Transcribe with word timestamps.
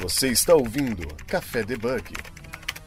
Você 0.00 0.28
está 0.28 0.54
ouvindo 0.54 1.06
Café 1.26 1.62
Debug. 1.62 2.14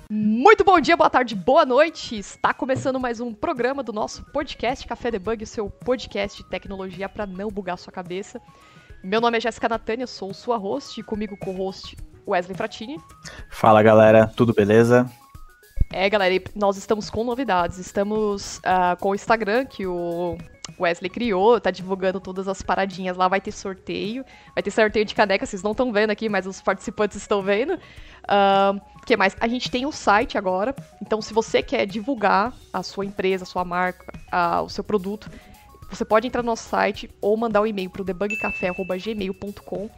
Muito 0.09 0.63
bom 0.63 0.79
dia, 0.79 0.97
boa 0.97 1.11
tarde, 1.11 1.35
boa 1.35 1.63
noite. 1.63 2.17
Está 2.17 2.55
começando 2.55 2.99
mais 2.99 3.19
um 3.19 3.31
programa 3.31 3.83
do 3.83 3.93
nosso 3.93 4.23
podcast 4.31 4.87
Café 4.87 5.11
Debug, 5.11 5.43
o 5.43 5.47
seu 5.47 5.69
podcast 5.69 6.41
de 6.41 6.49
tecnologia 6.49 7.07
para 7.07 7.27
não 7.27 7.49
bugar 7.49 7.77
sua 7.77 7.93
cabeça. 7.93 8.41
Meu 9.03 9.21
nome 9.21 9.37
é 9.37 9.41
Jéssica 9.41 9.69
Natânia, 9.69 10.07
sou 10.07 10.33
sua 10.33 10.57
host 10.57 10.99
e 10.99 11.03
comigo 11.03 11.37
co-host 11.37 11.95
Wesley 12.27 12.57
Fratini. 12.57 12.97
Fala 13.47 13.83
galera, 13.83 14.25
tudo 14.25 14.51
beleza? 14.51 15.07
É, 15.91 16.09
galera, 16.09 16.43
nós 16.55 16.77
estamos 16.77 17.11
com 17.11 17.23
novidades. 17.23 17.77
Estamos 17.77 18.57
uh, 18.57 18.99
com 18.99 19.09
o 19.09 19.15
Instagram, 19.15 19.67
que 19.67 19.85
o 19.85 20.35
Wesley 20.79 21.09
criou, 21.09 21.59
tá 21.59 21.71
divulgando 21.71 22.19
todas 22.19 22.47
as 22.47 22.61
paradinhas 22.61 23.17
lá, 23.17 23.27
vai 23.27 23.41
ter 23.41 23.51
sorteio. 23.51 24.25
Vai 24.53 24.63
ter 24.63 24.71
sorteio 24.71 25.05
de 25.05 25.15
caneca, 25.15 25.45
vocês 25.45 25.63
não 25.63 25.71
estão 25.71 25.91
vendo 25.91 26.11
aqui, 26.11 26.29
mas 26.29 26.45
os 26.45 26.61
participantes 26.61 27.17
estão 27.17 27.41
vendo. 27.41 27.73
O 27.73 27.77
uh, 27.77 28.81
que 29.05 29.17
mais? 29.17 29.35
A 29.39 29.47
gente 29.47 29.69
tem 29.69 29.85
o 29.85 29.89
um 29.89 29.91
site 29.91 30.37
agora, 30.37 30.75
então 31.01 31.21
se 31.21 31.33
você 31.33 31.61
quer 31.61 31.85
divulgar 31.85 32.53
a 32.71 32.81
sua 32.81 33.05
empresa, 33.05 33.43
a 33.43 33.47
sua 33.47 33.65
marca, 33.65 34.05
uh, 34.31 34.63
o 34.63 34.69
seu 34.69 34.83
produto, 34.83 35.29
você 35.89 36.05
pode 36.05 36.27
entrar 36.27 36.41
no 36.41 36.47
nosso 36.47 36.67
site 36.67 37.09
ou 37.21 37.35
mandar 37.37 37.61
um 37.61 37.67
e-mail 37.67 37.89
pro 37.89 38.03
debugcafé.gmail.com 38.03 39.89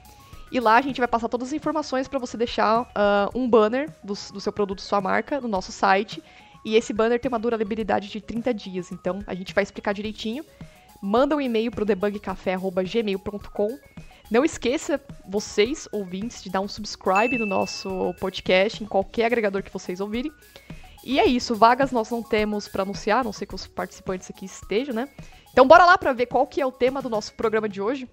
e 0.52 0.60
lá 0.60 0.78
a 0.78 0.82
gente 0.82 1.00
vai 1.00 1.08
passar 1.08 1.30
todas 1.30 1.50
as 1.50 1.54
informações 1.54 2.08
para 2.08 2.20
você 2.20 2.38
deixar 2.38 2.82
uh, 2.82 2.86
um 3.34 3.50
banner 3.50 3.90
do, 4.04 4.14
do 4.14 4.42
seu 4.42 4.52
produto, 4.52 4.82
sua 4.82 5.02
marca, 5.02 5.40
no 5.40 5.48
nosso 5.48 5.72
site 5.72 6.22
e 6.66 6.76
esse 6.76 6.92
banner 6.92 7.20
tem 7.20 7.30
uma 7.30 7.38
durabilidade 7.38 8.10
de 8.10 8.20
30 8.20 8.52
dias, 8.52 8.92
então 8.92 9.20
a 9.28 9.36
gente 9.36 9.54
vai 9.54 9.64
explicar 9.64 9.94
direitinho. 9.94 10.44
Manda 11.06 11.36
um 11.36 11.42
e-mail 11.42 11.70
para 11.70 11.84
o 11.84 11.86
debugcafé.gmail.com. 11.86 13.80
Não 14.32 14.44
esqueça, 14.44 15.00
vocês, 15.30 15.88
ouvintes, 15.92 16.42
de 16.42 16.50
dar 16.50 16.62
um 16.62 16.68
subscribe 16.68 17.38
no 17.38 17.46
nosso 17.46 18.12
podcast, 18.20 18.84
em 18.84 18.88
qualquer 18.88 19.26
agregador 19.26 19.62
que 19.62 19.72
vocês 19.72 20.02
ouvirem. 20.02 20.32
E 21.04 21.20
é 21.20 21.26
isso, 21.28 21.54
vagas 21.54 21.92
nós 21.92 22.10
não 22.10 22.24
temos 22.24 22.68
para 22.68 22.82
anunciar, 22.82 23.24
não 23.24 23.32
sei 23.32 23.46
que 23.46 23.54
os 23.54 23.68
participantes 23.68 24.32
aqui 24.32 24.46
estejam, 24.46 24.96
né? 24.96 25.08
Então 25.52 25.68
bora 25.68 25.86
lá 25.86 25.96
para 25.96 26.12
ver 26.12 26.26
qual 26.26 26.48
que 26.48 26.60
é 26.60 26.66
o 26.66 26.72
tema 26.72 27.04
do 27.04 27.10
nosso 27.10 27.36
programa 27.36 27.70
de 27.70 27.80
hoje. 27.80 28.10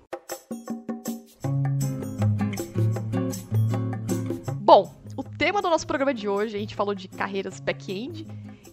Bom, 4.61 4.95
o 5.17 5.25
tema 5.25 5.63
do 5.63 5.71
nosso 5.71 5.87
programa 5.87 6.13
de 6.13 6.29
hoje, 6.29 6.57
a 6.57 6.61
gente 6.61 6.75
falou 6.75 6.95
de 6.95 7.09
carreiras 7.09 7.59
back-end, 7.59 8.27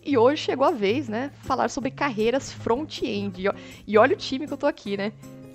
e 0.10 0.18
hoje 0.18 0.44
chegou 0.44 0.66
a 0.66 0.72
vez, 0.72 1.08
né, 1.08 1.32
falar 1.44 1.70
sobre 1.70 1.92
carreiras 1.92 2.52
front-end. 2.52 3.50
E 3.88 3.98
olha 3.98 4.14
o 4.14 4.18
time 4.18 4.48
que 4.48 4.54
eu 4.54 4.58
tô 4.58 4.66
aqui, 4.66 4.98
né? 4.98 5.12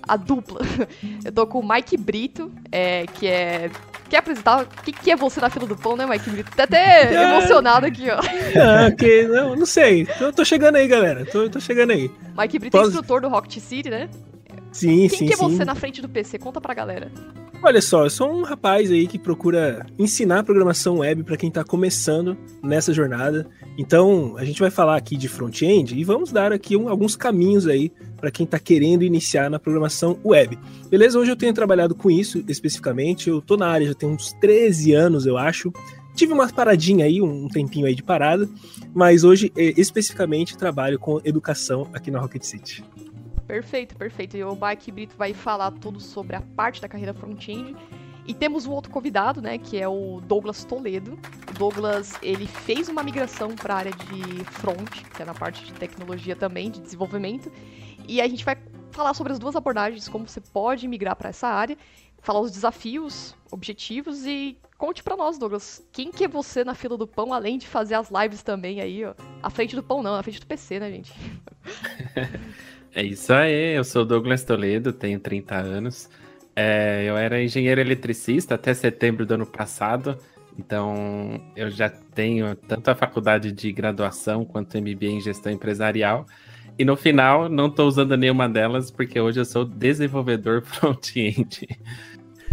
A 0.07 0.15
dupla. 0.15 0.61
Eu 1.25 1.31
tô 1.31 1.47
com 1.47 1.59
o 1.59 1.67
Mike 1.67 1.97
Brito, 1.97 2.51
é, 2.71 3.07
que 3.07 3.25
é. 3.25 3.71
Quer 4.07 4.17
apresentar? 4.17 4.61
O 4.61 4.67
que, 4.83 4.91
que 4.91 5.09
é 5.09 5.15
você 5.15 5.41
na 5.41 5.49
fila 5.49 5.65
do 5.65 5.75
pão, 5.75 5.97
né, 5.97 6.05
Mike 6.05 6.29
Brito? 6.29 6.51
Tá 6.55 6.63
até 6.65 7.09
é... 7.11 7.23
emocionado 7.23 7.87
aqui, 7.87 8.07
ó. 8.11 8.19
Ah, 8.19 8.87
ok, 8.93 9.27
não, 9.27 9.55
não 9.55 9.65
sei. 9.65 10.05
Tô, 10.05 10.31
tô 10.31 10.45
chegando 10.45 10.75
aí, 10.75 10.87
galera. 10.87 11.25
Tô, 11.25 11.49
tô 11.49 11.59
chegando 11.59 11.89
aí. 11.89 12.11
Mike 12.37 12.59
Brito 12.59 12.77
é 12.77 12.79
Posso... 12.79 12.91
é 12.91 12.93
instrutor 12.93 13.21
do 13.21 13.29
Rocket 13.29 13.57
City, 13.59 13.89
né? 13.89 14.07
Sim, 14.71 14.89
Quem 14.89 15.09
sim, 15.09 15.17
Quem 15.17 15.27
que 15.29 15.33
é 15.33 15.37
sim. 15.37 15.43
você 15.43 15.65
na 15.65 15.73
frente 15.73 16.03
do 16.03 16.09
PC? 16.09 16.37
Conta 16.37 16.61
pra 16.61 16.75
galera. 16.75 17.11
Olha 17.65 17.81
só, 17.81 18.03
eu 18.03 18.11
sou 18.11 18.31
um 18.31 18.43
rapaz 18.43 18.91
aí 18.91 19.07
que 19.07 19.17
procura 19.17 19.87
ensinar 19.97 20.43
programação 20.43 20.99
web 20.99 21.23
para 21.23 21.35
quem 21.35 21.49
está 21.49 21.63
começando 21.63 22.37
nessa 22.61 22.93
jornada. 22.93 23.47
Então, 23.75 24.37
a 24.37 24.45
gente 24.45 24.59
vai 24.59 24.69
falar 24.69 24.95
aqui 24.95 25.17
de 25.17 25.27
front-end 25.27 25.99
e 25.99 26.03
vamos 26.03 26.31
dar 26.31 26.53
aqui 26.53 26.77
um, 26.77 26.87
alguns 26.87 27.15
caminhos 27.15 27.65
aí 27.65 27.91
para 28.17 28.29
quem 28.29 28.43
está 28.43 28.59
querendo 28.59 29.03
iniciar 29.03 29.49
na 29.49 29.57
programação 29.57 30.15
web. 30.23 30.59
Beleza? 30.91 31.17
Hoje 31.17 31.31
eu 31.31 31.35
tenho 31.35 31.55
trabalhado 31.55 31.95
com 31.95 32.11
isso 32.11 32.43
especificamente. 32.47 33.31
Eu 33.31 33.41
tô 33.41 33.57
na 33.57 33.67
área 33.67 33.87
já 33.87 33.95
tem 33.95 34.09
uns 34.09 34.31
13 34.33 34.93
anos, 34.93 35.25
eu 35.25 35.35
acho. 35.35 35.73
Tive 36.13 36.33
uma 36.33 36.47
paradinha 36.47 37.05
aí, 37.05 37.19
um 37.19 37.47
tempinho 37.47 37.87
aí 37.87 37.95
de 37.95 38.03
parada, 38.03 38.47
mas 38.93 39.23
hoje 39.23 39.51
eh, 39.57 39.73
especificamente 39.75 40.55
trabalho 40.55 40.99
com 40.99 41.19
educação 41.25 41.89
aqui 41.91 42.11
na 42.11 42.19
Rocket 42.19 42.43
City. 42.43 42.85
Perfeito, 43.47 43.95
perfeito. 43.95 44.37
E 44.37 44.43
o 44.43 44.57
Mike 44.59 44.91
Brito 44.91 45.15
vai 45.17 45.33
falar 45.33 45.71
tudo 45.71 45.99
sobre 45.99 46.35
a 46.35 46.41
parte 46.41 46.81
da 46.81 46.87
carreira 46.87 47.13
front-end. 47.13 47.75
E 48.27 48.33
temos 48.33 48.65
um 48.65 48.71
outro 48.71 48.91
convidado, 48.91 49.39
né, 49.39 49.57
que 49.59 49.79
é 49.79 49.87
o 49.87 50.19
Douglas 50.21 50.63
Toledo. 50.63 51.17
O 51.51 51.53
Douglas, 51.53 52.17
ele 52.23 52.47
fez 52.47 52.89
uma 52.89 53.03
migração 53.03 53.53
para 53.55 53.75
a 53.75 53.77
área 53.77 53.91
de 53.91 54.43
front, 54.45 54.89
que 55.15 55.21
é 55.21 55.25
na 55.25 55.33
parte 55.33 55.63
de 55.63 55.73
tecnologia 55.73 56.35
também, 56.35 56.71
de 56.71 56.81
desenvolvimento. 56.81 57.51
E 58.07 58.19
a 58.19 58.27
gente 58.27 58.43
vai 58.43 58.57
falar 58.91 59.13
sobre 59.13 59.31
as 59.31 59.37
duas 59.37 59.55
abordagens, 59.55 60.09
como 60.09 60.27
você 60.27 60.41
pode 60.41 60.87
migrar 60.87 61.15
para 61.15 61.29
essa 61.29 61.47
área, 61.47 61.77
falar 62.17 62.39
os 62.39 62.51
desafios, 62.51 63.35
objetivos 63.51 64.25
e 64.25 64.57
conte 64.77 65.03
para 65.03 65.15
nós, 65.15 65.37
Douglas, 65.37 65.85
quem 65.91 66.11
que 66.11 66.23
é 66.23 66.27
você 66.27 66.63
na 66.63 66.73
fila 66.73 66.97
do 66.97 67.05
pão, 67.05 67.31
além 67.31 67.57
de 67.57 67.67
fazer 67.67 67.95
as 67.95 68.09
lives 68.09 68.41
também 68.41 68.81
aí, 68.81 69.05
ó. 69.05 69.13
À 69.43 69.49
frente 69.51 69.75
do 69.75 69.83
pão 69.83 70.01
não, 70.01 70.15
à 70.15 70.23
frente 70.23 70.39
do 70.39 70.47
PC, 70.47 70.79
né, 70.79 70.91
gente? 70.91 71.13
É 72.97 73.03
isso 73.03 73.33
aí, 73.33 73.75
eu 73.75 73.83
sou 73.83 74.05
Douglas 74.05 74.45
Toledo, 74.45 74.93
tenho 74.93 75.19
30 75.19 75.53
anos. 75.57 76.09
É, 76.55 77.03
eu 77.03 77.17
era 77.17 77.43
engenheiro 77.43 77.81
eletricista 77.81 78.55
até 78.55 78.73
setembro 78.73 79.25
do 79.25 79.33
ano 79.33 79.45
passado, 79.45 80.17
então 80.57 81.41
eu 81.57 81.69
já 81.69 81.89
tenho 81.89 82.55
tanto 82.55 82.89
a 82.89 82.95
faculdade 82.95 83.51
de 83.51 83.69
graduação 83.73 84.45
quanto 84.45 84.77
MBA 84.77 85.07
em 85.07 85.19
gestão 85.19 85.51
empresarial. 85.51 86.25
E 86.79 86.85
no 86.85 86.95
final, 86.95 87.49
não 87.49 87.67
estou 87.67 87.85
usando 87.85 88.15
nenhuma 88.15 88.47
delas, 88.47 88.89
porque 88.89 89.19
hoje 89.19 89.41
eu 89.41 89.45
sou 89.45 89.65
desenvolvedor 89.65 90.61
front-end. 90.65 91.67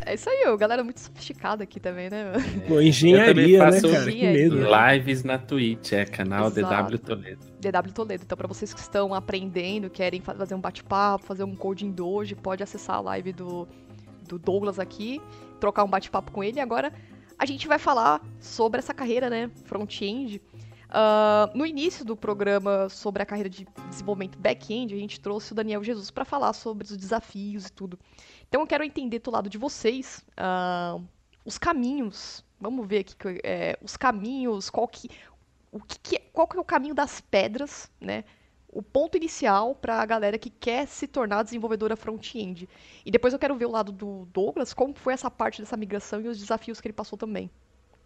É 0.04 0.14
isso 0.14 0.28
aí, 0.28 0.48
o 0.48 0.56
galera 0.56 0.82
muito 0.82 1.00
sofisticado 1.00 1.62
aqui 1.62 1.78
também, 1.78 2.10
né? 2.10 2.32
Pô, 2.66 2.80
engenharia, 2.80 3.70
né, 3.70 3.80
cara? 3.80 4.04
Que 4.04 4.26
medo. 4.26 4.56
Lives 4.56 5.24
na 5.24 5.38
Twitch, 5.38 5.92
é 5.92 6.04
canal 6.04 6.48
Exato. 6.48 6.90
DW 6.90 6.98
Toledo. 6.98 7.46
DW 7.60 7.92
Toledo. 7.92 8.22
Então, 8.24 8.36
para 8.36 8.48
vocês 8.48 8.74
que 8.74 8.80
estão 8.80 9.14
aprendendo, 9.14 9.88
querem 9.88 10.20
fazer 10.20 10.54
um 10.54 10.60
bate-papo, 10.60 11.24
fazer 11.24 11.44
um 11.44 11.54
coding 11.54 11.90
dojo, 11.90 12.36
pode 12.36 12.62
acessar 12.62 12.96
a 12.96 13.00
live 13.00 13.32
do, 13.32 13.68
do 14.28 14.38
Douglas 14.38 14.78
aqui, 14.78 15.20
trocar 15.60 15.84
um 15.84 15.88
bate-papo 15.88 16.32
com 16.32 16.42
ele. 16.42 16.60
Agora, 16.60 16.92
a 17.38 17.46
gente 17.46 17.68
vai 17.68 17.78
falar 17.78 18.20
sobre 18.40 18.78
essa 18.78 18.94
carreira, 18.94 19.28
né, 19.30 19.50
front-end. 19.64 20.40
Uh, 20.92 21.56
no 21.56 21.64
início 21.64 22.04
do 22.04 22.14
programa 22.14 22.86
sobre 22.90 23.22
a 23.22 23.26
carreira 23.26 23.48
de 23.48 23.66
desenvolvimento 23.88 24.38
back-end, 24.38 24.94
a 24.94 24.98
gente 24.98 25.18
trouxe 25.18 25.52
o 25.52 25.54
Daniel 25.54 25.82
Jesus 25.82 26.10
para 26.10 26.24
falar 26.24 26.52
sobre 26.52 26.84
os 26.84 26.96
desafios 26.96 27.66
e 27.66 27.72
tudo. 27.72 27.98
Então 28.52 28.60
eu 28.60 28.66
quero 28.66 28.84
entender 28.84 29.18
do 29.20 29.30
lado 29.30 29.48
de 29.48 29.56
vocês 29.56 30.22
uh, 30.32 31.02
os 31.42 31.56
caminhos. 31.56 32.44
Vamos 32.60 32.86
ver 32.86 32.98
aqui 32.98 33.16
é, 33.42 33.78
os 33.80 33.96
caminhos, 33.96 34.68
qual 34.68 34.86
que, 34.86 35.08
o 35.72 35.80
que, 35.80 35.98
que, 35.98 36.16
é, 36.16 36.22
qual 36.34 36.46
que 36.46 36.58
é 36.58 36.60
o 36.60 36.64
caminho 36.64 36.94
das 36.94 37.18
pedras, 37.18 37.90
né? 37.98 38.24
O 38.68 38.82
ponto 38.82 39.16
inicial 39.16 39.74
para 39.74 40.02
a 40.02 40.04
galera 40.04 40.36
que 40.36 40.50
quer 40.50 40.86
se 40.86 41.06
tornar 41.06 41.44
desenvolvedora 41.44 41.96
front-end. 41.96 42.68
E 43.06 43.10
depois 43.10 43.32
eu 43.32 43.38
quero 43.38 43.56
ver 43.56 43.64
o 43.64 43.70
lado 43.70 43.90
do 43.90 44.26
Douglas, 44.26 44.74
como 44.74 44.92
foi 44.94 45.14
essa 45.14 45.30
parte 45.30 45.62
dessa 45.62 45.74
migração 45.78 46.20
e 46.20 46.28
os 46.28 46.38
desafios 46.38 46.78
que 46.78 46.86
ele 46.86 46.92
passou 46.92 47.16
também. 47.16 47.50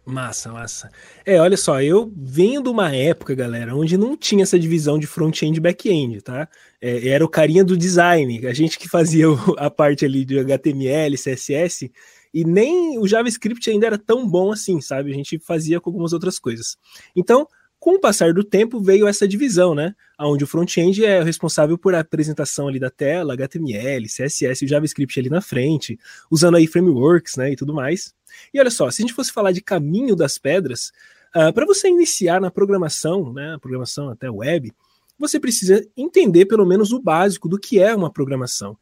Massa, 0.09 0.53
massa. 0.53 0.89
É, 1.25 1.37
olha 1.37 1.57
só, 1.57 1.81
eu 1.81 2.09
venho 2.15 2.63
de 2.63 2.69
uma 2.69 2.95
época, 2.95 3.35
galera, 3.35 3.75
onde 3.75 3.97
não 3.97 4.15
tinha 4.15 4.43
essa 4.43 4.57
divisão 4.57 4.97
de 4.97 5.05
front-end 5.05 5.57
e 5.57 5.59
back-end, 5.59 6.21
tá? 6.21 6.47
É, 6.79 7.09
era 7.09 7.25
o 7.25 7.27
carinha 7.27 7.61
do 7.61 7.75
design, 7.75 8.47
a 8.47 8.53
gente 8.53 8.79
que 8.79 8.87
fazia 8.87 9.25
a 9.57 9.69
parte 9.69 10.05
ali 10.05 10.23
de 10.23 10.39
HTML, 10.39 11.17
CSS, 11.17 11.91
e 12.33 12.45
nem 12.45 12.97
o 12.97 13.05
JavaScript 13.05 13.69
ainda 13.69 13.85
era 13.85 13.97
tão 13.97 14.25
bom 14.25 14.49
assim, 14.49 14.79
sabe? 14.79 15.11
A 15.11 15.13
gente 15.13 15.39
fazia 15.39 15.81
com 15.81 15.89
algumas 15.89 16.13
outras 16.13 16.39
coisas. 16.39 16.77
Então, 17.13 17.45
com 17.79 17.95
o 17.95 17.99
passar 17.99 18.33
do 18.33 18.43
tempo 18.43 18.81
veio 18.81 19.07
essa 19.07 19.27
divisão, 19.27 19.75
né? 19.75 19.95
Onde 20.19 20.43
o 20.43 20.47
front-end 20.47 21.05
é 21.05 21.21
responsável 21.21 21.77
por 21.77 21.93
apresentação 21.93 22.67
ali 22.67 22.79
da 22.79 22.89
tela, 22.89 23.33
HTML, 23.33 24.07
CSS 24.07 24.65
e 24.65 24.67
JavaScript 24.67 25.19
ali 25.19 25.29
na 25.29 25.41
frente, 25.41 25.99
usando 26.29 26.55
aí 26.55 26.65
frameworks, 26.65 27.35
né, 27.35 27.51
e 27.51 27.55
tudo 27.55 27.73
mais. 27.73 28.13
E 28.53 28.59
olha 28.59 28.71
só, 28.71 28.89
se 28.89 29.01
a 29.01 29.03
gente 29.03 29.13
fosse 29.13 29.31
falar 29.31 29.51
de 29.51 29.61
caminho 29.61 30.15
das 30.15 30.37
pedras, 30.37 30.91
uh, 31.35 31.53
para 31.53 31.65
você 31.65 31.87
iniciar 31.87 32.41
na 32.41 32.49
programação, 32.49 33.31
né, 33.31 33.57
programação 33.61 34.09
até 34.09 34.29
web, 34.29 34.73
você 35.17 35.39
precisa 35.39 35.85
entender 35.95 36.45
pelo 36.45 36.65
menos 36.65 36.91
o 36.91 37.01
básico 37.01 37.47
do 37.47 37.59
que 37.59 37.79
é 37.79 37.95
uma 37.95 38.11
programação. 38.11 38.77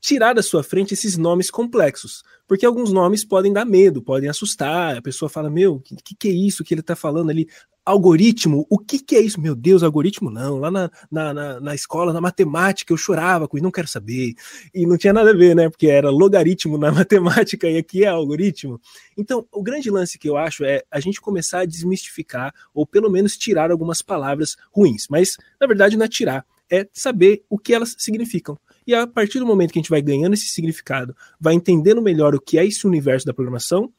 Tirar 0.00 0.34
da 0.34 0.42
sua 0.42 0.62
frente 0.62 0.92
esses 0.92 1.16
nomes 1.16 1.50
complexos, 1.50 2.22
porque 2.46 2.66
alguns 2.66 2.92
nomes 2.92 3.24
podem 3.24 3.52
dar 3.52 3.64
medo, 3.64 4.02
podem 4.02 4.28
assustar. 4.28 4.98
A 4.98 5.02
pessoa 5.02 5.30
fala: 5.30 5.48
Meu, 5.48 5.76
o 5.76 5.80
que, 5.80 6.14
que, 6.14 6.28
é 6.28 6.32
isso 6.32 6.62
que 6.62 6.74
ele 6.74 6.82
está 6.82 6.94
falando 6.94 7.30
ali? 7.30 7.48
Algoritmo, 7.84 8.66
o 8.70 8.78
que, 8.78 8.98
que 8.98 9.14
é 9.14 9.20
isso? 9.20 9.40
Meu 9.40 9.54
Deus, 9.54 9.82
algoritmo 9.82 10.30
não. 10.30 10.58
Lá 10.58 10.70
na, 10.70 10.90
na, 11.10 11.34
na, 11.34 11.60
na, 11.60 11.74
escola, 11.74 12.12
na 12.12 12.20
matemática, 12.20 12.92
eu 12.92 12.96
chorava 12.96 13.46
com 13.46 13.56
isso, 13.56 13.64
não 13.64 13.70
quero 13.70 13.86
saber. 13.86 14.34
E 14.74 14.86
não 14.86 14.96
tinha 14.96 15.12
nada 15.12 15.30
a 15.30 15.34
ver, 15.34 15.54
né? 15.54 15.68
Porque 15.68 15.86
era 15.86 16.10
logaritmo 16.10 16.78
na 16.78 16.90
matemática 16.92 17.68
e 17.68 17.76
aqui 17.76 18.04
é 18.04 18.08
algoritmo. 18.08 18.80
Então, 19.16 19.46
o 19.52 19.62
grande 19.62 19.90
lance 19.90 20.18
que 20.18 20.28
eu 20.28 20.36
acho 20.36 20.64
é 20.64 20.82
a 20.90 20.98
gente 21.00 21.20
começar 21.20 21.60
a 21.60 21.66
desmistificar, 21.66 22.54
ou 22.72 22.86
pelo 22.86 23.10
menos 23.10 23.36
tirar 23.36 23.70
algumas 23.70 24.00
palavras 24.00 24.56
ruins. 24.72 25.06
Mas, 25.10 25.36
na 25.60 25.66
verdade, 25.66 25.96
não 25.96 26.06
é 26.06 26.08
tirar, 26.08 26.46
é 26.70 26.88
saber 26.92 27.44
o 27.50 27.58
que 27.58 27.74
elas 27.74 27.94
significam. 27.98 28.58
E 28.86 28.94
a 28.94 29.06
partir 29.06 29.38
do 29.38 29.46
momento 29.46 29.72
que 29.72 29.78
a 29.78 29.82
gente 29.82 29.90
vai 29.90 30.02
ganhando 30.02 30.34
esse 30.34 30.48
significado, 30.48 31.16
vai 31.40 31.54
entendendo 31.54 32.02
melhor 32.02 32.34
o 32.34 32.40
que 32.40 32.58
é 32.58 32.66
esse 32.66 32.86
universo 32.86 33.26
da 33.26 33.32
programação, 33.32 33.90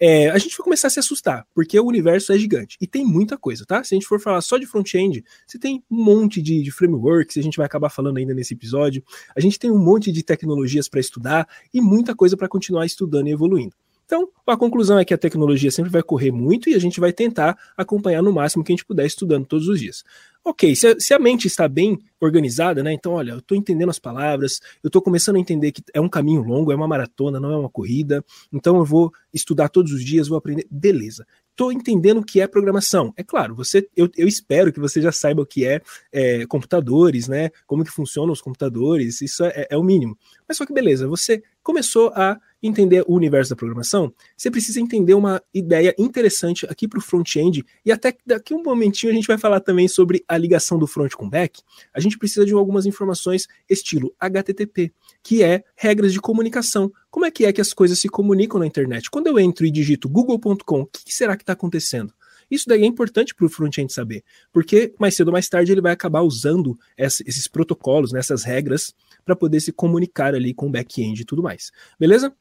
é, 0.00 0.30
a 0.30 0.38
gente 0.38 0.56
vai 0.56 0.64
começar 0.64 0.88
a 0.88 0.90
se 0.90 0.98
assustar, 0.98 1.46
porque 1.54 1.78
o 1.78 1.86
universo 1.86 2.32
é 2.32 2.38
gigante 2.38 2.76
e 2.80 2.86
tem 2.86 3.04
muita 3.04 3.36
coisa, 3.36 3.64
tá? 3.66 3.82
Se 3.84 3.94
a 3.94 3.96
gente 3.96 4.06
for 4.06 4.20
falar 4.20 4.40
só 4.40 4.58
de 4.58 4.66
front-end, 4.66 5.24
você 5.46 5.58
tem 5.58 5.82
um 5.90 6.04
monte 6.04 6.42
de, 6.42 6.62
de 6.62 6.70
frameworks, 6.70 7.36
a 7.36 7.42
gente 7.42 7.56
vai 7.56 7.66
acabar 7.66 7.90
falando 7.90 8.18
ainda 8.18 8.34
nesse 8.34 8.54
episódio. 8.54 9.02
A 9.36 9.40
gente 9.40 9.58
tem 9.58 9.70
um 9.70 9.78
monte 9.78 10.10
de 10.12 10.22
tecnologias 10.22 10.88
para 10.88 11.00
estudar 11.00 11.48
e 11.72 11.80
muita 11.80 12.14
coisa 12.14 12.36
para 12.36 12.48
continuar 12.48 12.86
estudando 12.86 13.28
e 13.28 13.32
evoluindo. 13.32 13.74
Então, 14.04 14.28
a 14.46 14.56
conclusão 14.56 14.98
é 14.98 15.04
que 15.04 15.14
a 15.14 15.18
tecnologia 15.18 15.70
sempre 15.70 15.90
vai 15.90 16.02
correr 16.02 16.30
muito 16.30 16.68
e 16.68 16.74
a 16.74 16.78
gente 16.78 17.00
vai 17.00 17.12
tentar 17.12 17.56
acompanhar 17.76 18.22
no 18.22 18.32
máximo 18.32 18.62
que 18.62 18.72
a 18.72 18.74
gente 18.74 18.84
puder 18.84 19.06
estudando 19.06 19.46
todos 19.46 19.66
os 19.68 19.80
dias. 19.80 20.04
Ok, 20.46 20.76
se 20.76 20.88
a, 20.88 20.94
se 20.98 21.14
a 21.14 21.18
mente 21.18 21.46
está 21.46 21.66
bem 21.66 21.98
organizada, 22.20 22.82
né? 22.82 22.92
Então, 22.92 23.12
olha, 23.12 23.32
eu 23.32 23.38
estou 23.38 23.56
entendendo 23.56 23.88
as 23.88 23.98
palavras, 23.98 24.60
eu 24.82 24.88
estou 24.88 25.00
começando 25.00 25.36
a 25.36 25.40
entender 25.40 25.72
que 25.72 25.82
é 25.94 26.00
um 26.00 26.08
caminho 26.08 26.42
longo, 26.42 26.70
é 26.70 26.74
uma 26.74 26.86
maratona, 26.86 27.40
não 27.40 27.50
é 27.50 27.56
uma 27.56 27.70
corrida. 27.70 28.22
Então, 28.52 28.76
eu 28.76 28.84
vou 28.84 29.10
estudar 29.32 29.70
todos 29.70 29.90
os 29.90 30.04
dias, 30.04 30.28
vou 30.28 30.36
aprender. 30.36 30.66
Beleza. 30.70 31.26
Estou 31.50 31.72
entendendo 31.72 32.18
o 32.18 32.24
que 32.24 32.40
é 32.40 32.48
programação. 32.48 33.14
É 33.16 33.22
claro, 33.22 33.54
você, 33.54 33.88
eu, 33.96 34.10
eu 34.16 34.26
espero 34.26 34.72
que 34.72 34.80
você 34.80 35.00
já 35.00 35.12
saiba 35.12 35.40
o 35.40 35.46
que 35.46 35.64
é, 35.64 35.80
é 36.12 36.44
computadores, 36.46 37.28
né? 37.28 37.48
Como 37.64 37.84
que 37.84 37.90
funcionam 37.90 38.32
os 38.32 38.42
computadores. 38.42 39.22
Isso 39.22 39.44
é, 39.44 39.68
é 39.70 39.78
o 39.78 39.82
mínimo. 39.82 40.18
Mas 40.48 40.56
só 40.58 40.66
que 40.66 40.72
beleza, 40.72 41.08
você 41.08 41.42
começou 41.62 42.12
a 42.14 42.38
entender 42.62 43.04
o 43.06 43.14
universo 43.14 43.50
da 43.50 43.56
programação, 43.56 44.12
você 44.36 44.50
precisa 44.50 44.80
entender 44.80 45.12
uma 45.14 45.42
ideia 45.52 45.94
interessante 45.98 46.66
aqui 46.66 46.88
para 46.88 46.98
o 46.98 47.02
front-end, 47.02 47.64
e 47.84 47.92
até 47.92 48.14
daqui 48.26 48.54
um 48.54 48.62
momentinho 48.62 49.12
a 49.12 49.14
gente 49.14 49.26
vai 49.26 49.36
falar 49.36 49.60
também 49.60 49.86
sobre 49.86 50.24
a 50.26 50.36
ligação 50.38 50.78
do 50.78 50.86
front 50.86 51.12
com 51.12 51.28
back. 51.28 51.60
A 51.92 52.00
gente 52.00 52.18
precisa 52.18 52.46
de 52.46 52.54
algumas 52.54 52.86
informações 52.86 53.46
estilo 53.68 54.14
HTTP, 54.18 54.92
que 55.22 55.42
é 55.42 55.62
regras 55.76 56.12
de 56.12 56.20
comunicação. 56.20 56.90
Como 57.10 57.26
é 57.26 57.30
que 57.30 57.44
é 57.44 57.52
que 57.52 57.60
as 57.60 57.72
coisas 57.72 57.98
se 57.98 58.08
comunicam 58.08 58.58
na 58.58 58.66
internet? 58.66 59.10
Quando 59.10 59.26
eu 59.26 59.38
entro 59.38 59.66
e 59.66 59.70
digito 59.70 60.08
google.com, 60.08 60.80
o 60.82 60.86
que 60.86 61.14
será 61.14 61.36
que 61.36 61.42
está 61.42 61.52
acontecendo? 61.52 62.14
Isso 62.54 62.68
daí 62.68 62.82
é 62.82 62.86
importante 62.86 63.34
para 63.34 63.46
o 63.46 63.48
front-end 63.48 63.92
saber, 63.92 64.22
porque 64.52 64.94
mais 64.98 65.16
cedo 65.16 65.28
ou 65.28 65.32
mais 65.32 65.48
tarde 65.48 65.72
ele 65.72 65.80
vai 65.80 65.92
acabar 65.92 66.22
usando 66.22 66.78
esses 66.96 67.48
protocolos, 67.48 68.12
nessas 68.12 68.44
né, 68.44 68.52
regras, 68.52 68.94
para 69.24 69.34
poder 69.34 69.60
se 69.60 69.72
comunicar 69.72 70.34
ali 70.34 70.54
com 70.54 70.66
o 70.66 70.70
back-end 70.70 71.22
e 71.22 71.24
tudo 71.24 71.42
mais. 71.42 71.70
Beleza? 71.98 72.34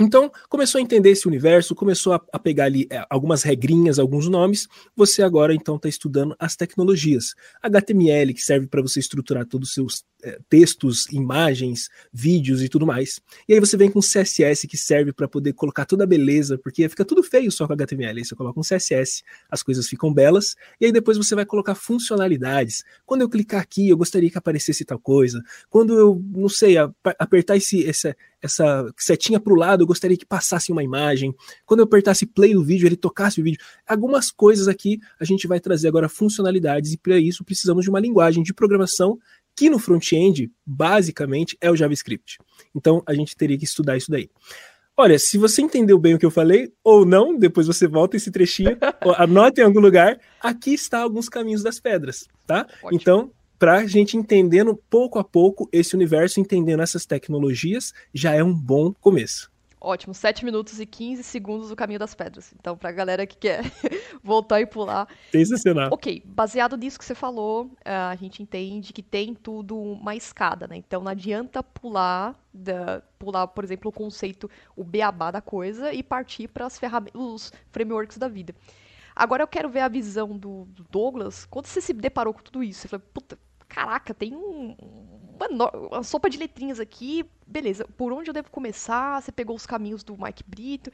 Então, 0.00 0.28
começou 0.48 0.80
a 0.80 0.82
entender 0.82 1.10
esse 1.10 1.28
universo, 1.28 1.72
começou 1.72 2.14
a, 2.14 2.20
a 2.32 2.38
pegar 2.38 2.64
ali 2.64 2.88
é, 2.90 3.06
algumas 3.08 3.44
regrinhas, 3.44 4.00
alguns 4.00 4.28
nomes. 4.28 4.66
Você 4.96 5.22
agora 5.22 5.54
então 5.54 5.76
está 5.76 5.88
estudando 5.88 6.34
as 6.36 6.56
tecnologias. 6.56 7.34
HTML, 7.62 8.34
que 8.34 8.40
serve 8.40 8.66
para 8.66 8.82
você 8.82 8.98
estruturar 8.98 9.46
todos 9.46 9.68
os 9.68 9.74
seus 9.74 10.04
é, 10.24 10.40
textos, 10.48 11.06
imagens, 11.12 11.88
vídeos 12.12 12.60
e 12.60 12.68
tudo 12.68 12.84
mais. 12.84 13.20
E 13.48 13.54
aí 13.54 13.60
você 13.60 13.76
vem 13.76 13.88
com 13.88 14.00
CSS, 14.00 14.66
que 14.66 14.76
serve 14.76 15.12
para 15.12 15.28
poder 15.28 15.52
colocar 15.52 15.84
toda 15.84 16.02
a 16.02 16.06
beleza, 16.06 16.58
porque 16.58 16.88
fica 16.88 17.04
tudo 17.04 17.22
feio 17.22 17.52
só 17.52 17.64
com 17.64 17.74
HTML. 17.74 18.18
Aí 18.18 18.24
você 18.24 18.34
coloca 18.34 18.58
um 18.58 18.64
CSS, 18.64 19.22
as 19.48 19.62
coisas 19.62 19.86
ficam 19.86 20.12
belas. 20.12 20.56
E 20.80 20.86
aí 20.86 20.92
depois 20.92 21.16
você 21.16 21.36
vai 21.36 21.46
colocar 21.46 21.76
funcionalidades. 21.76 22.82
Quando 23.06 23.20
eu 23.20 23.28
clicar 23.28 23.60
aqui, 23.60 23.90
eu 23.90 23.96
gostaria 23.96 24.28
que 24.28 24.38
aparecesse 24.38 24.84
tal 24.84 24.98
coisa. 24.98 25.40
Quando 25.70 25.96
eu, 25.96 26.20
não 26.34 26.48
sei, 26.48 26.76
apertar 27.18 27.56
esse, 27.56 27.88
essa, 27.88 28.16
essa 28.44 28.86
setinha 28.98 29.40
para 29.40 29.54
o 29.54 29.56
lado, 29.56 29.82
eu 29.82 29.86
gostaria 29.86 30.18
que 30.18 30.26
passasse 30.26 30.70
uma 30.70 30.82
imagem. 30.82 31.34
Quando 31.64 31.80
eu 31.80 31.84
apertasse 31.84 32.26
play 32.26 32.52
do 32.52 32.62
vídeo, 32.62 32.86
ele 32.86 32.96
tocasse 32.96 33.40
o 33.40 33.44
vídeo. 33.44 33.58
Algumas 33.88 34.30
coisas 34.30 34.68
aqui 34.68 35.00
a 35.18 35.24
gente 35.24 35.46
vai 35.46 35.58
trazer 35.58 35.88
agora 35.88 36.10
funcionalidades 36.10 36.92
e 36.92 36.98
para 36.98 37.18
isso 37.18 37.42
precisamos 37.42 37.84
de 37.84 37.90
uma 37.90 37.98
linguagem 37.98 38.42
de 38.42 38.52
programação 38.52 39.18
que 39.56 39.70
no 39.70 39.78
front-end, 39.78 40.52
basicamente, 40.66 41.56
é 41.58 41.70
o 41.70 41.76
JavaScript. 41.76 42.38
Então 42.74 43.02
a 43.06 43.14
gente 43.14 43.34
teria 43.34 43.56
que 43.56 43.64
estudar 43.64 43.96
isso 43.96 44.10
daí. 44.10 44.28
Olha, 44.94 45.18
se 45.18 45.38
você 45.38 45.62
entendeu 45.62 45.98
bem 45.98 46.14
o 46.14 46.18
que 46.18 46.26
eu 46.26 46.30
falei, 46.30 46.70
ou 46.84 47.06
não, 47.06 47.36
depois 47.36 47.66
você 47.66 47.88
volta 47.88 48.16
esse 48.16 48.30
trechinho, 48.30 48.76
anote 49.16 49.60
em 49.60 49.64
algum 49.64 49.80
lugar, 49.80 50.20
aqui 50.38 50.74
está 50.74 51.00
alguns 51.00 51.30
caminhos 51.30 51.62
das 51.62 51.80
pedras, 51.80 52.28
tá? 52.46 52.66
Ótimo. 52.82 53.00
Então, 53.00 53.32
para 53.64 53.78
a 53.78 53.86
gente 53.86 54.14
entendendo 54.14 54.76
pouco 54.90 55.18
a 55.18 55.24
pouco 55.24 55.66
esse 55.72 55.96
universo, 55.96 56.38
entendendo 56.38 56.82
essas 56.82 57.06
tecnologias, 57.06 57.94
já 58.12 58.34
é 58.34 58.44
um 58.44 58.52
bom 58.52 58.92
começo. 58.92 59.50
Ótimo, 59.80 60.12
7 60.12 60.44
minutos 60.44 60.78
e 60.80 60.84
15 60.84 61.22
segundos 61.22 61.70
o 61.70 61.76
caminho 61.76 61.98
das 61.98 62.14
pedras. 62.14 62.52
Então, 62.60 62.76
pra 62.76 62.92
galera 62.92 63.26
que 63.26 63.38
quer 63.38 63.62
voltar 64.22 64.60
e 64.60 64.66
pular. 64.66 65.08
Sensacional. 65.32 65.88
Ok, 65.90 66.22
baseado 66.26 66.76
nisso 66.76 66.98
que 66.98 67.06
você 67.06 67.14
falou, 67.14 67.70
a 67.82 68.14
gente 68.16 68.42
entende 68.42 68.92
que 68.92 69.02
tem 69.02 69.34
tudo 69.34 69.78
uma 69.78 70.14
escada, 70.14 70.66
né? 70.66 70.76
Então 70.76 71.02
não 71.02 71.12
adianta 71.12 71.62
pular, 71.62 72.38
da, 72.52 73.00
pular, 73.18 73.46
por 73.46 73.64
exemplo, 73.64 73.88
o 73.88 73.92
conceito, 73.92 74.50
o 74.76 74.84
beabá 74.84 75.30
da 75.30 75.40
coisa 75.40 75.90
e 75.90 76.02
partir 76.02 76.48
para 76.48 76.66
os 77.14 77.50
frameworks 77.72 78.18
da 78.18 78.28
vida. 78.28 78.54
Agora 79.16 79.42
eu 79.42 79.48
quero 79.48 79.70
ver 79.70 79.80
a 79.80 79.88
visão 79.88 80.36
do, 80.36 80.66
do 80.66 80.84
Douglas. 80.90 81.46
Quando 81.46 81.66
você 81.66 81.80
se 81.80 81.94
deparou 81.94 82.34
com 82.34 82.42
tudo 82.42 82.62
isso, 82.62 82.80
você 82.80 82.88
falou, 82.88 83.06
puta, 83.14 83.38
caraca, 83.74 84.14
tem 84.14 84.36
um, 84.36 84.76
uma, 85.50 85.70
uma, 85.70 86.02
sopa 86.04 86.30
de 86.30 86.38
letrinhas 86.38 86.78
aqui, 86.78 87.28
beleza, 87.44 87.84
por 87.96 88.12
onde 88.12 88.30
eu 88.30 88.34
devo 88.34 88.48
começar? 88.48 89.20
Você 89.20 89.32
pegou 89.32 89.56
os 89.56 89.66
caminhos 89.66 90.04
do 90.04 90.16
Mike 90.16 90.44
Brito. 90.46 90.92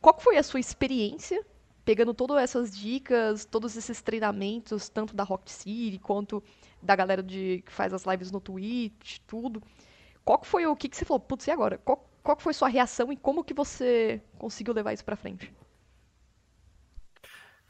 Qual 0.00 0.18
foi 0.20 0.36
a 0.36 0.42
sua 0.42 0.60
experiência 0.60 1.44
pegando 1.84 2.14
todas 2.14 2.36
essas 2.36 2.76
dicas, 2.76 3.44
todos 3.44 3.76
esses 3.76 4.00
treinamentos, 4.00 4.88
tanto 4.88 5.14
da 5.14 5.24
Rock 5.24 5.50
City 5.50 5.98
quanto 5.98 6.40
da 6.80 6.94
galera 6.94 7.20
de, 7.20 7.64
que 7.66 7.72
faz 7.72 7.92
as 7.92 8.04
lives 8.04 8.30
no 8.30 8.40
Twitch, 8.40 9.18
tudo? 9.26 9.60
Qual 10.24 10.40
foi 10.44 10.66
o 10.66 10.76
que, 10.76 10.88
que 10.88 10.96
você 10.96 11.04
falou? 11.04 11.18
Putz, 11.18 11.48
e 11.48 11.50
agora? 11.50 11.78
Qual, 11.78 12.08
qual 12.22 12.38
foi 12.38 12.54
sua 12.54 12.68
reação 12.68 13.12
e 13.12 13.16
como 13.16 13.42
que 13.42 13.52
você 13.52 14.22
conseguiu 14.38 14.72
levar 14.72 14.92
isso 14.92 15.04
para 15.04 15.16
frente? 15.16 15.52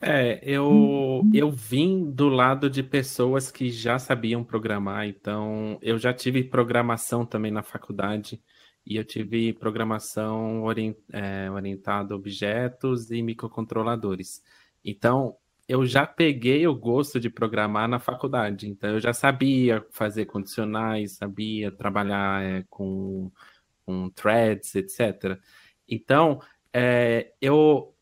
É, 0.02 0.40
eu, 0.42 1.22
eu 1.34 1.50
vim 1.50 2.10
do 2.10 2.28
lado 2.28 2.70
de 2.70 2.82
pessoas 2.82 3.50
que 3.50 3.70
já 3.70 3.98
sabiam 3.98 4.42
programar, 4.42 5.06
então 5.06 5.78
eu 5.82 5.98
já 5.98 6.12
tive 6.14 6.42
programação 6.42 7.26
também 7.26 7.50
na 7.50 7.62
faculdade, 7.62 8.42
e 8.86 8.96
eu 8.96 9.04
tive 9.04 9.52
programação 9.52 10.62
orient, 10.62 10.96
é, 11.12 11.50
orientada 11.50 12.14
a 12.14 12.16
objetos 12.16 13.10
e 13.10 13.22
microcontroladores. 13.22 14.42
Então, 14.82 15.36
eu 15.68 15.84
já 15.86 16.06
peguei 16.06 16.66
o 16.66 16.74
gosto 16.74 17.20
de 17.20 17.30
programar 17.30 17.86
na 17.86 18.00
faculdade, 18.00 18.68
então 18.68 18.90
eu 18.90 19.00
já 19.00 19.12
sabia 19.12 19.86
fazer 19.90 20.24
condicionais, 20.24 21.12
sabia 21.16 21.70
trabalhar 21.70 22.42
é, 22.42 22.64
com, 22.70 23.30
com 23.84 24.10
threads, 24.10 24.74
etc. 24.74 25.38
Então, 25.86 26.40
é, 26.72 27.32
eu. 27.40 27.94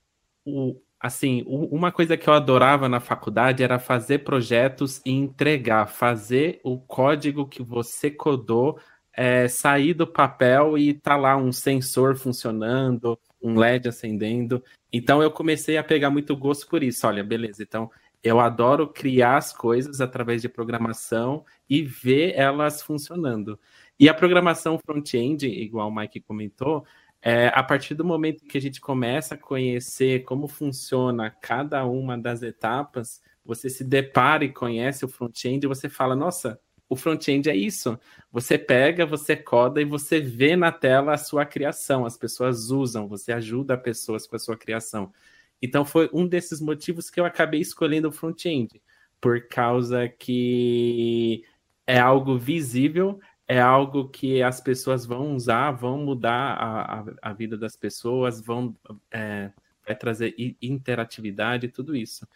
O, 0.45 0.81
assim, 1.01 1.45
uma 1.47 1.93
coisa 1.93 2.17
que 2.17 2.29
eu 2.29 2.35
adorava 2.35 2.89
na 2.89 3.01
faculdade 3.01 3.63
era 3.63 3.79
fazer 3.79 4.21
projetos 4.21 5.01
e 5.05 5.11
entregar, 5.11 5.87
fazer 5.87 6.61
o 6.65 6.79
código 6.79 7.47
que 7.47 7.63
você 7.63 8.11
codou 8.11 8.79
é, 9.19 9.49
sair 9.49 9.95
do 9.95 10.07
papel 10.07 10.79
e 10.79 10.95
tá 10.95 11.17
lá 11.17 11.37
um 11.37 11.51
sensor 11.51 12.17
funcionando, 12.17 13.19
um 13.43 13.59
LED 13.59 13.89
acendendo. 13.89 14.63
Então 14.93 15.21
eu 15.21 15.31
comecei 15.31 15.77
a 15.77 15.83
pegar 15.83 16.09
muito 16.09 16.37
gosto 16.37 16.69
por 16.69 16.85
isso. 16.85 17.05
Olha, 17.05 17.25
beleza, 17.25 17.63
então 17.63 17.91
eu 18.23 18.39
adoro 18.39 18.87
criar 18.87 19.37
as 19.37 19.53
coisas 19.53 20.01
através 20.01 20.41
de 20.43 20.49
programação 20.49 21.45
e 21.69 21.83
ver 21.83 22.35
elas 22.37 22.81
funcionando. 22.81 23.59
E 23.99 24.09
a 24.09 24.15
programação 24.15 24.79
front-end, 24.79 25.47
igual 25.49 25.89
o 25.89 25.95
Mike 25.95 26.21
comentou, 26.21 26.85
é, 27.21 27.49
a 27.49 27.63
partir 27.63 27.95
do 27.95 28.05
momento 28.05 28.45
que 28.45 28.59
a 28.59 28.61
gente 28.61 28.81
começa 28.81 29.35
a 29.35 29.39
conhecer 29.39 30.25
como 30.25 30.47
funciona 30.47 31.31
cada 31.31 31.85
uma 31.85 32.17
das 32.17 32.43
etapas, 32.43 33.21
você 33.45 33.69
se 33.69 33.83
depara 33.83 34.45
e 34.45 34.53
conhece 34.53 35.05
o 35.05 35.09
front-end 35.09 35.65
e 35.65 35.69
você 35.69 35.89
fala, 35.89 36.15
nossa, 36.15 36.61
o 36.89 36.97
front-end 36.97 37.51
é 37.51 37.57
isso. 37.57 37.99
Você 38.31 38.57
pega, 38.57 39.05
você 39.05 39.37
coda 39.37 39.81
e 39.81 39.85
você 39.85 40.21
vê 40.21 40.57
na 40.57 40.73
tela 40.73 41.15
a 41.15 41.19
sua 41.19 41.45
criação. 41.45 42.07
As 42.07 42.17
pessoas 42.17 42.71
usam, 42.71 43.09
você 43.09 43.33
ajuda 43.33 43.77
pessoas 43.77 44.27
com 44.27 44.37
a 44.37 44.39
sua 44.39 44.57
criação. 44.57 45.13
Então 45.61 45.85
foi 45.85 46.09
um 46.13 46.27
desses 46.27 46.61
motivos 46.61 47.11
que 47.11 47.21
eu 47.21 47.25
acabei 47.25 47.61
escolhendo 47.61 48.09
o 48.09 48.13
front-end, 48.13 48.81
por 49.21 49.49
causa 49.49 50.09
que 50.09 51.43
é 51.87 51.99
algo 51.99 52.39
visível, 52.39 53.19
é 53.49 53.59
algo 53.61 54.09
que 54.09 54.43
as 54.43 54.61
pessoas 54.61 55.07
vão 55.07 55.35
usar, 55.35 55.73
vão 55.73 55.99
mudar 55.99 56.53
a, 56.55 57.01
a, 57.01 57.05
a 57.23 57.33
vida 57.33 57.57
das 57.57 57.75
pessoas, 57.75 58.41
vão 58.41 58.77
é, 59.11 59.51
vai 59.87 59.97
trazer 59.97 60.35
interatividade 60.61 61.69
tudo 61.69 61.97
isso. 61.97 62.29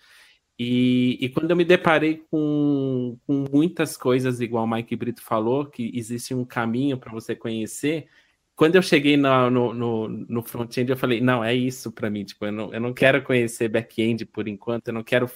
E, 0.59 1.19
e, 1.21 1.28
quando 1.28 1.50
eu 1.50 1.57
me 1.57 1.64
deparei 1.64 2.25
com, 2.31 3.19
com 3.26 3.45
muitas 3.50 3.97
coisas, 3.97 4.40
igual 4.40 4.64
o 4.64 4.71
Mike 4.71 4.95
Brito 4.97 5.23
falou, 5.23 5.66
que 5.66 5.90
existe 5.95 6.35
um 6.35 6.45
caminho 6.45 6.99
para 6.99 7.11
você 7.12 7.35
conhecer, 7.35 8.07
quando 8.54 8.76
eu 8.76 8.83
cheguei 8.83 9.16
no, 9.16 9.50
no, 9.50 9.75
no, 9.75 10.09
no 10.09 10.42
front-end, 10.42 10.90
eu 10.90 10.97
falei, 10.97 11.21
não, 11.21 11.42
é 11.42 11.54
isso 11.54 11.90
para 11.90 12.11
mim. 12.11 12.25
Tipo, 12.25 12.47
eu 12.47 12.52
não, 12.52 12.75
eu 12.75 12.81
não 12.81 12.92
quero 12.92 13.23
conhecer 13.23 13.69
back-end 13.69 14.25
por 14.26 14.47
enquanto, 14.47 14.88
eu 14.88 14.95
não 14.95 15.02
quero, 15.02 15.28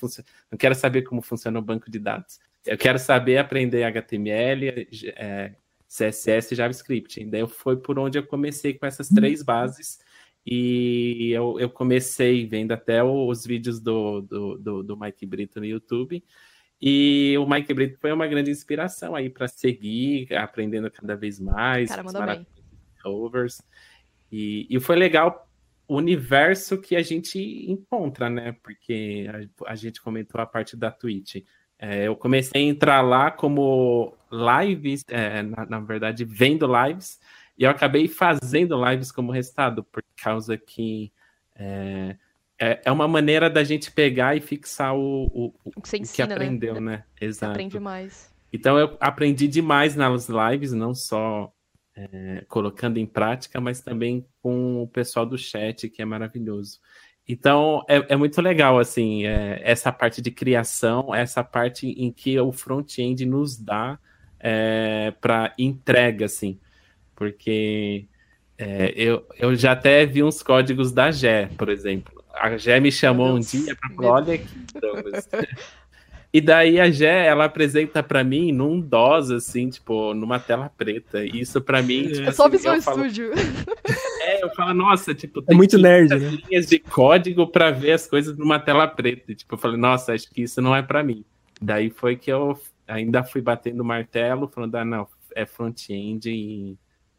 não 0.51 0.59
quero 0.59 0.75
saber 0.75 1.03
como 1.03 1.23
funciona 1.23 1.59
o 1.59 1.63
banco 1.63 1.91
de 1.91 1.99
dados. 1.99 2.39
Eu 2.65 2.77
quero 2.79 2.99
saber 2.99 3.39
aprender 3.39 3.85
HTML, 3.85 4.89
é, 5.17 5.53
CSS 5.89 6.53
e 6.53 6.57
JavaScript. 6.57 7.25
Daí 7.27 7.47
foi 7.47 7.77
por 7.77 7.99
onde 7.99 8.19
eu 8.19 8.27
comecei 8.27 8.75
com 8.75 8.87
essas 8.87 9.09
três 9.09 9.43
bases. 9.43 9.99
E 10.45 11.33
eu, 11.33 11.59
eu 11.59 11.69
comecei 11.69 12.47
vendo 12.47 12.73
até 12.73 13.03
os 13.03 13.45
vídeos 13.45 13.81
do, 13.81 14.21
do, 14.21 14.59
do, 14.59 14.83
do 14.83 14.97
Mike 14.97 15.27
Brito 15.27 15.59
no 15.59 15.67
YouTube. 15.67 16.23
E 16.81 17.35
o 17.39 17.49
Mike 17.49 17.73
Brito 17.73 17.99
foi 17.99 18.13
uma 18.13 18.27
grande 18.27 18.51
inspiração 18.51 19.15
aí 19.15 19.31
para 19.31 19.49
seguir, 19.49 20.33
aprendendo 20.35 20.91
cada 20.91 21.17
vez 21.17 21.41
mais. 21.41 21.89
Cara, 21.89 22.03
mandou 22.03 22.25
bem. 22.25 22.47
Overs. 23.05 23.61
E, 24.31 24.67
e 24.69 24.79
foi 24.79 24.97
legal 24.97 25.49
o 25.89 25.97
universo 25.97 26.79
que 26.79 26.97
a 26.97 27.03
gente 27.03 27.39
encontra, 27.71 28.29
né? 28.29 28.57
Porque 28.63 29.27
a, 29.29 29.73
a 29.73 29.75
gente 29.75 30.01
comentou 30.01 30.41
a 30.41 30.47
parte 30.47 30.77
da 30.77 30.91
Twitch. 30.91 31.37
É, 31.79 32.07
eu 32.07 32.17
comecei 32.17 32.63
a 32.63 32.65
entrar 32.65 33.01
lá 33.01 33.31
como 33.31 34.16
lives, 34.31 35.05
é, 35.09 35.43
na, 35.43 35.67
na, 35.67 35.81
verdade, 35.81 36.25
vendo 36.25 36.67
lives, 36.67 37.19
e 37.59 37.65
eu 37.65 37.71
acabei 37.71 38.09
fazendo 38.09 38.83
lives 38.85 39.11
como 39.11 39.33
resultado, 39.33 39.85
por 39.85 40.05
causa 40.17 40.57
que 40.57 41.13
é, 41.55 42.17
é, 42.59 42.83
é 42.85 42.93
uma 42.93 43.09
maneira 43.09 43.49
da 43.49 43.65
gente 43.65 43.91
pegar 43.91 44.37
e 44.37 44.41
fixar 44.41 44.95
o, 44.95 45.27
o, 45.27 45.55
o 45.65 45.83
que, 45.83 45.99
ensina, 45.99 46.27
que 46.27 46.27
né? 46.27 46.35
aprendeu, 46.35 46.75
né? 46.75 46.81
né? 46.81 47.05
Exato. 47.21 47.53
Aprende 47.53 47.81
mais. 47.81 48.35
Então 48.53 48.79
eu 48.79 48.97
aprendi 49.01 49.49
demais 49.49 49.97
nas 49.97 50.29
lives, 50.29 50.73
não 50.73 50.95
só 50.95 51.53
é, 51.95 52.45
colocando 52.49 52.99
em 52.99 53.07
prática, 53.07 53.61
mas 53.61 53.81
também 53.81 54.27
com 54.43 54.83
o 54.83 54.89
pessoal 54.89 55.27
do 55.27 55.39
chat, 55.39 55.89
que 55.89 56.03
é 56.03 56.05
maravilhoso. 56.05 56.81
Então, 57.29 57.85
é, 57.89 58.13
é 58.13 58.17
muito 58.17 58.41
legal, 58.41 58.79
assim, 58.79 59.27
é, 59.27 59.61
essa 59.65 59.91
parte 59.91 60.23
de 60.23 60.31
criação, 60.31 61.13
essa 61.13 61.43
parte 61.43 61.89
em 61.89 62.13
que 62.13 62.39
o 62.39 62.53
front-end 62.53 63.27
nos 63.27 63.57
dá 63.57 63.99
é, 64.49 65.13
para 65.21 65.53
entrega, 65.59 66.27
assim, 66.27 66.57
porque 67.17 68.07
é, 68.57 68.93
eu, 68.95 69.27
eu 69.41 69.57
já 69.57 69.73
até 69.73 70.07
vi 70.07 70.23
uns 70.23 70.41
códigos 70.41 70.93
da 70.93 71.11
Gé, 71.11 71.51
por 71.59 71.69
exemplo. 71.69 72.23
A 72.33 72.57
Gé 72.57 72.79
me 72.79 72.93
chamou 72.93 73.35
um 73.35 73.41
dia 73.41 73.75
para 73.75 73.91
falar, 73.91 74.11
olha 74.11 74.35
aqui, 74.35 74.47
Douglas. 74.81 75.29
E 76.33 76.41
daí 76.41 76.79
a 76.79 76.91
Gé, 76.91 77.25
ela 77.29 77.47
apresenta 77.47 78.03
para 78.03 78.23
mim 78.23 78.53
num 78.53 78.79
DOS, 78.79 79.31
assim, 79.31 79.71
tipo, 79.71 80.13
numa 80.13 80.39
tela 80.39 80.69
preta. 80.69 81.25
E 81.25 81.41
isso 81.41 81.63
para 81.63 81.81
mim. 81.81 82.09
Tipo, 82.09 82.29
é 82.29 82.33
só 82.33 82.43
assim, 82.43 82.57
Visual 82.57 82.81
Studio. 82.83 83.31
É, 84.21 84.43
eu 84.43 84.51
falo, 84.51 84.75
nossa, 84.75 85.15
tipo, 85.15 85.43
é 85.49 85.55
muito 85.55 85.79
nerd, 85.79 86.11
né? 86.11 86.37
linhas 86.49 86.67
de 86.67 86.81
código 86.81 87.47
para 87.47 87.71
ver 87.71 87.93
as 87.93 88.09
coisas 88.09 88.37
numa 88.37 88.59
tela 88.59 88.87
preta. 88.89 89.31
E, 89.31 89.37
tipo, 89.37 89.55
eu 89.55 89.59
falei, 89.59 89.79
nossa, 89.79 90.13
acho 90.13 90.29
que 90.29 90.43
isso 90.43 90.61
não 90.61 90.75
é 90.75 90.83
para 90.83 91.03
mim. 91.03 91.25
Daí 91.63 91.91
foi 91.91 92.17
que 92.17 92.31
eu 92.31 92.59
ainda 92.87 93.25
fui 93.25 93.41
batendo 93.41 93.81
o 93.81 93.85
martelo, 93.85 94.49
falando, 94.49 94.75
ah, 94.77 94.85
não, 94.85 95.09
é 95.35 95.45
front-end 95.45 96.31
e 96.31 96.79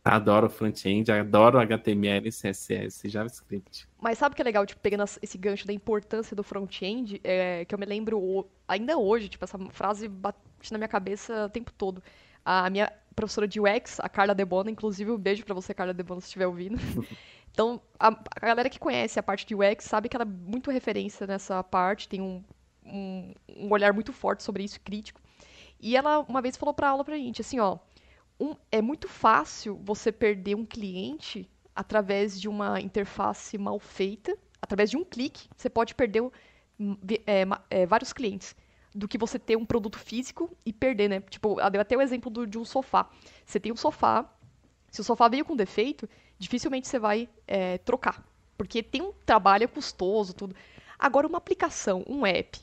Adoro 0.10 0.50
front-end, 0.50 1.12
adoro 1.12 1.60
HTML, 1.60 2.30
CSS 2.30 3.06
e 3.06 3.10
JavaScript. 3.10 3.88
Mas 4.00 4.18
sabe 4.18 4.34
o 4.34 4.36
que 4.36 4.42
é 4.42 4.46
legal, 4.46 4.66
tipo, 4.66 4.80
pegando 4.80 5.04
esse 5.22 5.38
gancho 5.38 5.68
da 5.68 5.74
importância 5.74 6.36
do 6.36 6.44
front-end, 6.44 7.20
é, 7.24 7.66
que 7.66 7.76
eu 7.76 7.80
me 7.80 7.86
lembro 7.86 8.48
ainda 8.68 8.98
hoje, 8.98 9.28
tipo, 9.28 9.44
essa 9.44 9.60
frase 9.72 10.08
bate 10.08 10.38
na 10.72 10.78
minha 10.78 10.88
cabeça 10.88 11.46
o 11.46 11.50
tempo 11.50 11.74
todo. 11.74 12.02
A 12.46 12.70
minha 12.70 12.92
professora 13.14 13.48
de 13.48 13.60
UX, 13.60 14.00
a 14.00 14.08
Carla 14.08 14.34
Debona, 14.34 14.72
inclusive 14.72 15.12
um 15.12 15.18
beijo 15.18 15.44
para 15.44 15.54
você, 15.54 15.74
Carla 15.74 15.94
Debona, 15.94 16.22
se 16.22 16.28
estiver 16.28 16.48
ouvindo. 16.48 16.78
então, 17.52 17.82
a, 18.00 18.08
a, 18.08 18.46
galera 18.46 18.70
que 18.70 18.80
conhece 18.80 19.20
a 19.20 19.24
parte 19.24 19.46
de 19.46 19.56
UX 19.56 19.84
sabe 19.84 20.08
que 20.08 20.16
ela 20.16 20.24
é 20.24 20.26
muito 20.26 20.72
referência 20.72 21.28
nessa 21.28 21.62
parte, 21.64 22.08
tem 22.08 22.22
um, 22.22 22.42
um, 22.86 23.34
um 23.58 23.72
olhar 23.72 23.92
muito 23.92 24.14
forte 24.14 24.42
sobre 24.42 24.64
isso, 24.64 24.80
crítico. 24.80 25.20
E 25.80 25.96
ela 25.96 26.20
uma 26.20 26.42
vez 26.42 26.58
falou 26.58 26.74
pra 26.74 26.90
aula 26.90 27.04
pra 27.04 27.18
gente, 27.18 27.42
assim, 27.42 27.60
ó, 27.60 27.78
um, 28.40 28.56
é 28.72 28.82
muito 28.82 29.08
fácil 29.08 29.80
você 29.84 30.12
perder 30.12 30.56
um 30.56 30.66
cliente 30.66 31.50
através 31.76 32.40
de 32.40 32.48
uma 32.48 32.80
interface 32.82 33.58
mal 33.58 33.80
feita, 33.80 34.38
através 34.62 34.90
de 34.90 34.98
um 34.98 35.04
clique, 35.04 35.48
você 35.56 35.70
pode 35.70 35.94
perder 35.94 36.24
é, 37.26 37.44
é, 37.70 37.86
vários 37.86 38.14
clientes 38.14 38.56
do 38.94 39.08
que 39.08 39.18
você 39.18 39.38
ter 39.38 39.56
um 39.56 39.66
produto 39.66 40.00
físico 40.00 40.50
e 40.66 40.74
perder, 40.74 41.08
né? 41.08 41.22
Tipo, 41.22 41.58
deu 41.70 41.82
até 41.82 41.96
o 41.96 42.02
exemplo 42.02 42.32
do, 42.32 42.48
de 42.48 42.58
um 42.58 42.66
sofá. 42.66 43.10
Você 43.46 43.60
tem 43.60 43.72
um 43.72 43.76
sofá, 43.76 44.28
se 44.90 45.02
o 45.02 45.04
sofá 45.04 45.28
veio 45.28 45.46
com 45.46 45.56
defeito, 45.56 46.10
dificilmente 46.40 46.88
você 46.88 46.98
vai 46.98 47.30
é, 47.48 47.78
trocar, 47.80 48.26
porque 48.58 48.82
tem 48.82 49.02
um 49.02 49.14
trabalho 49.26 49.64
é 49.64 49.68
custoso, 49.68 50.34
tudo. 50.34 50.56
Agora, 50.98 51.28
uma 51.28 51.38
aplicação, 51.38 52.04
um 52.08 52.26
app, 52.26 52.60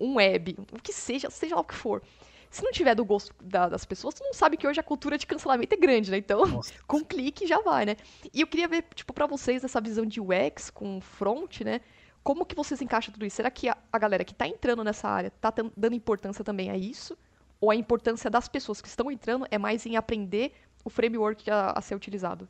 um 0.00 0.16
web, 0.16 0.56
o 0.72 0.82
que 0.82 0.92
seja, 0.92 1.30
seja 1.30 1.54
lá 1.54 1.60
o 1.60 1.64
que 1.64 1.74
for, 1.74 2.02
se 2.50 2.62
não 2.62 2.72
tiver 2.72 2.94
do 2.94 3.04
gosto 3.04 3.34
da, 3.42 3.68
das 3.68 3.84
pessoas, 3.84 4.14
tu 4.14 4.24
não 4.24 4.32
sabe 4.32 4.56
que 4.56 4.66
hoje 4.66 4.80
a 4.80 4.82
cultura 4.82 5.18
de 5.18 5.26
cancelamento 5.26 5.74
é 5.74 5.76
grande, 5.76 6.10
né? 6.10 6.18
Então, 6.18 6.46
Nossa. 6.46 6.72
com 6.86 7.04
clique 7.04 7.46
já 7.46 7.60
vai, 7.60 7.84
né? 7.84 7.96
E 8.32 8.40
eu 8.40 8.46
queria 8.46 8.68
ver, 8.68 8.84
tipo, 8.94 9.12
para 9.12 9.26
vocês 9.26 9.62
essa 9.64 9.80
visão 9.80 10.04
de 10.04 10.20
UX 10.20 10.70
com 10.70 11.00
front, 11.00 11.60
né? 11.60 11.80
Como 12.22 12.44
que 12.44 12.54
vocês 12.54 12.80
encaixam 12.82 13.12
tudo 13.12 13.26
isso? 13.26 13.36
Será 13.36 13.50
que 13.50 13.68
a, 13.68 13.76
a 13.92 13.98
galera 13.98 14.24
que 14.24 14.34
tá 14.34 14.46
entrando 14.46 14.82
nessa 14.82 15.08
área 15.08 15.30
tá 15.40 15.52
dando 15.76 15.94
importância 15.94 16.44
também 16.44 16.70
a 16.70 16.76
isso? 16.76 17.16
Ou 17.60 17.70
a 17.70 17.76
importância 17.76 18.30
das 18.30 18.48
pessoas 18.48 18.80
que 18.80 18.88
estão 18.88 19.10
entrando 19.10 19.46
é 19.50 19.58
mais 19.58 19.84
em 19.86 19.96
aprender 19.96 20.52
o 20.84 20.90
framework 20.90 21.50
a, 21.50 21.72
a 21.72 21.80
ser 21.80 21.94
utilizado? 21.94 22.48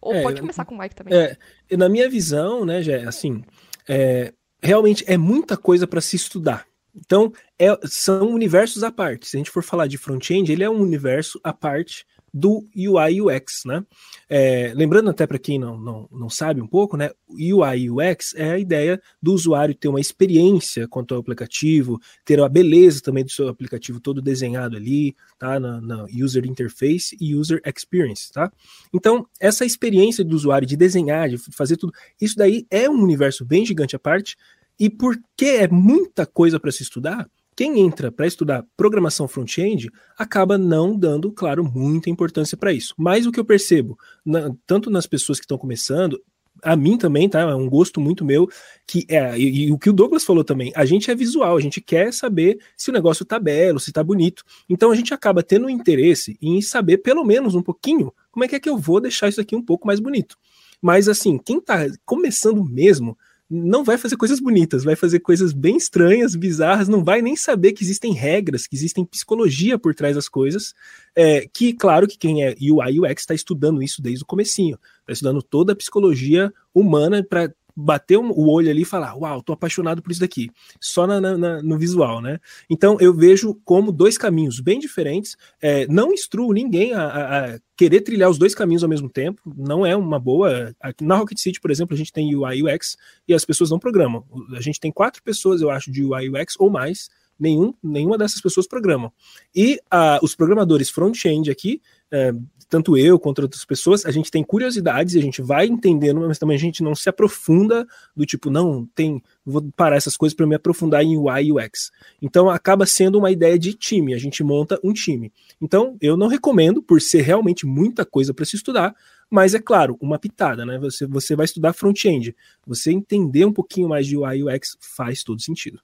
Ou 0.00 0.14
é, 0.14 0.22
pode 0.22 0.40
começar 0.40 0.64
com 0.64 0.74
o 0.74 0.78
Mike 0.78 0.94
também. 0.94 1.14
É, 1.14 1.36
na 1.76 1.88
minha 1.88 2.08
visão, 2.08 2.64
né, 2.64 2.82
já 2.82 3.08
assim, 3.08 3.44
é, 3.88 4.32
realmente 4.60 5.04
é 5.06 5.16
muita 5.16 5.56
coisa 5.56 5.86
para 5.86 6.00
se 6.00 6.16
estudar. 6.16 6.66
Então, 6.94 7.32
é, 7.58 7.68
são 7.84 8.28
universos 8.30 8.82
à 8.82 8.92
parte. 8.92 9.28
Se 9.28 9.36
a 9.36 9.38
gente 9.38 9.50
for 9.50 9.62
falar 9.62 9.86
de 9.86 9.98
front-end, 9.98 10.50
ele 10.52 10.62
é 10.62 10.70
um 10.70 10.80
universo 10.80 11.40
à 11.42 11.52
parte 11.52 12.04
do 12.34 12.66
UI 12.74 13.20
UX, 13.20 13.64
né? 13.66 13.84
É, 14.28 14.72
lembrando 14.74 15.10
até 15.10 15.26
para 15.26 15.38
quem 15.38 15.58
não, 15.58 15.78
não, 15.78 16.08
não 16.10 16.30
sabe 16.30 16.62
um 16.62 16.66
pouco, 16.66 16.96
né? 16.96 17.10
UI 17.28 17.90
UX 17.90 18.34
é 18.34 18.52
a 18.52 18.58
ideia 18.58 19.00
do 19.20 19.34
usuário 19.34 19.74
ter 19.74 19.88
uma 19.88 20.00
experiência 20.00 20.88
quanto 20.88 21.12
ao 21.12 21.20
aplicativo, 21.20 22.00
ter 22.24 22.40
a 22.40 22.48
beleza 22.48 23.02
também 23.02 23.22
do 23.22 23.30
seu 23.30 23.48
aplicativo 23.48 24.00
todo 24.00 24.22
desenhado 24.22 24.76
ali, 24.76 25.14
tá? 25.38 25.60
Na, 25.60 25.78
na 25.80 26.06
user 26.10 26.46
interface 26.46 27.14
e 27.20 27.34
user 27.34 27.60
experience, 27.66 28.32
tá? 28.32 28.50
Então, 28.94 29.26
essa 29.38 29.66
experiência 29.66 30.24
do 30.24 30.34
usuário 30.34 30.66
de 30.66 30.76
desenhar, 30.76 31.28
de 31.28 31.36
fazer 31.36 31.76
tudo, 31.76 31.92
isso 32.18 32.36
daí 32.36 32.66
é 32.70 32.88
um 32.88 33.02
universo 33.02 33.44
bem 33.44 33.66
gigante 33.66 33.94
à 33.94 33.98
parte, 33.98 34.36
e 34.78 34.90
porque 34.90 35.46
é 35.46 35.68
muita 35.68 36.26
coisa 36.26 36.58
para 36.58 36.72
se 36.72 36.82
estudar, 36.82 37.28
quem 37.54 37.80
entra 37.80 38.10
para 38.10 38.26
estudar 38.26 38.64
programação 38.76 39.28
front-end 39.28 39.90
acaba 40.16 40.56
não 40.56 40.96
dando, 40.96 41.30
claro, 41.30 41.64
muita 41.64 42.08
importância 42.08 42.56
para 42.56 42.72
isso. 42.72 42.94
Mas 42.96 43.26
o 43.26 43.32
que 43.32 43.38
eu 43.38 43.44
percebo, 43.44 43.98
na, 44.24 44.50
tanto 44.66 44.90
nas 44.90 45.06
pessoas 45.06 45.38
que 45.38 45.44
estão 45.44 45.58
começando, 45.58 46.20
a 46.62 46.76
mim 46.76 46.96
também, 46.96 47.28
tá? 47.28 47.40
É 47.40 47.54
um 47.54 47.68
gosto 47.68 48.00
muito 48.00 48.24
meu, 48.24 48.48
que 48.86 49.04
é, 49.08 49.38
e, 49.38 49.66
e, 49.66 49.72
o 49.72 49.78
que 49.78 49.90
o 49.90 49.92
Douglas 49.92 50.24
falou 50.24 50.44
também, 50.44 50.72
a 50.74 50.84
gente 50.84 51.10
é 51.10 51.14
visual, 51.14 51.56
a 51.56 51.60
gente 51.60 51.80
quer 51.80 52.12
saber 52.12 52.58
se 52.76 52.90
o 52.90 52.92
negócio 52.92 53.24
tá 53.24 53.38
belo, 53.38 53.80
se 53.80 53.92
tá 53.92 54.02
bonito. 54.02 54.44
Então 54.68 54.90
a 54.90 54.94
gente 54.94 55.12
acaba 55.12 55.42
tendo 55.42 55.68
interesse 55.68 56.36
em 56.40 56.60
saber 56.62 56.98
pelo 56.98 57.24
menos 57.24 57.54
um 57.54 57.62
pouquinho 57.62 58.12
como 58.30 58.44
é 58.44 58.48
que 58.48 58.56
é 58.56 58.60
que 58.60 58.68
eu 58.68 58.78
vou 58.78 59.00
deixar 59.00 59.28
isso 59.28 59.40
aqui 59.40 59.56
um 59.56 59.62
pouco 59.62 59.86
mais 59.86 60.00
bonito. 60.00 60.36
Mas 60.80 61.08
assim, 61.08 61.38
quem 61.38 61.60
tá 61.60 61.86
começando 62.04 62.64
mesmo, 62.64 63.16
não 63.54 63.84
vai 63.84 63.98
fazer 63.98 64.16
coisas 64.16 64.40
bonitas, 64.40 64.82
vai 64.82 64.96
fazer 64.96 65.20
coisas 65.20 65.52
bem 65.52 65.76
estranhas, 65.76 66.34
bizarras, 66.34 66.88
não 66.88 67.04
vai 67.04 67.20
nem 67.20 67.36
saber 67.36 67.72
que 67.72 67.84
existem 67.84 68.14
regras, 68.14 68.66
que 68.66 68.74
existem 68.74 69.04
psicologia 69.04 69.78
por 69.78 69.94
trás 69.94 70.16
das 70.16 70.26
coisas, 70.26 70.72
é, 71.14 71.46
que 71.52 71.74
claro 71.74 72.08
que 72.08 72.16
quem 72.16 72.42
é 72.42 72.54
UI 72.58 73.00
UX 73.00 73.20
está 73.20 73.34
estudando 73.34 73.82
isso 73.82 74.00
desde 74.00 74.24
o 74.24 74.26
comecinho, 74.26 74.78
está 75.00 75.12
estudando 75.12 75.42
toda 75.42 75.74
a 75.74 75.76
psicologia 75.76 76.50
humana 76.74 77.22
para 77.22 77.52
bater 77.74 78.18
o 78.18 78.48
olho 78.48 78.70
ali 78.70 78.82
e 78.82 78.86
falar, 78.86 79.14
uau, 79.16 79.42
tô 79.42 79.52
apaixonado 79.52 80.02
por 80.02 80.12
isso 80.12 80.20
daqui, 80.20 80.50
só 80.80 81.06
na, 81.06 81.20
na, 81.20 81.62
no 81.62 81.78
visual, 81.78 82.20
né? 82.20 82.38
Então 82.68 82.96
eu 83.00 83.14
vejo 83.14 83.54
como 83.64 83.92
dois 83.92 84.18
caminhos 84.18 84.60
bem 84.60 84.78
diferentes. 84.78 85.36
É, 85.60 85.86
não 85.86 86.12
instruo 86.12 86.52
ninguém 86.52 86.92
a, 86.92 87.02
a, 87.02 87.54
a, 87.54 87.58
querer 87.76 88.00
trilhar 88.02 88.30
os 88.30 88.38
dois 88.38 88.54
caminhos 88.54 88.82
ao 88.82 88.88
mesmo 88.88 89.08
tempo, 89.08 89.40
não 89.56 89.84
é 89.84 89.96
uma 89.96 90.18
boa. 90.18 90.74
Na 91.00 91.16
Rocket 91.16 91.38
City, 91.38 91.60
por 91.60 91.70
exemplo, 91.70 91.94
a 91.94 91.98
gente 91.98 92.12
tem 92.12 92.34
UI 92.34 92.62
UX 92.62 92.96
e 93.26 93.34
as 93.34 93.44
pessoas 93.44 93.70
não 93.70 93.78
programam. 93.78 94.24
A 94.56 94.60
gente 94.60 94.78
tem 94.78 94.92
quatro 94.92 95.22
pessoas, 95.22 95.60
eu 95.60 95.70
acho, 95.70 95.90
de 95.90 96.04
UI 96.04 96.28
UX 96.28 96.54
ou 96.58 96.70
mais. 96.70 97.08
Nenhum, 97.40 97.74
nenhuma 97.82 98.16
dessas 98.16 98.40
pessoas 98.40 98.68
programam. 98.68 99.12
E 99.52 99.80
uh, 99.92 100.22
os 100.22 100.34
programadores 100.34 100.90
front-end 100.90 101.50
aqui, 101.50 101.80
uh, 102.12 102.62
tanto 102.72 102.96
eu 102.96 103.18
quanto 103.18 103.42
outras 103.42 103.66
pessoas, 103.66 104.06
a 104.06 104.10
gente 104.10 104.30
tem 104.30 104.42
curiosidades 104.42 105.14
e 105.14 105.18
a 105.18 105.20
gente 105.20 105.42
vai 105.42 105.66
entendendo, 105.66 106.20
mas 106.20 106.38
também 106.38 106.56
a 106.56 106.58
gente 106.58 106.82
não 106.82 106.94
se 106.94 107.06
aprofunda 107.06 107.86
do 108.16 108.24
tipo, 108.24 108.48
não, 108.48 108.86
tem, 108.94 109.22
vou 109.44 109.70
parar 109.76 109.96
essas 109.96 110.16
coisas 110.16 110.34
para 110.34 110.46
me 110.46 110.54
aprofundar 110.54 111.02
em 111.02 111.14
UI 111.18 111.48
e 111.48 111.52
UX. 111.52 111.90
Então 112.22 112.48
acaba 112.48 112.86
sendo 112.86 113.18
uma 113.18 113.30
ideia 113.30 113.58
de 113.58 113.74
time, 113.74 114.14
a 114.14 114.18
gente 114.18 114.42
monta 114.42 114.80
um 114.82 114.90
time. 114.90 115.30
Então 115.60 115.98
eu 116.00 116.16
não 116.16 116.28
recomendo, 116.28 116.82
por 116.82 116.98
ser 116.98 117.20
realmente 117.20 117.66
muita 117.66 118.06
coisa 118.06 118.32
para 118.32 118.46
se 118.46 118.56
estudar, 118.56 118.94
mas 119.28 119.54
é 119.54 119.58
claro, 119.58 119.98
uma 120.00 120.18
pitada, 120.18 120.64
né? 120.64 120.78
Você, 120.78 121.06
você 121.06 121.36
vai 121.36 121.44
estudar 121.44 121.74
front-end, 121.74 122.34
você 122.66 122.90
entender 122.90 123.44
um 123.44 123.52
pouquinho 123.52 123.90
mais 123.90 124.06
de 124.06 124.16
UI 124.16 124.38
e 124.38 124.44
UX 124.44 124.78
faz 124.80 125.22
todo 125.22 125.42
sentido. 125.42 125.78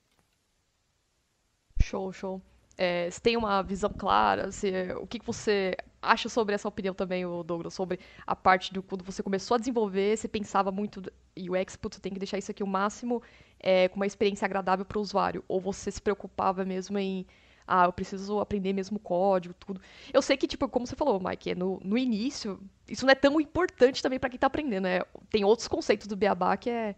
Show, 1.83 2.11
show. 2.15 2.43
É, 2.79 3.11
você 3.11 3.21
tem 3.21 3.37
uma 3.37 3.61
visão 3.61 3.91
clara, 3.91 4.51
se, 4.53 4.71
o 5.03 5.07
que, 5.07 5.19
que 5.19 5.27
você 5.27 5.77
acha 6.01 6.29
sobre 6.29 6.55
essa 6.55 6.69
opinião 6.69 6.95
também, 6.95 7.25
o 7.25 7.43
Douglas, 7.43 7.75
sobre 7.75 7.99
a 8.27 8.37
parte 8.37 8.73
do 8.73 8.83
quando 8.83 9.05
você 9.05 9.23
começou 9.23 9.55
a 9.55 9.59
desenvolver, 9.59 10.17
você 10.17 10.29
pensava 10.29 10.71
muito 10.71 11.03
UX, 11.37 11.77
putz, 11.77 11.99
tem 11.99 12.13
que 12.13 12.19
deixar 12.19 12.39
isso 12.39 12.51
aqui 12.51 12.63
o 12.63 12.67
máximo 12.67 13.23
é, 13.61 13.89
com 13.89 13.97
uma 13.97 14.07
experiência 14.07 14.45
agradável 14.45 14.85
para 14.85 14.99
o 14.99 15.01
usuário, 15.01 15.45
ou 15.49 15.61
você 15.61 15.91
se 15.91 16.01
preocupava 16.01 16.65
mesmo 16.65 16.99
em 16.99 17.27
ah, 17.69 17.85
eu 17.85 17.93
preciso 17.93 18.41
aprender 18.41 18.73
mesmo 18.73 18.99
código, 18.99 19.55
tudo. 19.55 19.79
Eu 20.11 20.23
sei 20.23 20.39
que, 20.39 20.47
tipo, 20.47 20.67
como 20.71 20.87
você 20.87 20.97
falou, 20.97 21.21
Mike, 21.23 21.55
no, 21.55 21.79
no 21.85 21.99
início, 21.99 22.59
isso 22.89 23.05
não 23.05 23.13
é 23.13 23.15
tão 23.15 23.39
importante 23.39 24.03
também 24.03 24.19
para 24.19 24.31
quem 24.31 24.39
tá 24.39 24.47
aprendendo, 24.47 24.85
né? 24.85 25.01
Tem 25.29 25.45
outros 25.45 25.69
conceitos 25.69 26.07
do 26.07 26.17
Beabá 26.17 26.57
que 26.57 26.71
é, 26.71 26.97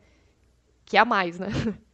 que 0.84 0.96
é 0.96 1.00
a 1.00 1.04
mais, 1.04 1.40
né? 1.40 1.48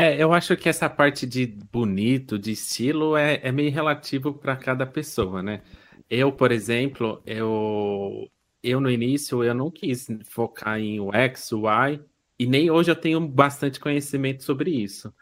É, 0.00 0.16
eu 0.22 0.32
acho 0.32 0.56
que 0.56 0.68
essa 0.68 0.88
parte 0.88 1.26
de 1.26 1.44
bonito, 1.72 2.38
de 2.38 2.52
estilo, 2.52 3.16
é, 3.16 3.40
é 3.42 3.50
meio 3.50 3.72
relativo 3.72 4.32
para 4.32 4.56
cada 4.56 4.86
pessoa, 4.86 5.42
né? 5.42 5.60
Eu, 6.08 6.30
por 6.30 6.52
exemplo, 6.52 7.20
eu, 7.26 8.30
eu 8.62 8.80
no 8.80 8.88
início, 8.88 9.42
eu 9.42 9.52
não 9.54 9.72
quis 9.72 10.06
focar 10.24 10.78
em 10.78 11.00
UX, 11.00 11.50
UI, 11.50 12.00
e 12.38 12.46
nem 12.46 12.70
hoje 12.70 12.92
eu 12.92 12.94
tenho 12.94 13.20
bastante 13.26 13.80
conhecimento 13.80 14.44
sobre 14.44 14.70
isso. 14.70 15.12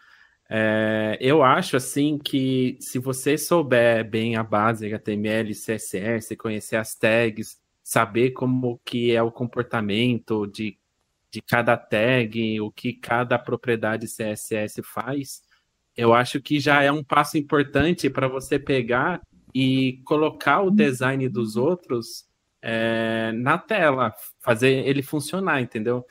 É, 0.46 1.16
eu 1.22 1.42
acho 1.42 1.76
assim 1.78 2.18
que 2.18 2.76
se 2.78 2.98
você 2.98 3.38
souber 3.38 4.06
bem 4.08 4.36
a 4.36 4.42
base 4.42 4.86
HTML, 4.86 5.54
CSS, 5.54 6.36
conhecer 6.36 6.76
as 6.76 6.94
tags, 6.94 7.58
saber 7.82 8.32
como 8.32 8.78
que 8.84 9.12
é 9.12 9.22
o 9.22 9.32
comportamento 9.32 10.46
de, 10.46 10.78
de 11.30 11.40
cada 11.42 11.76
tag, 11.76 12.60
o 12.60 12.70
que 12.70 12.92
cada 12.92 13.38
propriedade 13.38 14.06
CSS 14.06 14.82
faz, 14.82 15.42
eu 15.96 16.12
acho 16.12 16.40
que 16.40 16.60
já 16.60 16.82
é 16.82 16.92
um 16.92 17.02
passo 17.02 17.38
importante 17.38 18.10
para 18.10 18.28
você 18.28 18.58
pegar 18.58 19.22
e 19.54 20.00
colocar 20.04 20.60
o 20.60 20.70
design 20.70 21.28
dos 21.28 21.56
outros 21.56 22.26
é, 22.60 23.32
na 23.32 23.56
tela, 23.56 24.12
fazer 24.40 24.86
ele 24.86 25.02
funcionar, 25.02 25.62
entendeu? 25.62 26.04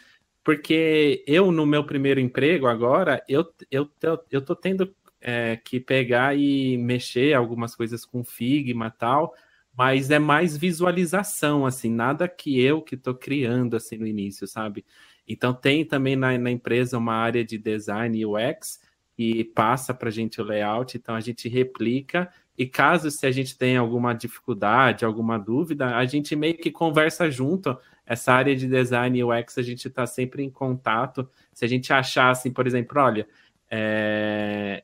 Porque 0.43 1.23
eu, 1.27 1.51
no 1.51 1.65
meu 1.65 1.83
primeiro 1.83 2.19
emprego 2.19 2.67
agora, 2.67 3.23
eu, 3.27 3.45
eu, 3.69 3.89
eu 4.31 4.41
tô 4.41 4.55
tendo 4.55 4.95
é, 5.21 5.57
que 5.57 5.79
pegar 5.79 6.37
e 6.37 6.77
mexer 6.77 7.33
algumas 7.33 7.75
coisas 7.75 8.05
com 8.05 8.23
Figma 8.23 8.87
e 8.87 8.97
tal, 8.97 9.35
mas 9.77 10.09
é 10.11 10.19
mais 10.19 10.55
visualização, 10.55 11.65
assim, 11.65 11.89
nada 11.91 12.27
que 12.27 12.61
eu 12.61 12.81
que 12.81 12.95
estou 12.95 13.15
criando, 13.15 13.75
assim, 13.75 13.97
no 13.97 14.07
início, 14.07 14.47
sabe? 14.47 14.85
Então, 15.27 15.53
tem 15.53 15.85
também 15.85 16.15
na, 16.15 16.37
na 16.37 16.51
empresa 16.51 16.97
uma 16.97 17.15
área 17.15 17.43
de 17.43 17.57
design 17.57 18.25
UX 18.25 18.79
que 19.17 19.43
passa 19.43 19.93
para 19.93 20.09
a 20.09 20.11
gente 20.11 20.41
o 20.41 20.43
layout, 20.43 20.97
então 20.97 21.15
a 21.15 21.21
gente 21.21 21.47
replica 21.47 22.29
e 22.57 22.65
caso 22.65 23.11
se 23.11 23.25
a 23.25 23.31
gente 23.31 23.57
tenha 23.57 23.79
alguma 23.79 24.13
dificuldade, 24.13 25.03
alguma 25.03 25.37
dúvida, 25.37 25.95
a 25.95 26.05
gente 26.05 26.35
meio 26.35 26.57
que 26.57 26.71
conversa 26.71 27.29
junto. 27.29 27.77
Essa 28.05 28.33
área 28.33 28.55
de 28.55 28.67
design 28.67 29.17
e 29.17 29.23
UX 29.23 29.57
a 29.57 29.61
gente 29.61 29.87
está 29.87 30.05
sempre 30.05 30.43
em 30.43 30.49
contato. 30.49 31.29
Se 31.53 31.65
a 31.65 31.67
gente 31.67 31.91
achar 31.91 32.29
assim, 32.29 32.51
por 32.51 32.65
exemplo, 32.65 33.01
olha, 33.01 33.27
é... 33.69 34.83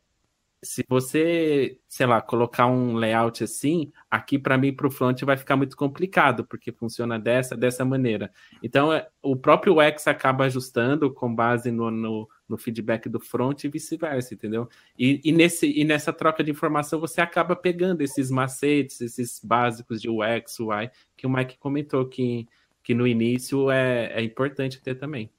se 0.63 0.86
você, 0.88 1.77
sei 1.88 2.06
lá, 2.06 2.22
colocar 2.22 2.68
um 2.68 2.96
layout 2.96 3.44
assim, 3.44 3.91
aqui 4.10 4.38
para 4.38 4.58
mim 4.58 4.74
para 4.74 4.88
o 4.88 4.91
front 4.91 5.22
vai 5.24 5.38
ficar 5.38 5.56
muito 5.56 5.75
complicado, 5.75 6.46
porque 6.46 6.72
funciona 6.72 7.20
dessa, 7.20 7.58
dessa 7.58 7.84
maneira. 7.84 8.32
Então, 8.62 8.94
é, 8.94 9.08
o 9.22 9.36
próprio 9.36 9.77
UX 9.80 10.08
acaba 10.08 10.46
ajustando 10.46 11.12
com 11.13 11.34
base 11.34 11.72
no, 11.72 11.89
no 11.89 12.30
no 12.51 12.58
feedback 12.58 13.08
do 13.08 13.20
front 13.20 13.63
e 13.63 13.70
vice-versa, 13.70 14.34
entendeu? 14.34 14.68
E, 15.00 15.22
e, 15.24 15.32
nesse, 15.32 15.72
e 15.72 15.86
nessa 15.86 16.12
troca 16.12 16.44
de 16.44 16.51
informação 16.51 17.00
você 17.00 17.22
acaba 17.22 17.56
pegando 17.56 18.01
esses 18.01 18.30
macetes, 18.30 19.00
esses 19.00 19.39
básicos 19.41 20.01
de 20.01 20.10
UX, 20.10 20.60
UI, 20.60 20.91
que 21.15 21.25
o 21.25 21.30
Mike 21.30 21.58
comentou 21.58 22.06
que, 22.06 22.46
que 22.84 22.94
no 22.94 23.08
início 23.08 23.72
é, 23.72 24.12
é 24.13 24.22
importante 24.22 24.82
ter 24.82 24.96
também. 24.96 25.32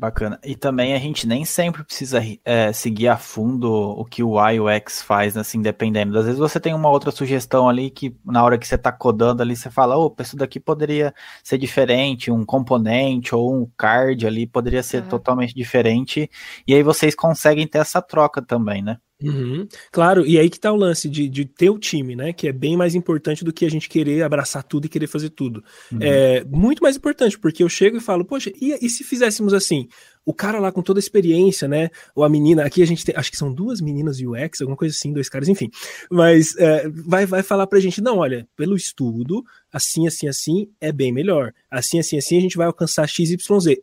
Bacana. 0.00 0.40
E 0.42 0.56
também 0.56 0.94
a 0.94 0.98
gente 0.98 1.28
nem 1.28 1.44
sempre 1.44 1.84
precisa 1.84 2.22
é, 2.42 2.72
seguir 2.72 3.08
a 3.08 3.18
fundo 3.18 3.70
o 3.70 4.02
que 4.02 4.22
o 4.22 4.30
UI 4.30 4.54
e 4.54 4.60
o 4.60 4.66
X 4.66 5.02
faz, 5.02 5.36
assim, 5.36 5.60
dependendo. 5.60 6.18
Às 6.18 6.24
vezes 6.24 6.38
você 6.38 6.58
tem 6.58 6.72
uma 6.72 6.88
outra 6.88 7.10
sugestão 7.10 7.68
ali 7.68 7.90
que 7.90 8.16
na 8.24 8.42
hora 8.42 8.56
que 8.56 8.66
você 8.66 8.76
está 8.76 8.90
codando 8.90 9.42
ali, 9.42 9.54
você 9.54 9.68
fala, 9.68 9.98
opa, 9.98 10.22
isso 10.22 10.38
daqui 10.38 10.58
poderia 10.58 11.14
ser 11.44 11.58
diferente, 11.58 12.30
um 12.30 12.46
componente 12.46 13.34
ou 13.34 13.54
um 13.54 13.70
card 13.76 14.26
ali 14.26 14.46
poderia 14.46 14.82
ser 14.82 15.02
uhum. 15.02 15.08
totalmente 15.10 15.54
diferente. 15.54 16.30
E 16.66 16.74
aí 16.74 16.82
vocês 16.82 17.14
conseguem 17.14 17.66
ter 17.66 17.80
essa 17.80 18.00
troca 18.00 18.40
também, 18.40 18.80
né? 18.80 18.96
Uhum. 19.22 19.68
Claro, 19.92 20.26
e 20.26 20.38
aí 20.38 20.48
que 20.48 20.58
tá 20.58 20.72
o 20.72 20.76
lance 20.76 21.08
de, 21.08 21.28
de 21.28 21.44
ter 21.44 21.70
o 21.70 21.78
time, 21.78 22.16
né? 22.16 22.32
Que 22.32 22.48
é 22.48 22.52
bem 22.52 22.76
mais 22.76 22.94
importante 22.94 23.44
do 23.44 23.52
que 23.52 23.64
a 23.66 23.70
gente 23.70 23.88
querer 23.88 24.22
abraçar 24.22 24.62
tudo 24.62 24.86
e 24.86 24.88
querer 24.88 25.06
fazer 25.06 25.30
tudo. 25.30 25.62
Uhum. 25.92 25.98
É 26.00 26.44
muito 26.44 26.82
mais 26.82 26.96
importante, 26.96 27.38
porque 27.38 27.62
eu 27.62 27.68
chego 27.68 27.96
e 27.96 28.00
falo, 28.00 28.24
poxa, 28.24 28.50
e, 28.60 28.76
e 28.80 28.88
se 28.88 29.04
fizéssemos 29.04 29.52
assim? 29.52 29.88
O 30.24 30.34
cara 30.34 30.58
lá 30.58 30.70
com 30.70 30.82
toda 30.82 30.98
a 30.98 31.02
experiência, 31.02 31.66
né? 31.66 31.90
Ou 32.14 32.24
a 32.24 32.28
menina, 32.28 32.64
aqui 32.64 32.82
a 32.82 32.86
gente 32.86 33.04
tem, 33.04 33.14
acho 33.16 33.30
que 33.30 33.36
são 33.36 33.52
duas 33.52 33.80
meninas 33.80 34.18
UX, 34.20 34.60
alguma 34.60 34.76
coisa 34.76 34.94
assim, 34.94 35.12
dois 35.12 35.28
caras, 35.28 35.48
enfim. 35.48 35.70
Mas 36.10 36.56
é, 36.56 36.88
vai, 36.88 37.26
vai 37.26 37.42
falar 37.42 37.66
pra 37.66 37.80
gente, 37.80 38.00
não, 38.00 38.18
olha, 38.18 38.46
pelo 38.56 38.76
estudo, 38.76 39.42
assim, 39.72 40.06
assim, 40.06 40.28
assim, 40.28 40.68
é 40.80 40.92
bem 40.92 41.12
melhor. 41.12 41.52
Assim, 41.70 41.98
assim, 41.98 42.18
assim, 42.18 42.38
a 42.38 42.40
gente 42.40 42.56
vai 42.56 42.66
alcançar 42.66 43.08
XYZ. 43.08 43.36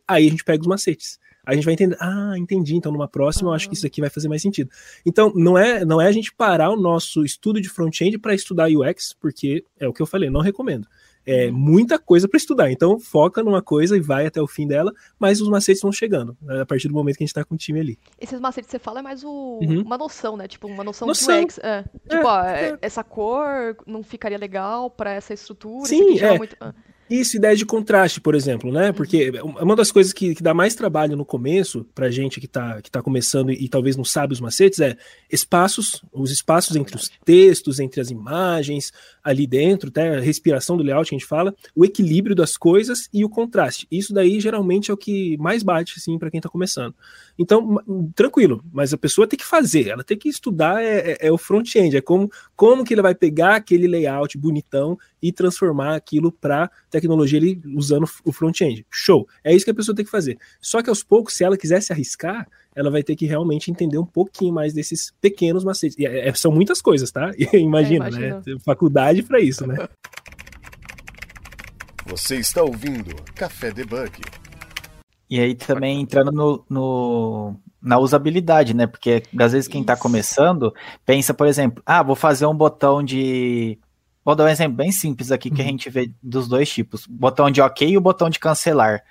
Aí 0.06 0.26
a 0.26 0.30
gente 0.30 0.44
pega 0.44 0.60
os 0.60 0.68
macetes 0.68 1.18
a 1.48 1.54
gente 1.54 1.64
vai 1.64 1.72
entender, 1.72 1.96
ah, 1.98 2.34
entendi, 2.36 2.76
então 2.76 2.92
numa 2.92 3.08
próxima 3.08 3.48
eu 3.48 3.54
acho 3.54 3.70
que 3.70 3.74
isso 3.74 3.86
aqui 3.86 4.02
vai 4.02 4.10
fazer 4.10 4.28
mais 4.28 4.42
sentido. 4.42 4.70
Então, 5.06 5.32
não 5.34 5.56
é, 5.56 5.82
não 5.82 5.98
é 5.98 6.06
a 6.06 6.12
gente 6.12 6.30
parar 6.30 6.68
o 6.68 6.76
nosso 6.76 7.24
estudo 7.24 7.58
de 7.58 7.70
front-end 7.70 8.18
para 8.18 8.34
estudar 8.34 8.68
UX, 8.68 9.14
porque 9.18 9.64
é 9.80 9.88
o 9.88 9.92
que 9.92 10.02
eu 10.02 10.06
falei, 10.06 10.28
não 10.28 10.42
recomendo. 10.42 10.86
É 11.24 11.46
uhum. 11.46 11.54
muita 11.54 11.98
coisa 11.98 12.28
para 12.28 12.36
estudar, 12.36 12.70
então 12.70 13.00
foca 13.00 13.42
numa 13.42 13.62
coisa 13.62 13.96
e 13.96 14.00
vai 14.00 14.26
até 14.26 14.42
o 14.42 14.46
fim 14.46 14.66
dela, 14.66 14.92
mas 15.18 15.40
os 15.40 15.48
macetes 15.48 15.80
vão 15.80 15.90
chegando, 15.90 16.36
né, 16.42 16.60
a 16.60 16.66
partir 16.66 16.86
do 16.88 16.94
momento 16.94 17.16
que 17.16 17.22
a 17.22 17.26
gente 17.26 17.30
está 17.30 17.44
com 17.44 17.54
o 17.54 17.58
time 17.58 17.80
ali. 17.80 17.98
Esses 18.20 18.38
macetes 18.38 18.66
que 18.66 18.72
você 18.72 18.78
fala 18.78 19.00
é 19.00 19.02
mais 19.02 19.24
o, 19.24 19.58
uhum. 19.62 19.82
uma 19.82 19.96
noção, 19.96 20.36
né? 20.36 20.46
Tipo, 20.46 20.68
uma 20.68 20.84
noção, 20.84 21.08
noção. 21.08 21.40
do 21.40 21.46
UX. 21.46 21.58
É. 21.62 21.78
é. 21.78 22.16
Tipo, 22.16 22.28
ó, 22.28 22.44
é. 22.44 22.78
essa 22.82 23.02
cor 23.02 23.74
não 23.86 24.02
ficaria 24.02 24.38
legal 24.38 24.90
para 24.90 25.12
essa 25.12 25.32
estrutura. 25.32 25.86
Sim, 25.86 26.18
é. 26.18 26.36
Muito... 26.36 26.56
Isso, 27.10 27.36
ideia 27.36 27.56
de 27.56 27.64
contraste, 27.64 28.20
por 28.20 28.34
exemplo, 28.34 28.70
né? 28.70 28.92
Porque 28.92 29.30
uma 29.42 29.74
das 29.74 29.90
coisas 29.90 30.12
que, 30.12 30.34
que 30.34 30.42
dá 30.42 30.52
mais 30.52 30.74
trabalho 30.74 31.16
no 31.16 31.24
começo, 31.24 31.86
pra 31.94 32.10
gente 32.10 32.40
que 32.40 32.46
tá, 32.46 32.82
que 32.82 32.90
tá 32.90 33.02
começando 33.02 33.50
e, 33.50 33.64
e 33.64 33.68
talvez 33.68 33.96
não 33.96 34.04
sabe 34.04 34.32
os 34.32 34.40
macetes, 34.40 34.80
é 34.80 34.96
espaços, 35.30 36.02
os 36.12 36.30
espaços 36.30 36.76
entre 36.76 36.96
os 36.96 37.10
textos, 37.24 37.80
entre 37.80 38.00
as 38.00 38.10
imagens, 38.10 38.92
ali 39.22 39.46
dentro, 39.46 39.88
até 39.88 40.16
a 40.16 40.20
respiração 40.20 40.76
do 40.76 40.82
layout 40.82 41.08
que 41.08 41.14
a 41.14 41.18
gente 41.18 41.26
fala, 41.26 41.54
o 41.74 41.84
equilíbrio 41.84 42.36
das 42.36 42.56
coisas 42.56 43.08
e 43.12 43.24
o 43.24 43.28
contraste. 43.28 43.86
Isso 43.90 44.12
daí 44.12 44.40
geralmente 44.40 44.90
é 44.90 44.94
o 44.94 44.96
que 44.96 45.36
mais 45.38 45.62
bate, 45.62 45.94
assim, 45.96 46.18
para 46.18 46.30
quem 46.30 46.40
tá 46.40 46.48
começando. 46.48 46.94
Então, 47.38 47.76
tranquilo, 48.14 48.62
mas 48.72 48.92
a 48.92 48.98
pessoa 48.98 49.26
tem 49.26 49.38
que 49.38 49.44
fazer, 49.44 49.88
ela 49.88 50.04
tem 50.04 50.16
que 50.16 50.28
estudar 50.28 50.82
é, 50.82 51.12
é, 51.12 51.28
é 51.28 51.32
o 51.32 51.38
front-end, 51.38 51.96
é 51.96 52.00
como, 52.00 52.30
como 52.56 52.84
que 52.84 52.92
ele 52.92 53.02
vai 53.02 53.14
pegar 53.14 53.56
aquele 53.56 53.86
layout 53.86 54.36
bonitão 54.36 54.98
e 55.22 55.32
transformar 55.32 55.94
aquilo 55.94 56.30
para 56.30 56.70
tecnologia 56.90 57.38
ele 57.38 57.60
usando 57.74 58.04
o 58.24 58.32
front-end. 58.32 58.86
Show. 58.90 59.26
É 59.42 59.54
isso 59.54 59.64
que 59.64 59.70
a 59.70 59.74
pessoa 59.74 59.94
tem 59.94 60.04
que 60.04 60.10
fazer. 60.10 60.38
Só 60.60 60.82
que 60.82 60.88
aos 60.88 61.02
poucos, 61.02 61.34
se 61.34 61.44
ela 61.44 61.56
quiser 61.56 61.80
se 61.80 61.92
arriscar, 61.92 62.48
ela 62.74 62.90
vai 62.90 63.02
ter 63.02 63.16
que 63.16 63.26
realmente 63.26 63.70
entender 63.70 63.98
um 63.98 64.06
pouquinho 64.06 64.52
mais 64.52 64.72
desses 64.72 65.12
pequenos 65.20 65.64
macetes. 65.64 65.98
E 65.98 66.06
é, 66.06 66.28
é 66.28 66.34
são 66.34 66.52
muitas 66.52 66.80
coisas, 66.80 67.10
tá? 67.10 67.32
Imagina, 67.52 68.08
é, 68.08 68.10
né? 68.10 68.42
Faculdade 68.64 69.22
para 69.22 69.40
isso, 69.40 69.66
né? 69.66 69.88
Você 72.06 72.36
está 72.36 72.62
ouvindo 72.62 73.14
Café 73.34 73.70
Debug. 73.70 74.22
E 75.28 75.38
aí 75.38 75.54
também 75.54 76.00
entrando 76.00 76.32
no, 76.32 76.64
no, 76.70 77.54
na 77.82 77.98
usabilidade, 77.98 78.74
né? 78.74 78.86
Porque 78.86 79.22
às 79.38 79.52
vezes 79.52 79.68
quem 79.68 79.82
está 79.82 79.94
começando 79.94 80.72
pensa, 81.04 81.34
por 81.34 81.46
exemplo, 81.46 81.82
ah, 81.84 82.02
vou 82.02 82.16
fazer 82.16 82.46
um 82.46 82.54
botão 82.54 83.02
de. 83.02 83.78
Vou 84.28 84.36
dar 84.36 84.44
um 84.44 84.48
exemplo 84.48 84.76
bem 84.76 84.92
simples 84.92 85.32
aqui 85.32 85.50
que 85.50 85.62
a 85.62 85.64
uhum. 85.64 85.70
gente 85.70 85.88
vê 85.88 86.12
dos 86.22 86.46
dois 86.46 86.68
tipos: 86.68 87.06
botão 87.06 87.50
de 87.50 87.62
OK 87.62 87.88
e 87.88 87.96
o 87.96 88.00
botão 88.00 88.28
de 88.28 88.38
cancelar. 88.38 89.02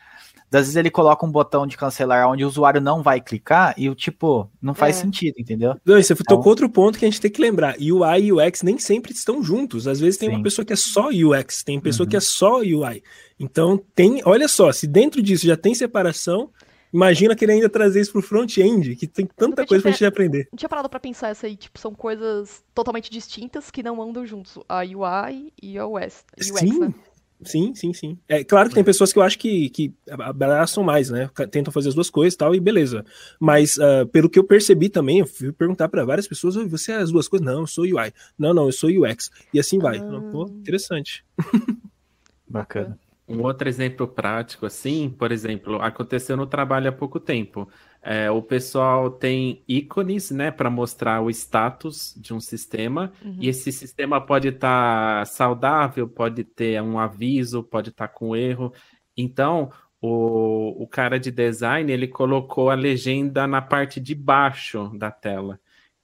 Às 0.52 0.60
vezes 0.60 0.76
ele 0.76 0.92
coloca 0.92 1.26
um 1.26 1.32
botão 1.32 1.66
de 1.66 1.76
cancelar 1.76 2.30
onde 2.30 2.46
o 2.46 2.48
usuário 2.48 2.80
não 2.80 3.02
vai 3.02 3.20
clicar 3.20 3.74
e 3.76 3.90
o 3.90 3.96
tipo, 3.96 4.48
não 4.62 4.76
faz 4.76 4.96
é. 4.96 5.02
sentido, 5.02 5.34
entendeu? 5.40 5.76
Não, 5.84 6.00
você 6.00 6.14
então... 6.14 6.38
tocou 6.38 6.52
outro 6.52 6.70
ponto 6.70 7.00
que 7.00 7.06
a 7.06 7.10
gente 7.10 7.20
tem 7.20 7.32
que 7.32 7.42
lembrar. 7.42 7.76
UI 7.80 8.26
e 8.26 8.32
UX 8.32 8.62
nem 8.62 8.78
sempre 8.78 9.12
estão 9.12 9.42
juntos. 9.42 9.88
Às 9.88 10.00
vezes 10.00 10.20
tem 10.20 10.30
Sim. 10.30 10.36
uma 10.36 10.44
pessoa 10.44 10.64
que 10.64 10.74
é 10.74 10.76
só 10.76 11.10
UX, 11.10 11.64
tem 11.64 11.80
pessoa 11.80 12.06
uhum. 12.06 12.12
que 12.12 12.18
é 12.18 12.20
só 12.20 12.60
UI. 12.60 13.02
Então 13.40 13.84
tem, 13.96 14.22
olha 14.24 14.48
só, 14.48 14.72
se 14.72 14.86
dentro 14.86 15.20
disso 15.20 15.48
já 15.48 15.58
tem 15.58 15.74
separação, 15.74 16.52
Imagina 16.98 17.36
que 17.36 17.46
ele 17.46 17.52
ainda 17.52 17.70
trazer 17.70 18.02
isso 18.02 18.12
pro 18.12 18.24
front-end, 18.24 18.96
que 18.96 19.06
tem 19.06 19.28
tanta 19.28 19.64
coisa 19.68 19.84
pra 19.84 19.92
gente 19.92 20.04
aprender. 20.04 20.48
Não 20.52 20.58
tinha 20.58 20.68
parado 20.68 20.90
pra 20.90 21.00
pensar 21.00 21.30
essa 21.30 21.46
aí, 21.46 21.56
tipo, 21.56 21.78
são 21.78 21.94
coisas 21.94 22.64
totalmente 22.74 23.12
distintas 23.12 23.70
que 23.70 23.84
não 23.84 24.02
andam 24.02 24.26
juntos. 24.26 24.58
A 24.68 24.80
UI 24.80 25.54
e 25.62 25.78
a 25.78 25.86
UX, 25.86 26.26
UX 26.36 26.60
Sim. 26.60 26.80
né? 26.80 26.94
Sim, 27.44 27.76
sim, 27.76 27.94
sim. 27.94 28.18
É 28.28 28.44
claro 28.44 28.68
que 28.68 28.74
tem 28.74 28.84
pessoas 28.84 29.14
que 29.14 29.20
eu 29.20 29.22
acho 29.22 29.38
que, 29.38 29.70
que 29.70 29.94
abraçam 30.10 30.84
mais, 30.84 31.12
né? 31.12 31.30
Tentam 31.52 31.72
fazer 31.72 31.90
as 31.90 31.94
duas 31.94 32.10
coisas 32.10 32.34
e 32.34 32.38
tal, 32.38 32.56
e 32.56 32.60
beleza. 32.60 33.06
Mas 33.40 33.78
uh, 33.78 34.08
pelo 34.12 34.28
que 34.28 34.40
eu 34.40 34.44
percebi 34.44 34.90
também, 34.90 35.20
eu 35.20 35.28
fui 35.28 35.52
perguntar 35.52 35.88
para 35.90 36.04
várias 36.04 36.28
pessoas: 36.28 36.56
você 36.56 36.94
é 36.94 36.96
as 36.96 37.12
duas 37.12 37.28
coisas? 37.28 37.46
Não, 37.46 37.60
eu 37.60 37.68
sou 37.68 37.84
UI. 37.84 38.12
Não, 38.40 38.56
não, 38.56 38.66
eu 38.66 38.72
sou 38.72 38.90
UX. 38.90 39.30
E 39.54 39.60
assim 39.60 39.78
vai. 39.78 40.00
Ah. 40.00 40.30
Pô, 40.32 40.48
interessante. 40.48 41.24
Bacana. 42.50 42.98
Um 43.28 43.42
outro 43.42 43.68
exemplo 43.68 44.08
prático, 44.08 44.66
assim, 44.66 45.10
por 45.10 45.34
exemplo, 45.34 45.82
aconteceu 45.82 46.38
no 46.38 46.48
trabalho 46.48 46.88
há 46.88 46.94
pouco 46.94 47.20
tempo. 47.20 47.68
É, 48.02 48.32
o 48.32 48.42
pessoal 48.42 49.10
tem 49.10 49.62
ícones, 49.68 50.32
né, 50.32 50.50
para 50.50 50.70
mostrar 50.70 51.22
o 51.22 51.30
status 51.30 52.14
de 52.16 52.34
um 52.34 52.40
sistema, 52.40 53.12
uhum. 53.22 53.38
e 53.42 53.50
esse 53.50 53.70
sistema 53.70 54.22
pode 54.22 54.48
estar 54.48 55.20
tá 55.20 55.26
saudável, 55.26 56.08
pode 56.08 56.46
ter 56.46 56.82
um 56.82 56.98
aviso, 56.98 57.64
pode 57.64 57.90
estar 57.90 58.08
tá 58.08 58.14
com 58.14 58.34
erro. 58.34 58.72
Então, 59.18 59.72
o, 60.02 60.84
o 60.84 60.88
cara 60.88 61.20
de 61.20 61.30
design, 61.30 61.92
ele 61.92 62.08
colocou 62.08 62.70
a 62.70 62.76
legenda 62.76 63.46
na 63.46 63.62
parte 63.62 64.00
de 64.00 64.16
baixo 64.16 64.90
da 64.98 65.12
tela. 65.12 65.60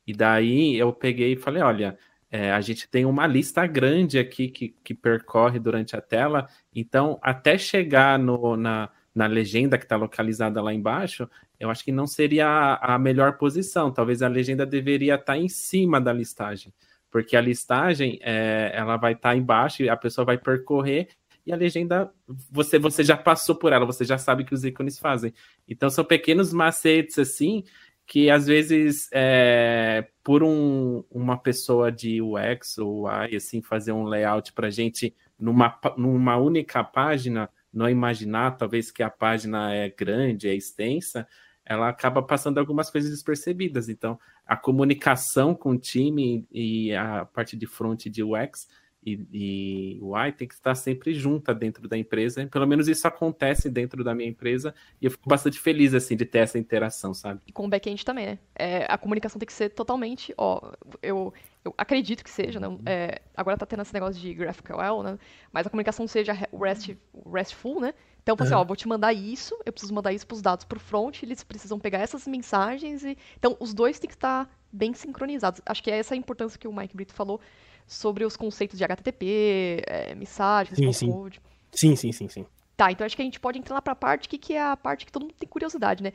E 0.05 0.13
daí 0.13 0.75
eu 0.75 0.91
peguei 0.91 1.33
e 1.33 1.38
falei, 1.38 1.63
olha, 1.63 1.97
é, 2.33 2.51
a 2.51 2.59
gente 2.61 2.89
tem 2.89 3.05
uma 3.05 3.27
lista 3.27 3.67
grande 3.67 4.17
aqui 4.17 4.47
que, 4.47 4.75
que 4.83 4.95
percorre 4.95 5.59
durante 5.59 5.95
a 5.95 6.01
tela, 6.01 6.49
então 6.73 7.19
até 7.21 7.59
chegar 7.59 8.17
no, 8.17 8.57
na, 8.57 8.89
na 9.13 9.27
legenda 9.27 9.77
que 9.77 9.85
está 9.85 9.95
localizada 9.95 10.59
lá 10.59 10.73
embaixo, 10.73 11.29
eu 11.59 11.69
acho 11.69 11.83
que 11.83 11.91
não 11.91 12.07
seria 12.07 12.47
a, 12.47 12.95
a 12.95 12.97
melhor 12.97 13.37
posição. 13.37 13.91
Talvez 13.91 14.23
a 14.23 14.27
legenda 14.27 14.65
deveria 14.65 15.13
estar 15.13 15.33
tá 15.33 15.37
em 15.37 15.47
cima 15.47 16.01
da 16.01 16.11
listagem, 16.11 16.73
porque 17.11 17.37
a 17.37 17.41
listagem 17.41 18.17
é, 18.23 18.71
ela 18.73 18.97
vai 18.97 19.13
estar 19.13 19.29
tá 19.29 19.35
embaixo 19.35 19.83
e 19.83 19.89
a 19.89 19.95
pessoa 19.95 20.25
vai 20.25 20.39
percorrer 20.39 21.09
e 21.45 21.53
a 21.53 21.55
legenda 21.55 22.11
você 22.49 22.79
você 22.79 23.03
já 23.03 23.17
passou 23.17 23.53
por 23.55 23.73
ela, 23.73 23.85
você 23.85 24.05
já 24.05 24.17
sabe 24.17 24.41
o 24.41 24.45
que 24.45 24.55
os 24.55 24.63
ícones 24.63 24.97
fazem. 24.97 25.33
Então 25.67 25.87
são 25.89 26.03
pequenos 26.03 26.51
macetes 26.51 27.19
assim 27.19 27.63
que 28.05 28.29
às 28.29 28.45
vezes 28.45 29.09
é, 29.13 30.07
por 30.23 30.43
um, 30.43 31.03
uma 31.09 31.37
pessoa 31.37 31.91
de 31.91 32.21
UX 32.21 32.77
ou 32.77 33.05
UI 33.05 33.35
assim 33.35 33.61
fazer 33.61 33.91
um 33.91 34.03
layout 34.03 34.53
para 34.53 34.69
gente 34.69 35.15
numa, 35.39 35.79
numa 35.97 36.37
única 36.37 36.83
página 36.83 37.49
não 37.73 37.89
imaginar 37.89 38.57
talvez 38.57 38.91
que 38.91 39.01
a 39.01 39.09
página 39.09 39.73
é 39.73 39.89
grande 39.89 40.47
é 40.47 40.53
extensa 40.55 41.27
ela 41.65 41.87
acaba 41.87 42.21
passando 42.21 42.57
algumas 42.57 42.89
coisas 42.89 43.09
despercebidas. 43.11 43.89
Então 43.89 44.19
a 44.45 44.57
comunicação 44.57 45.55
com 45.55 45.71
o 45.71 45.77
time 45.77 46.45
e 46.51 46.93
a 46.93 47.25
parte 47.25 47.55
de 47.55 47.65
front 47.65 48.05
de 48.05 48.23
UX 48.23 48.67
e, 49.05 49.27
e 49.31 49.99
o 50.01 50.17
Y 50.17 50.31
tem 50.33 50.47
que 50.47 50.53
estar 50.53 50.75
sempre 50.75 51.13
junta 51.13 51.53
dentro 51.53 51.87
da 51.87 51.97
empresa. 51.97 52.47
Pelo 52.47 52.67
menos 52.67 52.87
isso 52.87 53.07
acontece 53.07 53.69
dentro 53.69 54.03
da 54.03 54.13
minha 54.15 54.29
empresa 54.29 54.73
e 55.01 55.05
eu 55.05 55.11
fico 55.11 55.27
bastante 55.27 55.59
feliz 55.59 55.93
assim 55.93 56.15
de 56.15 56.25
ter 56.25 56.39
essa 56.39 56.57
interação, 56.57 57.13
sabe? 57.13 57.41
E 57.47 57.51
com 57.51 57.65
o 57.65 57.69
back-end 57.69 58.03
também, 58.05 58.25
né? 58.25 58.39
É, 58.55 58.85
a 58.89 58.97
comunicação 58.97 59.39
tem 59.39 59.45
que 59.45 59.53
ser 59.53 59.69
totalmente, 59.69 60.33
ó, 60.37 60.71
eu, 61.01 61.33
eu 61.63 61.73
acredito 61.77 62.23
que 62.23 62.29
seja, 62.29 62.59
né? 62.59 62.67
É, 62.85 63.21
agora 63.35 63.57
tá 63.57 63.65
tendo 63.65 63.81
esse 63.81 63.93
negócio 63.93 64.21
de 64.21 64.33
GraphQL, 64.33 65.03
né? 65.03 65.19
Mas 65.51 65.67
a 65.67 65.69
comunicação 65.69 66.07
seja 66.07 66.33
REST, 66.33 66.97
RESTful, 67.31 67.79
né? 67.79 67.93
Então, 68.23 68.37
assim, 68.39 68.53
uhum. 68.53 68.61
ó, 68.61 68.63
vou 68.63 68.75
te 68.75 68.87
mandar 68.87 69.11
isso, 69.11 69.53
eu 69.65 69.73
preciso 69.73 69.93
mandar 69.93 70.13
isso 70.13 70.25
para 70.25 70.35
os 70.35 70.41
dados 70.41 70.63
para 70.63 70.77
o 70.77 70.79
front, 70.79 71.21
eles 71.23 71.43
precisam 71.43 71.77
pegar 71.77 71.99
essas 71.99 72.25
mensagens 72.25 73.03
e 73.03 73.17
então 73.37 73.57
os 73.59 73.73
dois 73.73 73.99
têm 73.99 74.07
que 74.07 74.15
estar 74.15 74.49
bem 74.71 74.93
sincronizados. 74.93 75.61
Acho 75.65 75.83
que 75.83 75.91
é 75.91 75.99
essa 75.99 76.13
a 76.13 76.17
importância 76.17 76.57
que 76.57 76.67
o 76.67 76.73
Mike 76.73 76.95
Brito 76.95 77.13
falou 77.13 77.41
sobre 77.87 78.25
os 78.25 78.35
conceitos 78.35 78.77
de 78.77 78.83
HTTP, 78.83 79.83
é, 79.85 80.15
mensagens, 80.15 80.77
sim, 80.77 80.93
sim. 80.93 81.11
code. 81.11 81.41
Sim, 81.71 81.95
sim, 81.95 82.11
sim, 82.11 82.27
sim. 82.27 82.45
Tá, 82.75 82.91
então 82.91 83.05
acho 83.05 83.15
que 83.15 83.21
a 83.21 83.25
gente 83.25 83.39
pode 83.39 83.59
entrar 83.59 83.75
lá 83.75 83.81
pra 83.81 83.95
parte 83.95 84.27
que, 84.27 84.37
que 84.37 84.53
é 84.53 84.61
a 84.61 84.75
parte 84.75 85.05
que 85.05 85.11
todo 85.11 85.23
mundo 85.23 85.35
tem 85.39 85.47
curiosidade, 85.47 86.03
né? 86.03 86.11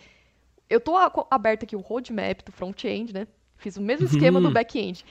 Eu 0.68 0.80
tô 0.80 0.94
aberto 1.30 1.62
aqui 1.62 1.74
o 1.74 1.80
roadmap 1.80 2.42
do 2.44 2.52
front-end, 2.52 3.12
né? 3.14 3.26
Fiz 3.56 3.76
o 3.76 3.82
mesmo 3.82 4.06
esquema 4.06 4.38
uhum. 4.38 4.46
do 4.46 4.50
back-end. 4.50 5.04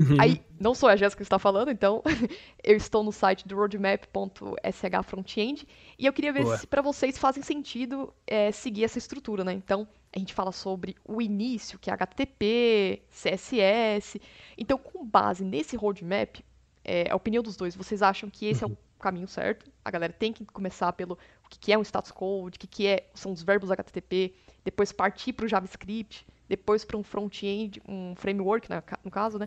Uhum. 0.00 0.16
Aí, 0.18 0.42
não 0.58 0.74
sou 0.74 0.88
a 0.88 0.96
Jéssica 0.96 1.18
que 1.18 1.26
está 1.26 1.38
falando, 1.38 1.70
então 1.70 2.02
eu 2.64 2.74
estou 2.74 3.04
no 3.04 3.12
site 3.12 3.46
do 3.46 3.54
roadmap.sh 3.54 5.04
frontend 5.04 5.68
e 5.98 6.06
eu 6.06 6.12
queria 6.12 6.32
ver 6.32 6.44
Boa. 6.44 6.56
se 6.56 6.66
para 6.66 6.80
vocês 6.80 7.18
fazem 7.18 7.42
sentido 7.42 8.10
é, 8.26 8.50
seguir 8.50 8.84
essa 8.84 8.96
estrutura, 8.96 9.44
né? 9.44 9.52
Então, 9.52 9.86
a 10.10 10.18
gente 10.18 10.32
fala 10.32 10.52
sobre 10.52 10.96
o 11.04 11.20
início, 11.20 11.78
que 11.78 11.90
é 11.90 11.92
HTTP, 11.92 13.02
CSS. 13.10 14.18
Então, 14.56 14.78
com 14.78 15.04
base 15.04 15.44
nesse 15.44 15.76
roadmap, 15.76 16.38
é, 16.82 17.10
a 17.10 17.14
opinião 17.14 17.42
dos 17.42 17.54
dois, 17.54 17.76
vocês 17.76 18.00
acham 18.00 18.30
que 18.30 18.46
esse 18.46 18.64
uhum. 18.64 18.70
é 18.70 18.72
o 18.72 18.76
uhum. 18.76 18.82
caminho 18.98 19.28
certo? 19.28 19.70
A 19.84 19.90
galera 19.90 20.14
tem 20.14 20.32
que 20.32 20.46
começar 20.46 20.94
pelo 20.94 21.18
o 21.44 21.48
que 21.50 21.72
é 21.72 21.78
um 21.78 21.82
status 21.82 22.10
code, 22.10 22.56
o 22.56 22.68
que 22.68 22.86
é, 22.86 23.10
são 23.14 23.32
os 23.32 23.42
verbos 23.42 23.70
HTTP, 23.70 24.34
depois 24.64 24.92
partir 24.92 25.34
para 25.34 25.44
o 25.44 25.48
JavaScript, 25.48 26.26
depois 26.48 26.84
para 26.84 26.96
um 26.96 27.02
front-end, 27.02 27.82
um 27.86 28.14
framework, 28.16 28.68
né, 28.70 28.82
no 29.04 29.10
caso, 29.10 29.38
né? 29.38 29.46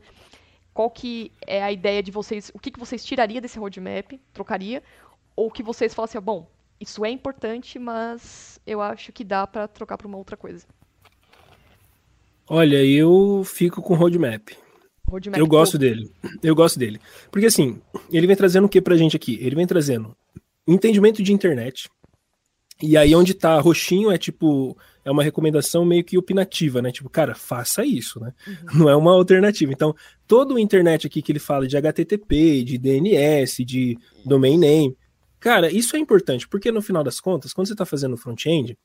Qual 0.73 0.89
que 0.89 1.31
é 1.45 1.63
a 1.63 1.71
ideia 1.71 2.01
de 2.01 2.11
vocês, 2.11 2.51
o 2.53 2.59
que, 2.59 2.71
que 2.71 2.79
vocês 2.79 3.05
tirariam 3.05 3.41
desse 3.41 3.59
roadmap, 3.59 4.19
trocaria, 4.33 4.81
ou 5.35 5.51
que 5.51 5.63
vocês 5.63 5.93
falassem, 5.93 6.17
assim, 6.17 6.25
bom, 6.25 6.49
isso 6.79 7.05
é 7.05 7.09
importante, 7.09 7.77
mas 7.77 8.59
eu 8.65 8.81
acho 8.81 9.11
que 9.11 9.23
dá 9.23 9.45
para 9.45 9.67
trocar 9.67 9.97
para 9.97 10.07
uma 10.07 10.17
outra 10.17 10.35
coisa. 10.35 10.65
Olha, 12.47 12.83
eu 12.83 13.43
fico 13.45 13.81
com 13.81 13.93
o 13.93 13.97
roadmap. 13.97 14.49
roadmap 15.07 15.39
eu 15.39 15.47
gosto 15.47 15.77
dele. 15.77 16.11
Eu 16.41 16.55
gosto 16.55 16.77
dele. 16.77 16.99
Porque 17.31 17.47
assim, 17.47 17.81
ele 18.11 18.27
vem 18.27 18.35
trazendo 18.35 18.65
o 18.65 18.69
que 18.69 18.81
pra 18.81 18.97
gente 18.97 19.15
aqui? 19.15 19.37
Ele 19.41 19.55
vem 19.55 19.65
trazendo 19.65 20.15
entendimento 20.67 21.23
de 21.23 21.31
internet. 21.31 21.89
E 22.81 22.97
aí 22.97 23.15
onde 23.15 23.33
tá 23.33 23.59
roxinho 23.59 24.11
é 24.11 24.17
tipo 24.17 24.77
é 25.05 25.11
uma 25.11 25.23
recomendação 25.23 25.85
meio 25.85 26.03
que 26.03 26.17
opinativa, 26.17 26.81
né? 26.81 26.91
Tipo, 26.91 27.09
cara, 27.09 27.35
faça 27.35 27.85
isso, 27.85 28.19
né? 28.19 28.33
Uhum. 28.47 28.79
Não 28.79 28.89
é 28.89 28.95
uma 28.95 29.11
alternativa. 29.11 29.71
Então, 29.71 29.95
todo 30.27 30.55
o 30.55 30.59
internet 30.59 31.07
aqui 31.07 31.21
que 31.21 31.31
ele 31.31 31.39
fala 31.39 31.67
de 31.67 31.75
HTTP, 31.75 32.63
de 32.63 32.77
DNS, 32.77 33.63
de 33.65 33.97
domain 34.25 34.57
name, 34.57 34.95
cara, 35.39 35.71
isso 35.71 35.95
é 35.95 35.99
importante, 35.99 36.47
porque 36.47 36.71
no 36.71 36.81
final 36.81 37.03
das 37.03 37.19
contas, 37.19 37.51
quando 37.51 37.67
você 37.67 37.73
está 37.73 37.85
fazendo 37.85 38.17
front-end, 38.17 38.77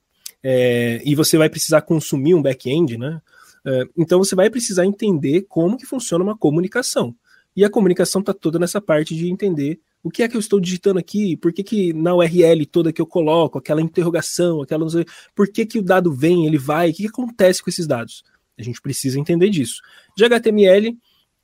é, 0.42 1.00
e 1.04 1.14
você 1.14 1.36
vai 1.36 1.48
precisar 1.48 1.82
consumir 1.82 2.34
um 2.34 2.42
back-end, 2.42 2.96
né? 2.96 3.20
É, 3.64 3.84
então 3.96 4.18
você 4.18 4.34
vai 4.34 4.48
precisar 4.48 4.86
entender 4.86 5.46
como 5.48 5.76
que 5.76 5.86
funciona 5.86 6.24
uma 6.24 6.36
comunicação. 6.36 7.14
E 7.58 7.64
a 7.64 7.68
comunicação 7.68 8.20
está 8.20 8.32
toda 8.32 8.56
nessa 8.56 8.80
parte 8.80 9.16
de 9.16 9.28
entender 9.28 9.80
o 10.00 10.12
que 10.12 10.22
é 10.22 10.28
que 10.28 10.36
eu 10.36 10.38
estou 10.38 10.60
digitando 10.60 11.00
aqui? 11.00 11.36
Por 11.36 11.52
que, 11.52 11.64
que 11.64 11.92
na 11.92 12.14
URL 12.14 12.64
toda 12.64 12.92
que 12.92 13.02
eu 13.02 13.06
coloco, 13.06 13.58
aquela 13.58 13.82
interrogação, 13.82 14.62
aquela 14.62 14.86
por 15.34 15.48
que, 15.48 15.66
que 15.66 15.76
o 15.76 15.82
dado 15.82 16.12
vem, 16.12 16.46
ele 16.46 16.56
vai, 16.56 16.90
o 16.90 16.94
que, 16.94 17.02
que 17.02 17.08
acontece 17.08 17.60
com 17.60 17.68
esses 17.68 17.84
dados? 17.84 18.22
A 18.56 18.62
gente 18.62 18.80
precisa 18.80 19.18
entender 19.18 19.50
disso. 19.50 19.82
De 20.16 20.24
HTML, 20.24 20.96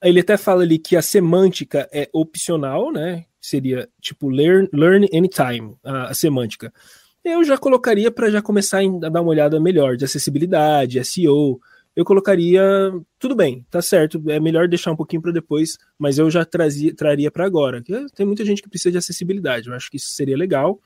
ele 0.05 0.20
até 0.20 0.37
fala 0.37 0.62
ali 0.62 0.79
que 0.79 0.94
a 0.94 1.03
semântica 1.03 1.88
é 1.92 2.09
opcional, 2.12 2.92
né? 2.92 3.24
Seria 3.40 3.88
tipo 4.00 4.29
learn, 4.29 4.68
learn 4.72 5.09
anytime, 5.12 5.74
a, 5.83 6.11
a 6.11 6.14
semântica. 6.14 6.72
Eu 7.24 7.42
já 7.42 7.59
colocaria 7.59 8.12
para 8.12 8.31
já 8.31 8.40
começar 8.40 8.83
a 8.83 9.11
dar 9.11 9.20
uma 9.20 9.31
olhada 9.31 9.59
melhor 9.59 9.96
de 9.96 10.05
acessibilidade, 10.05 11.05
SEO, 11.05 11.59
eu 11.96 12.04
colocaria 12.04 12.62
tudo 13.18 13.37
bem, 13.37 13.64
tá 13.70 13.80
certo, 13.80 14.22
é 14.28 14.40
melhor 14.40 14.68
deixar 14.68 14.90
um 14.90 14.96
pouquinho 14.96 15.22
para 15.22 15.33
depois, 15.33 15.78
mas 15.98 16.18
eu 16.18 16.30
já 16.30 16.44
trazia, 16.44 16.94
traria 16.94 17.30
para 17.30 17.46
agora. 17.46 17.83
Tem 18.14 18.26
muita 18.26 18.44
gente 18.44 18.62
que 18.62 18.68
precisa 18.68 18.92
de 18.92 18.98
acessibilidade, 18.98 19.68
eu 19.68 19.74
acho 19.74 19.90
que 19.90 19.96
isso 19.96 20.11
seria 20.11 20.37
legal. 20.37 20.80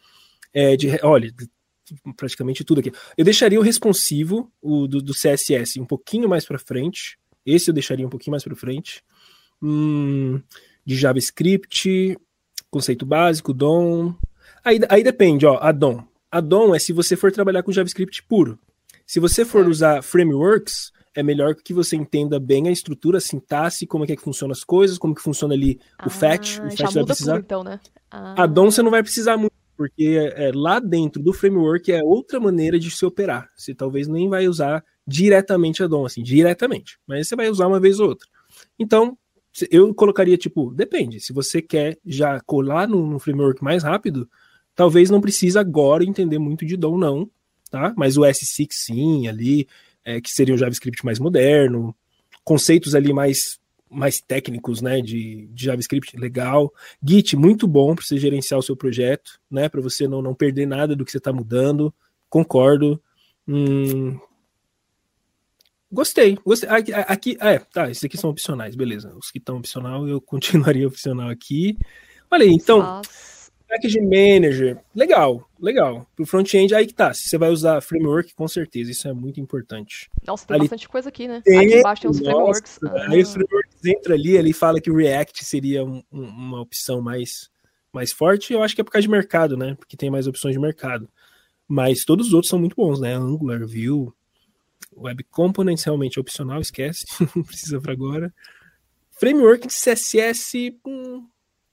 É, 0.53 0.77
de, 0.77 0.89
olha, 1.03 1.33
praticamente 2.17 2.65
tudo 2.65 2.81
aqui. 2.81 2.93
Eu 3.17 3.25
deixaria 3.25 3.59
o 3.59 3.63
responsivo, 3.63 4.51
o 4.61 4.87
do, 4.87 5.01
do 5.01 5.13
CSS, 5.13 5.81
um 5.81 5.87
pouquinho 5.87 6.29
mais 6.29 6.45
para 6.45 6.59
frente. 6.59 7.19
Esse 7.45 7.71
eu 7.71 7.75
deixaria 7.75 8.07
um 8.07 8.11
pouquinho 8.11 8.33
mais 8.33 8.45
para 8.45 8.55
frente. 8.55 9.03
Hum, 9.63 10.41
de 10.85 10.97
JavaScript, 10.97 12.19
conceito 12.71 13.07
básico, 13.07 13.53
DOM. 13.53 14.15
Aí, 14.65 14.81
aí 14.89 15.03
depende, 15.03 15.47
ó, 15.47 15.59
a 15.61 15.73
DOM. 15.73 16.03
A 16.31 16.41
DOM 16.41 16.75
é 16.75 16.79
se 16.79 16.93
você 16.93 17.17
for 17.17 17.33
trabalhar 17.33 17.63
com 17.63 17.73
JavaScript 17.73 18.23
puro. 18.25 18.59
Se 19.07 19.19
você 19.19 19.45
for 19.45 19.67
usar 19.67 20.03
frameworks, 20.03 20.93
é 21.19 21.23
melhor 21.23 21.57
que 21.57 21.75
você 21.75 21.97
entenda 21.97 22.39
bem 22.39 22.69
a 22.69 22.71
estrutura, 22.71 23.19
a 23.19 23.21
sintaxe, 23.21 23.89
como 23.89 24.05
é 24.05 24.07
que, 24.07 24.13
é 24.13 24.17
que 24.17 24.23
funciona 24.23 24.53
as 24.53 24.63
coisas, 24.63 24.99
como 24.99 25.13
que 25.13 25.21
funciona 25.21 25.53
ali 25.53 25.81
o 25.99 26.07
ah, 26.07 26.11
fetch. 26.11 26.61
O 26.61 26.71
fetch 26.71 26.93
vai 26.95 27.05
precisar. 27.05 27.35
Tudo, 27.35 27.45
então, 27.45 27.65
né? 27.65 27.81
Ah. 28.09 28.45
A 28.45 28.47
DOM 28.47 28.71
você 28.71 28.83
não 28.83 28.91
vai 28.93 29.03
precisar 29.03 29.37
muito, 29.37 29.53
porque 29.77 30.33
é, 30.37 30.53
lá 30.55 30.79
dentro 30.79 31.21
do 31.21 31.33
framework 31.33 31.91
é 31.91 32.05
outra 32.05 32.39
maneira 32.39 32.79
de 32.79 32.89
se 32.89 33.05
operar. 33.05 33.51
Você 33.57 33.75
talvez 33.75 34.07
nem 34.07 34.29
vai 34.29 34.47
usar 34.47 34.85
diretamente 35.05 35.83
a 35.83 35.89
DOM, 35.89 36.07
assim, 36.07 36.23
diretamente, 36.23 37.01
mas 37.05 37.27
você 37.27 37.35
vai 37.35 37.51
usar 37.51 37.67
uma 37.67 37.81
vez 37.81 37.99
ou 37.99 38.11
outra. 38.11 38.29
Então, 38.79 39.19
eu 39.73 39.93
colocaria, 39.93 40.37
tipo, 40.37 40.73
depende. 40.73 41.19
Se 41.19 41.33
você 41.33 41.61
quer 41.61 41.99
já 42.07 42.41
colar 42.43 42.87
no, 42.87 43.05
no 43.05 43.19
framework 43.19 43.61
mais 43.65 43.83
rápido, 43.83 44.31
talvez 44.73 45.11
não 45.11 45.21
precisa 45.21 45.59
agora 45.59 46.05
entender 46.05 46.39
muito 46.39 46.65
de 46.65 46.77
DOM, 46.77 46.97
não, 46.97 47.29
tá? 47.73 47.93
Mas 47.97 48.17
o 48.17 48.21
S6 48.21 48.69
sim, 48.71 49.27
ali, 49.27 49.67
é, 50.09 50.23
que 50.23 50.31
seria 50.31 50.55
um 50.55 50.59
JavaScript 50.59 51.05
mais 51.05 51.19
moderno, 51.19 51.95
conceitos 52.43 52.95
ali 52.95 53.13
mais 53.13 53.59
mais 53.91 54.21
técnicos, 54.21 54.83
né, 54.83 55.01
de, 55.01 55.47
de, 55.47 55.65
JavaScript, 55.65 56.15
legal. 56.19 56.71
Git, 57.03 57.35
muito 57.37 57.67
bom 57.67 57.95
para 57.95 58.05
você 58.05 58.19
gerenciar 58.19 58.61
o 58.61 58.63
seu 58.63 58.77
projeto, 58.77 59.41
né, 59.51 59.67
para 59.67 59.81
você 59.81 60.07
não, 60.07 60.21
não 60.21 60.35
perder 60.35 60.67
nada 60.67 60.95
do 60.95 61.07
que 61.07 61.11
você 61.11 61.17
está 61.17 61.33
mudando. 61.33 61.93
Concordo. 62.29 63.03
Hum, 63.47 64.19
gostei, 65.91 66.37
gostei. 66.45 66.69
Aqui, 66.69 66.93
aqui, 66.93 67.39
é, 67.41 67.59
tá, 67.61 67.91
esses 67.91 68.05
aqui 68.05 68.19
são 68.19 68.29
opcionais, 68.29 68.77
beleza. 68.77 69.15
Os 69.17 69.31
que 69.31 69.39
estão 69.39 69.57
opcional, 69.57 70.07
eu 70.07 70.21
continuaria 70.23 70.87
opcional 70.87 71.31
aqui. 71.31 71.79
Olha 72.31 72.45
aí, 72.45 72.51
então, 72.51 72.81
Nossa. 72.81 73.38
Package 73.69 74.01
Manager, 74.01 74.79
legal, 74.95 75.47
legal. 75.61 76.07
Pro 76.17 76.25
front-end, 76.25 76.75
aí 76.75 76.87
que 76.87 76.95
tá. 76.95 77.13
Se 77.13 77.29
você 77.29 77.37
vai 77.37 77.51
usar 77.51 77.83
framework, 77.83 78.35
com 78.35 78.49
certeza, 78.49 78.91
isso 78.91 79.07
é 79.07 79.13
muito 79.13 79.41
importante. 79.41 80.09
Nossa, 80.27 80.47
tem 80.47 80.55
ali, 80.55 80.65
bastante 80.65 80.89
coisa 80.89 81.11
aqui, 81.11 81.29
né? 81.29 81.43
Tem, 81.45 81.59
aqui 81.59 81.79
embaixo 81.79 82.03
tem 82.03 82.11
os 82.11 82.19
nossa, 82.19 82.31
frameworks. 82.31 82.79
Ah. 82.83 83.11
Aí 83.11 83.21
os 83.21 83.33
frameworks 83.33 83.85
entram 83.85 84.15
ali, 84.15 84.37
ele 84.37 84.53
fala 84.55 84.81
que 84.81 84.91
o 84.91 84.97
React 84.97 85.45
seria 85.45 85.85
um, 85.85 86.03
um, 86.11 86.23
uma 86.23 86.61
opção 86.63 87.03
mais, 87.03 87.51
mais 87.93 88.11
forte. 88.11 88.55
Eu 88.55 88.63
acho 88.63 88.75
que 88.75 88.81
é 88.81 88.85
por 88.85 88.91
causa 88.91 89.03
de 89.03 89.11
mercado, 89.11 89.55
né? 89.55 89.75
Porque 89.75 89.99
tem 89.99 90.11
mais 90.11 90.27
opções 90.27 90.55
de 90.55 90.61
mercado. 90.61 91.07
Mas 91.67 92.05
todos 92.07 92.29
os 92.29 92.33
outros 92.33 92.49
são 92.49 92.59
muito 92.59 92.75
bons, 92.75 92.99
né? 92.99 93.15
Angular, 93.15 93.61
Vue, 93.67 94.11
Web 94.97 95.25
Components 95.25 95.85
realmente 95.85 96.19
é 96.19 96.21
opcional, 96.21 96.61
esquece, 96.61 97.05
não 97.37 97.43
precisa 97.43 97.79
para 97.81 97.93
agora. 97.93 98.33
Framework 99.21 99.67
de 99.67 99.75
CSS 99.75 100.75
hum, 100.87 101.27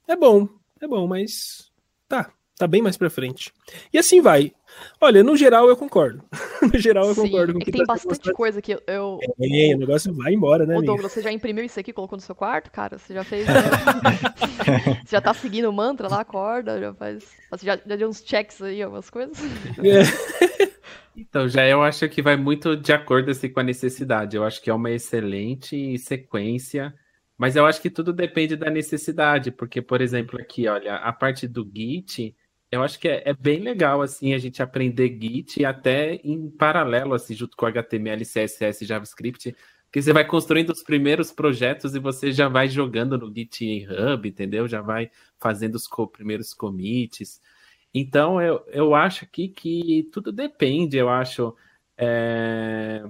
é 0.08 0.16
bom, 0.16 0.50
é 0.82 0.88
bom, 0.88 1.08
mas 1.08 1.72
Tá, 2.24 2.32
tá 2.60 2.68
bem 2.68 2.82
mais 2.82 2.98
pra 2.98 3.10
frente. 3.10 3.52
E 3.92 3.98
assim 3.98 4.22
vai. 4.22 4.54
Olha, 5.02 5.24
no 5.24 5.36
geral 5.36 5.68
eu 5.68 5.76
concordo. 5.76 6.24
no 6.62 6.80
geral 6.80 7.08
eu 7.08 7.16
Sim, 7.16 7.24
concordo 7.24 7.54
com 7.54 7.60
é 7.60 7.66
que 7.66 7.72
tem 7.72 7.84
tá 7.84 7.94
bastante 7.94 8.32
coisa 8.32 8.62
que 8.62 8.74
eu. 8.74 8.82
É, 8.88 9.76
o 9.76 9.78
negócio 9.78 10.14
vai 10.14 10.34
embora, 10.34 10.66
né? 10.66 10.78
Ô, 10.78 10.82
Douglas, 10.82 11.12
você 11.12 11.22
já 11.22 11.32
imprimiu 11.32 11.64
isso 11.66 11.80
aqui, 11.80 11.92
colocou 11.92 12.18
no 12.18 12.22
seu 12.22 12.36
quarto, 12.36 12.72
cara? 12.72 12.98
Você 12.98 13.14
já 13.14 13.24
fez. 13.24 13.46
você 15.06 15.12
já 15.12 15.22
tá 15.22 15.34
seguindo 15.34 15.70
o 15.70 15.74
mantra 15.74 16.08
lá, 16.08 16.22
acorda, 16.22 16.80
já 16.80 16.94
faz. 16.94 17.26
Você 17.52 17.66
já, 17.66 17.78
já 17.86 17.96
deu 17.96 18.08
uns 18.08 18.24
checks 18.26 18.62
aí, 18.62 18.82
algumas 18.82 19.10
coisas? 19.10 19.38
É. 19.80 20.66
Então, 21.18 21.48
já 21.48 21.66
eu 21.66 21.82
acho 21.82 22.10
que 22.10 22.22
vai 22.22 22.36
muito 22.36 22.76
de 22.76 22.92
acordo 22.92 23.32
assim, 23.32 23.48
com 23.48 23.62
a 23.62 23.64
necessidade. 23.64 24.36
Eu 24.36 24.44
acho 24.44 24.62
que 24.62 24.70
é 24.70 24.74
uma 24.74 24.92
excelente 24.92 25.98
sequência 25.98 26.94
mas 27.38 27.56
eu 27.56 27.66
acho 27.66 27.82
que 27.82 27.90
tudo 27.90 28.14
depende 28.14 28.56
da 28.56 28.70
necessidade, 28.70 29.52
porque, 29.52 29.82
por 29.82 30.02
exemplo, 30.02 30.40
aqui, 30.40 30.68
olha, 30.68 30.96
a 30.96 31.12
parte 31.12 31.48
do 31.48 31.70
Git, 31.74 32.36
eu 32.72 32.82
acho 32.82 33.00
que 33.00 33.08
é, 33.08 33.24
é, 33.26 33.34
bem 33.34 33.60
legal, 33.60 34.02
assim, 34.02 34.34
a 34.34 34.38
gente 34.38 34.62
aprender 34.64 35.18
Git 35.22 35.64
até 35.66 36.16
em 36.24 36.50
paralelo, 36.50 37.14
assim, 37.14 37.34
junto 37.36 37.58
com 37.58 37.66
HTML, 37.66 38.24
CSS, 38.24 38.86
JavaScript, 38.86 39.56
porque 39.86 40.02
você 40.02 40.14
vai 40.14 40.26
construindo 40.26 40.72
os 40.72 40.84
primeiros 40.84 41.32
projetos 41.32 41.96
e 41.96 42.00
você 42.00 42.32
já 42.32 42.50
vai 42.50 42.68
jogando 42.68 43.18
no 43.18 43.34
GitHub, 43.34 44.28
entendeu? 44.28 44.68
Já 44.68 44.82
vai 44.82 45.10
fazendo 45.40 45.76
os 45.76 45.88
co 45.88 46.08
primeiros 46.08 46.54
commits. 46.54 47.40
Então, 47.94 48.42
eu, 48.42 48.62
eu 48.68 48.94
acho 48.94 49.24
aqui 49.24 49.48
que 49.48 50.10
tudo 50.12 50.32
depende, 50.32 50.98
eu 50.98 51.10
acho... 51.10 51.56
É 51.98 53.04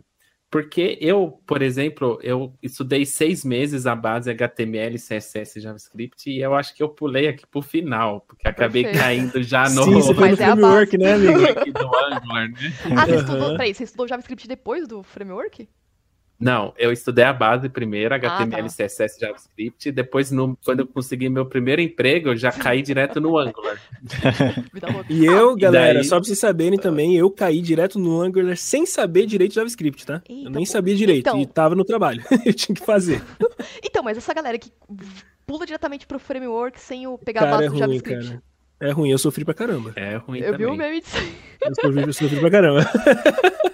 porque 0.56 0.98
eu, 1.02 1.38
por 1.46 1.62
exemplo, 1.62 2.18
eu 2.24 2.54
estudei 2.64 3.06
seis 3.06 3.44
meses 3.44 3.86
a 3.86 3.94
base 3.94 4.32
HTML, 4.32 4.96
CSS, 4.96 5.60
JavaScript 5.60 6.30
e 6.30 6.40
eu 6.40 6.56
acho 6.56 6.74
que 6.74 6.82
eu 6.82 6.88
pulei 6.88 7.28
aqui 7.28 7.46
pro 7.46 7.62
final, 7.62 8.22
porque 8.22 8.48
acabei 8.48 8.84
Perfeito. 8.84 9.04
caindo 9.04 9.44
já 9.44 9.64
no, 9.64 9.84
Sim, 9.84 9.96
você 9.96 10.14
no 10.14 10.16
framework, 10.38 10.98
né, 10.98 11.12
amigo? 11.16 11.40
do 11.74 11.98
Angular, 12.06 12.50
né? 12.52 12.74
Ah, 12.96 13.06
você 13.06 13.16
estudou, 13.18 13.52
peraí, 13.52 13.74
você 13.74 13.84
estudou 13.84 14.08
JavaScript 14.08 14.48
depois 14.48 14.88
do 14.88 15.04
framework? 15.04 15.68
Não, 16.40 16.74
eu 16.78 16.92
estudei 16.92 17.24
a 17.24 17.32
base 17.32 17.70
primeiro, 17.70 18.14
HTML, 18.14 18.62
ah, 18.62 18.64
tá. 18.64 18.86
CSS, 18.86 19.20
JavaScript, 19.20 19.92
depois, 19.92 20.32
no, 20.32 20.58
quando 20.64 20.82
eu 20.82 20.88
consegui 20.88 21.30
meu 21.30 21.46
primeiro 21.46 21.82
emprego, 21.82 22.30
eu 22.30 22.36
já 22.36 22.52
caí 22.52 22.82
direto 22.82 23.22
no 23.22 23.38
Angular. 23.38 23.80
e 25.10 25.26
eu, 25.26 25.56
galera, 25.56 25.96
daí... 25.96 26.04
só 26.04 26.18
pra 26.18 26.26
vocês 26.26 26.38
saberem 26.38 26.78
também, 26.78 27.16
eu 27.16 27.32
caí 27.32 27.62
direto 27.62 27.98
no 27.98 28.22
Angular 28.22 28.58
sem 28.58 28.86
saber 28.86 29.26
direito 29.26 29.52
de 29.52 29.56
JavaScript, 29.56 30.06
tá? 30.06 30.22
Eita, 30.28 30.48
eu 30.48 30.52
nem 30.52 30.66
sabia 30.66 30.96
direito, 30.96 31.28
então... 31.28 31.40
e 31.40 31.46
tava 31.46 31.74
no 31.74 31.86
trabalho, 31.86 32.22
eu 32.46 32.54
tinha 32.54 32.76
que 32.76 32.86
fazer. 32.86 33.22
Então, 33.84 34.04
mas 34.04 34.18
essa 34.18 34.34
galera 34.34 34.60
que 34.60 34.72
pula 35.46 35.66
diretamente 35.66 36.06
pro 36.06 36.20
framework 36.20 36.80
sem 36.80 37.08
o 37.08 37.18
pegar 37.18 37.42
cara, 37.42 37.52
a 37.52 37.54
base 37.54 37.64
é 37.64 37.68
ruim, 37.68 37.80
do 37.80 37.80
JavaScript... 37.80 38.28
Cara. 38.28 38.55
É 38.80 38.92
ruim, 38.92 39.10
eu 39.10 39.18
sofri 39.18 39.46
pra 39.46 39.54
caramba. 39.54 39.94
É 39.96 40.18
ruim 40.18 40.40
eu 40.40 40.52
também. 40.52 40.68
vi 40.68 40.74
o 40.74 40.76
meme 40.76 41.02
disso 41.02 41.18
Eu 41.62 41.76
sofri, 41.76 42.02
eu 42.02 42.14
sofri 42.14 42.40
pra 42.40 42.52
caramba. 42.52 42.82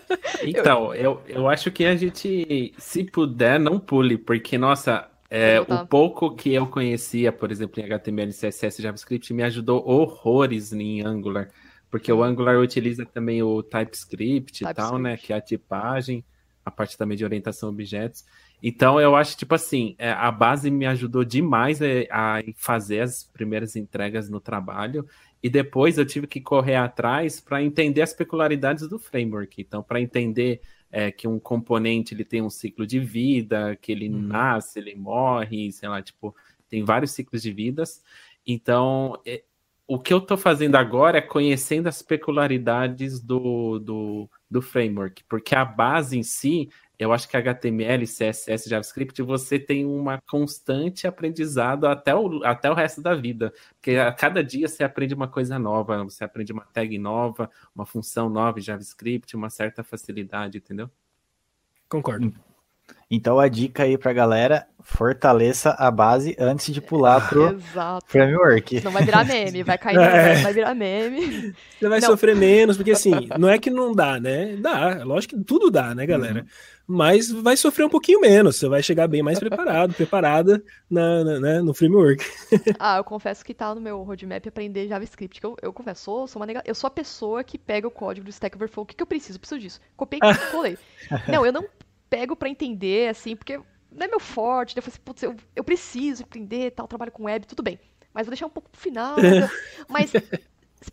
Então, 0.44 0.94
eu, 0.94 1.22
eu 1.28 1.48
acho 1.48 1.72
que 1.72 1.86
a 1.86 1.96
gente, 1.96 2.74
se 2.78 3.04
puder, 3.04 3.60
não 3.60 3.80
pule, 3.80 4.18
porque, 4.18 4.58
nossa, 4.58 5.08
é, 5.30 5.62
o 5.62 5.86
pouco 5.86 6.36
que 6.36 6.54
eu 6.54 6.68
conhecia, 6.68 7.32
por 7.32 7.52
exemplo, 7.52 7.80
em 7.80 7.86
HTML, 7.86 8.32
CSS, 8.32 8.82
JavaScript, 8.82 9.34
me 9.34 9.44
ajudou 9.44 9.88
horrores 9.88 10.74
em 10.74 11.06
Angular, 11.06 11.50
porque 11.90 12.12
o 12.12 12.24
Angular 12.24 12.58
utiliza 12.58 13.06
também 13.06 13.44
o 13.44 13.62
TypeScript, 13.62 14.60
TypeScript. 14.60 14.64
e 14.64 14.74
tal, 14.74 14.98
né, 14.98 15.16
que 15.16 15.32
é 15.32 15.36
a 15.36 15.42
tipagem, 15.42 16.24
a 16.66 16.72
parte 16.72 16.98
também 16.98 17.18
de 17.18 17.24
orientação 17.24 17.70
a 17.70 17.72
objetos. 17.72 18.26
Então, 18.62 19.02
eu 19.02 19.16
acho, 19.16 19.36
tipo 19.36 19.56
assim, 19.56 19.96
é, 19.98 20.12
a 20.12 20.32
base 20.32 20.70
me 20.70 20.86
ajudou 20.86 21.24
demais 21.24 21.82
é, 21.82 22.08
a 22.12 22.42
fazer 22.56 23.00
as 23.00 23.24
primeiras 23.24 23.76
entregas 23.76 24.30
no 24.30 24.40
trabalho. 24.40 25.08
E 25.42 25.50
depois 25.50 25.98
eu 25.98 26.06
tive 26.06 26.28
que 26.28 26.40
correr 26.40 26.76
atrás 26.76 27.40
para 27.40 27.64
entender 27.64 28.04
as 28.04 28.14
peculiaridades 28.14 28.88
do 28.88 29.00
framework. 29.00 29.60
Então, 29.60 29.82
para 29.82 30.00
entender 30.00 30.62
é, 30.92 31.12
que 31.12 31.28
um 31.28 31.40
componente 31.40 32.14
ele 32.14 32.24
tem 32.24 32.42
um 32.42 32.50
ciclo 32.50 32.86
de 32.86 33.00
vida, 33.00 33.76
que 33.82 33.92
ele 33.92 34.10
uhum. 34.10 34.22
nasce, 34.22 34.78
ele 34.78 34.94
morre, 34.94 35.72
sei 35.72 35.90
lá, 35.90 36.02
tipo, 36.02 36.36
tem 36.70 36.84
vários 36.84 37.12
ciclos 37.12 37.42
de 37.42 37.52
vidas. 37.52 38.04
Então, 38.46 39.20
é, 39.26 39.44
o 39.88 40.00
que 40.00 40.14
eu 40.14 40.20
estou 40.20 40.38
fazendo 40.38 40.76
agora 40.76 41.18
é 41.18 41.22
conhecendo 41.22 41.88
as 41.88 42.02
peculiaridades 42.02 43.20
do, 43.20 43.80
do, 43.80 44.30
do 44.50 44.62
framework, 44.62 45.24
porque 45.26 45.56
a 45.56 45.66
base 45.66 46.18
em 46.18 46.24
si 46.24 46.70
eu 47.02 47.12
acho 47.12 47.28
que 47.28 47.36
HTML, 47.36 48.06
CSS, 48.06 48.70
JavaScript, 48.70 49.24
você 49.24 49.58
tem 49.58 49.84
uma 49.88 50.22
constante 50.30 51.08
aprendizado 51.08 51.88
até 51.88 52.14
o, 52.14 52.44
até 52.44 52.70
o 52.70 52.76
resto 52.76 53.02
da 53.02 53.16
vida. 53.16 53.52
Porque 53.74 53.96
a 53.96 54.14
cada 54.14 54.44
dia 54.44 54.68
você 54.68 54.84
aprende 54.84 55.16
uma 55.16 55.28
coisa 55.28 55.58
nova, 55.58 56.04
você 56.04 56.24
aprende 56.24 56.54
uma 56.54 56.64
tag 56.64 56.96
nova, 57.00 57.50
uma 57.74 57.88
função 57.88 58.30
nova 58.30 58.60
em 58.60 58.62
JavaScript, 58.62 59.36
uma 59.36 59.50
certa 59.50 59.84
facilidade, 59.84 60.60
entendeu? 60.60 60.92
Concordo. 61.90 62.32
Então 63.10 63.40
a 63.40 63.48
dica 63.48 63.84
aí 63.84 63.98
pra 63.98 64.14
galera, 64.14 64.66
fortaleça 64.82 65.72
a 65.72 65.90
base 65.92 66.36
antes 66.40 66.74
de 66.74 66.82
pular 66.82 67.28
pro 67.30 67.54
Exato. 67.54 68.06
framework. 68.08 68.82
Não 68.84 68.92
vai 68.92 69.04
virar 69.04 69.26
meme, 69.26 69.64
vai 69.64 69.78
cair, 69.78 69.98
é. 70.00 70.42
vai 70.42 70.54
virar 70.54 70.76
meme. 70.76 71.54
Você 71.80 71.88
vai 71.88 72.00
não. 72.00 72.10
sofrer 72.10 72.36
menos, 72.36 72.78
porque 72.78 72.92
assim, 72.92 73.12
não 73.38 73.50
é 73.50 73.58
que 73.58 73.70
não 73.70 73.94
dá, 73.94 74.20
né? 74.20 74.56
Dá, 74.58 75.04
lógico 75.04 75.38
que 75.38 75.44
tudo 75.44 75.70
dá, 75.70 75.94
né, 75.96 76.06
galera? 76.06 76.42
Uhum. 76.42 76.46
Mas 76.88 77.32
vai 77.32 77.56
sofrer 77.56 77.86
um 77.86 77.90
pouquinho 77.90 78.20
menos, 78.20 78.58
você 78.58 78.68
vai 78.68 78.84
chegar 78.84 79.08
bem 79.08 79.24
mais 79.24 79.40
preparado, 79.40 79.94
preparada 79.94 80.62
na, 80.90 81.24
na 81.24 81.40
né, 81.40 81.62
no 81.62 81.74
framework. 81.74 82.26
ah, 82.78 82.98
eu 82.98 83.04
confesso 83.04 83.46
que 83.46 83.54
tá 83.54 83.74
no 83.74 83.80
meu 83.80 84.04
roadmap 84.04 84.46
aprender 84.46 84.90
JavaScript, 84.90 85.40
que 85.40 85.46
eu, 85.46 85.56
eu 85.62 85.72
confesso, 85.72 86.28
sou 86.28 86.42
uma 86.42 86.46
nega... 86.46 86.62
eu 86.66 86.76
sou 86.76 86.88
a 86.88 86.92
pessoa 86.92 87.46
que 87.46 87.58
pega 87.58 87.88
o 87.88 87.92
código 87.92 88.26
do 88.26 88.30
Stack 88.30 88.58
Overflow, 88.58 88.84
o 88.84 88.86
que, 88.86 88.96
que 88.96 89.04
eu 89.04 89.08
preciso? 89.08 89.38
Eu 89.38 89.40
preciso 89.40 89.62
disso. 89.62 89.82
Copiei 89.96 90.20
e 90.22 90.52
colei. 90.52 90.78
não, 91.30 91.46
eu 91.46 91.54
não 91.54 91.66
pego 92.12 92.36
para 92.36 92.50
entender, 92.50 93.08
assim, 93.08 93.38
porque 93.38 93.58
não 93.90 94.06
é 94.06 94.08
meu 94.08 94.20
forte. 94.20 94.76
Eu 94.76 94.84
falei 94.84 94.94
assim, 94.94 95.04
putz, 95.04 95.24
eu, 95.24 95.36
eu 95.56 95.64
preciso 95.64 96.24
aprender, 96.24 96.72
tal, 96.72 96.86
trabalho 96.88 97.12
com 97.12 97.24
web, 97.24 97.48
tudo 97.48 97.64
bem. 97.64 97.80
Mas 98.14 98.28
vou 98.28 98.32
deixar 98.32 98.46
um 98.46 98.50
pouco 98.50 98.70
pro 98.70 98.80
final. 98.80 99.16
mas 99.88 100.12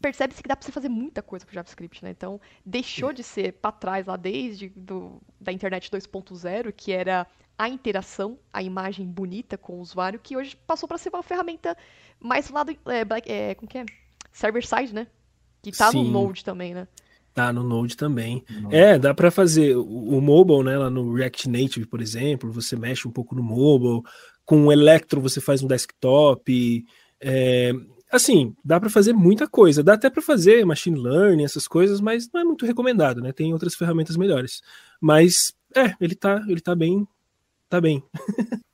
percebe-se 0.00 0.40
que 0.40 0.48
dá 0.48 0.54
para 0.54 0.64
você 0.64 0.70
fazer 0.70 0.88
muita 0.88 1.20
coisa 1.20 1.44
com 1.44 1.52
JavaScript, 1.52 2.04
né? 2.04 2.10
Então, 2.10 2.40
deixou 2.64 3.12
de 3.12 3.24
ser 3.24 3.54
para 3.54 3.72
trás 3.72 4.06
lá 4.06 4.16
desde 4.16 4.68
do, 4.68 5.20
da 5.40 5.50
internet 5.50 5.90
2.0, 5.90 6.72
que 6.72 6.92
era 6.92 7.26
a 7.58 7.68
interação, 7.68 8.38
a 8.52 8.62
imagem 8.62 9.04
bonita 9.04 9.58
com 9.58 9.78
o 9.78 9.80
usuário, 9.80 10.20
que 10.20 10.36
hoje 10.36 10.54
passou 10.54 10.88
para 10.88 10.98
ser 10.98 11.08
uma 11.08 11.24
ferramenta 11.24 11.76
mais 12.20 12.48
lado 12.48 12.78
é, 12.86 13.04
black, 13.04 13.30
é, 13.30 13.56
como 13.56 13.68
que 13.68 13.78
é? 13.78 13.86
Server 14.30 14.64
side, 14.64 14.94
né? 14.94 15.08
Que 15.60 15.72
tá 15.72 15.90
Sim. 15.90 16.04
no 16.04 16.10
Node 16.12 16.44
também, 16.44 16.74
né? 16.74 16.86
Tá 17.38 17.52
no 17.52 17.62
Node 17.62 17.96
também. 17.96 18.44
Node. 18.50 18.74
É, 18.74 18.98
dá 18.98 19.14
para 19.14 19.30
fazer 19.30 19.76
o, 19.76 19.84
o, 19.84 20.20
mobile, 20.20 20.64
né? 20.64 20.76
Lá 20.76 20.90
no 20.90 21.14
React 21.14 21.48
Native, 21.48 21.86
por 21.86 22.02
exemplo, 22.02 22.50
você 22.50 22.74
mexe 22.74 23.06
um 23.06 23.12
pouco 23.12 23.32
no 23.32 23.44
mobile. 23.44 24.02
Com 24.44 24.66
o 24.66 24.72
Electron 24.72 25.20
você 25.20 25.40
faz 25.40 25.62
um 25.62 25.68
desktop. 25.68 26.84
É, 27.20 27.72
assim, 28.10 28.56
dá 28.64 28.80
para 28.80 28.90
fazer 28.90 29.12
muita 29.12 29.46
coisa. 29.46 29.84
Dá 29.84 29.92
até 29.92 30.10
para 30.10 30.20
fazer 30.20 30.66
machine 30.66 30.98
learning, 30.98 31.44
essas 31.44 31.68
coisas, 31.68 32.00
mas 32.00 32.28
não 32.34 32.40
é 32.40 32.44
muito 32.44 32.66
recomendado, 32.66 33.20
né? 33.20 33.30
Tem 33.30 33.52
outras 33.52 33.76
ferramentas 33.76 34.16
melhores. 34.16 34.60
Mas 35.00 35.54
é, 35.76 35.94
ele 36.00 36.16
tá, 36.16 36.44
ele 36.48 36.60
tá 36.60 36.74
bem, 36.74 37.06
tá 37.68 37.80
bem. 37.80 38.02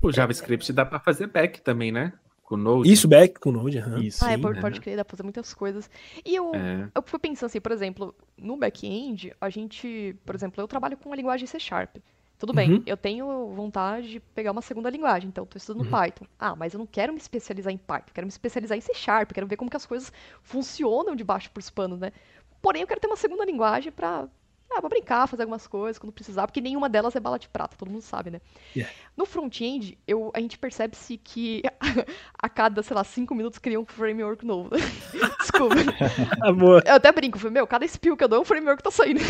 o 0.00 0.10
JavaScript 0.10 0.72
dá 0.72 0.86
para 0.86 0.98
fazer 0.98 1.26
back 1.26 1.60
também, 1.60 1.92
né? 1.92 2.14
Com 2.44 2.56
Node. 2.58 2.92
Isso, 2.92 3.08
back 3.08 3.40
com 3.40 3.50
Node, 3.50 3.78
uhum. 3.78 3.98
Isso, 3.98 4.24
ah, 4.24 4.32
é, 4.32 4.38
pode, 4.38 4.60
pode 4.60 4.80
crer, 4.80 4.96
dá 4.96 5.04
pra 5.04 5.12
fazer 5.12 5.22
muitas 5.22 5.52
coisas. 5.54 5.90
E 6.24 6.36
eu, 6.36 6.54
é. 6.54 6.88
eu 6.94 7.02
fui 7.04 7.18
pensando 7.18 7.46
assim, 7.46 7.60
por 7.60 7.72
exemplo, 7.72 8.14
no 8.36 8.56
back-end, 8.56 9.34
a 9.40 9.48
gente, 9.48 10.14
por 10.26 10.34
exemplo, 10.34 10.62
eu 10.62 10.68
trabalho 10.68 10.96
com 10.96 11.12
a 11.12 11.16
linguagem 11.16 11.46
C 11.46 11.58
Sharp. 11.58 11.96
Tudo 12.38 12.52
bem, 12.52 12.72
Uhum. 12.72 12.82
eu 12.84 12.96
tenho 12.96 13.48
vontade 13.54 14.10
de 14.10 14.20
pegar 14.20 14.52
uma 14.52 14.60
segunda 14.60 14.90
linguagem, 14.90 15.28
então 15.28 15.46
tô 15.46 15.56
estudando 15.56 15.88
Python. 15.88 16.26
Ah, 16.38 16.54
mas 16.54 16.74
eu 16.74 16.78
não 16.78 16.86
quero 16.86 17.12
me 17.12 17.18
especializar 17.18 17.72
em 17.72 17.78
Python, 17.78 18.10
quero 18.12 18.26
me 18.26 18.30
especializar 18.30 18.76
em 18.76 18.80
C 18.80 18.92
Sharp, 18.92 19.32
quero 19.32 19.46
ver 19.46 19.56
como 19.56 19.70
que 19.70 19.76
as 19.76 19.86
coisas 19.86 20.12
funcionam 20.42 21.16
de 21.16 21.24
baixo 21.24 21.50
pros 21.50 21.70
panos, 21.70 21.98
né? 22.00 22.12
Porém, 22.60 22.82
eu 22.82 22.88
quero 22.88 23.00
ter 23.00 23.06
uma 23.06 23.16
segunda 23.16 23.44
linguagem 23.44 23.90
pra, 23.92 24.28
ah, 24.76 24.80
pra 24.80 24.88
brincar, 24.88 25.26
fazer 25.26 25.42
algumas 25.42 25.66
coisas 25.66 25.98
quando 25.98 26.12
precisar, 26.12 26.46
porque 26.46 26.60
nenhuma 26.60 26.88
delas 26.88 27.14
é 27.16 27.20
bala 27.20 27.38
de 27.38 27.48
prata, 27.48 27.76
todo 27.76 27.90
mundo 27.90 28.02
sabe, 28.02 28.30
né? 28.30 28.40
Yeah. 28.74 28.92
No 29.16 29.24
front-end, 29.26 29.98
eu- 30.06 30.30
a 30.34 30.40
gente 30.40 30.58
percebe-se 30.58 31.16
que 31.18 31.62
a 32.42 32.48
cada, 32.48 32.82
sei 32.82 32.94
lá, 32.96 33.04
cinco 33.04 33.34
minutos 33.34 33.58
cria 33.58 33.78
um 33.80 33.84
framework 33.86 34.44
novo. 34.44 34.70
Desculpa. 35.40 35.74
Ah, 36.42 36.52
boa. 36.52 36.82
Eu 36.84 36.94
até 36.94 37.10
brinco, 37.12 37.38
falei, 37.38 37.54
meu, 37.54 37.66
cada 37.66 37.86
spill 37.86 38.16
que 38.16 38.24
eu 38.24 38.28
dou 38.28 38.38
é 38.38 38.42
um 38.42 38.44
framework 38.44 38.78
que 38.78 38.84
tá 38.84 38.90
saindo. 38.90 39.20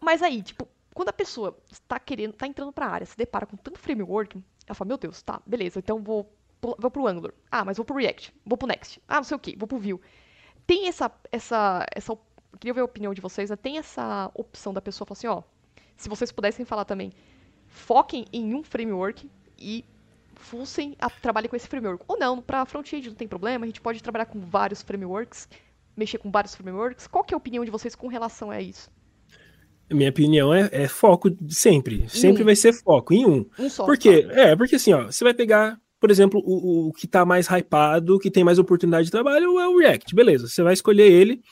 Mas 0.00 0.22
aí, 0.22 0.42
tipo, 0.42 0.68
quando 0.94 1.08
a 1.08 1.12
pessoa 1.12 1.56
está 1.70 1.98
querendo, 1.98 2.32
tá 2.32 2.46
entrando 2.46 2.72
pra 2.72 2.86
área, 2.86 3.06
se 3.06 3.16
depara 3.16 3.46
com 3.46 3.56
tanto 3.56 3.78
framework, 3.78 4.38
ela 4.66 4.74
fala, 4.74 4.88
meu 4.88 4.96
Deus, 4.98 5.20
tá, 5.22 5.40
beleza, 5.46 5.78
então 5.78 6.02
vou, 6.02 6.32
vou 6.62 6.90
pro 6.90 7.06
Angular. 7.06 7.32
Ah, 7.50 7.64
mas 7.64 7.76
vou 7.76 7.84
pro 7.84 7.96
React, 7.96 8.32
vou 8.44 8.56
pro 8.56 8.68
Next. 8.68 9.00
Ah, 9.06 9.16
não 9.16 9.24
sei 9.24 9.36
o 9.36 9.40
que, 9.40 9.56
vou 9.56 9.66
pro 9.68 9.78
Vue. 9.78 10.00
Tem 10.66 10.88
essa, 10.88 11.10
essa, 11.30 11.86
essa, 11.94 12.16
eu 12.56 12.58
queria 12.58 12.74
ver 12.74 12.80
a 12.80 12.84
opinião 12.84 13.12
de 13.12 13.20
vocês, 13.20 13.50
né? 13.50 13.56
Tem 13.56 13.76
essa 13.76 14.30
opção 14.34 14.72
da 14.72 14.80
pessoa 14.80 15.06
falar 15.06 15.18
assim, 15.18 15.26
ó, 15.26 15.42
se 15.94 16.08
vocês 16.08 16.32
pudessem 16.32 16.64
falar 16.64 16.86
também, 16.86 17.12
foquem 17.68 18.24
em 18.32 18.54
um 18.54 18.62
framework 18.62 19.30
e 19.58 19.84
fussem 20.34 20.96
a 20.98 21.10
trabalhe 21.10 21.48
com 21.48 21.56
esse 21.56 21.68
framework. 21.68 22.02
Ou 22.08 22.18
não, 22.18 22.40
pra 22.40 22.64
front-end 22.64 23.08
não 23.08 23.14
tem 23.14 23.28
problema, 23.28 23.64
a 23.64 23.66
gente 23.66 23.80
pode 23.80 24.02
trabalhar 24.02 24.24
com 24.24 24.40
vários 24.40 24.80
frameworks, 24.80 25.48
mexer 25.94 26.16
com 26.16 26.30
vários 26.30 26.54
frameworks. 26.54 27.06
Qual 27.06 27.22
que 27.22 27.34
é 27.34 27.36
a 27.36 27.38
opinião 27.38 27.62
de 27.62 27.70
vocês 27.70 27.94
com 27.94 28.08
relação 28.08 28.50
a 28.50 28.60
isso? 28.60 28.90
Minha 29.90 30.10
opinião 30.10 30.52
é, 30.52 30.68
é 30.72 30.88
foco 30.88 31.30
sempre. 31.48 32.08
Sempre 32.08 32.42
um. 32.42 32.46
vai 32.46 32.56
ser 32.56 32.72
foco 32.72 33.12
em 33.12 33.26
um. 33.26 33.46
Um 33.58 33.68
só. 33.68 33.84
Por 33.84 33.98
quê? 33.98 34.26
É, 34.30 34.56
porque 34.56 34.76
assim, 34.76 34.94
ó, 34.94 35.04
você 35.04 35.22
vai 35.22 35.34
pegar, 35.34 35.78
por 36.00 36.10
exemplo, 36.10 36.42
o, 36.42 36.88
o 36.88 36.92
que 36.92 37.06
tá 37.06 37.24
mais 37.24 37.48
hypado, 37.48 38.18
que 38.18 38.30
tem 38.30 38.42
mais 38.42 38.58
oportunidade 38.58 39.04
de 39.04 39.10
trabalho, 39.12 39.60
é 39.60 39.68
o 39.68 39.78
React. 39.78 40.14
Beleza, 40.14 40.48
você 40.48 40.62
vai 40.62 40.72
escolher 40.72 41.12
ele. 41.12 41.42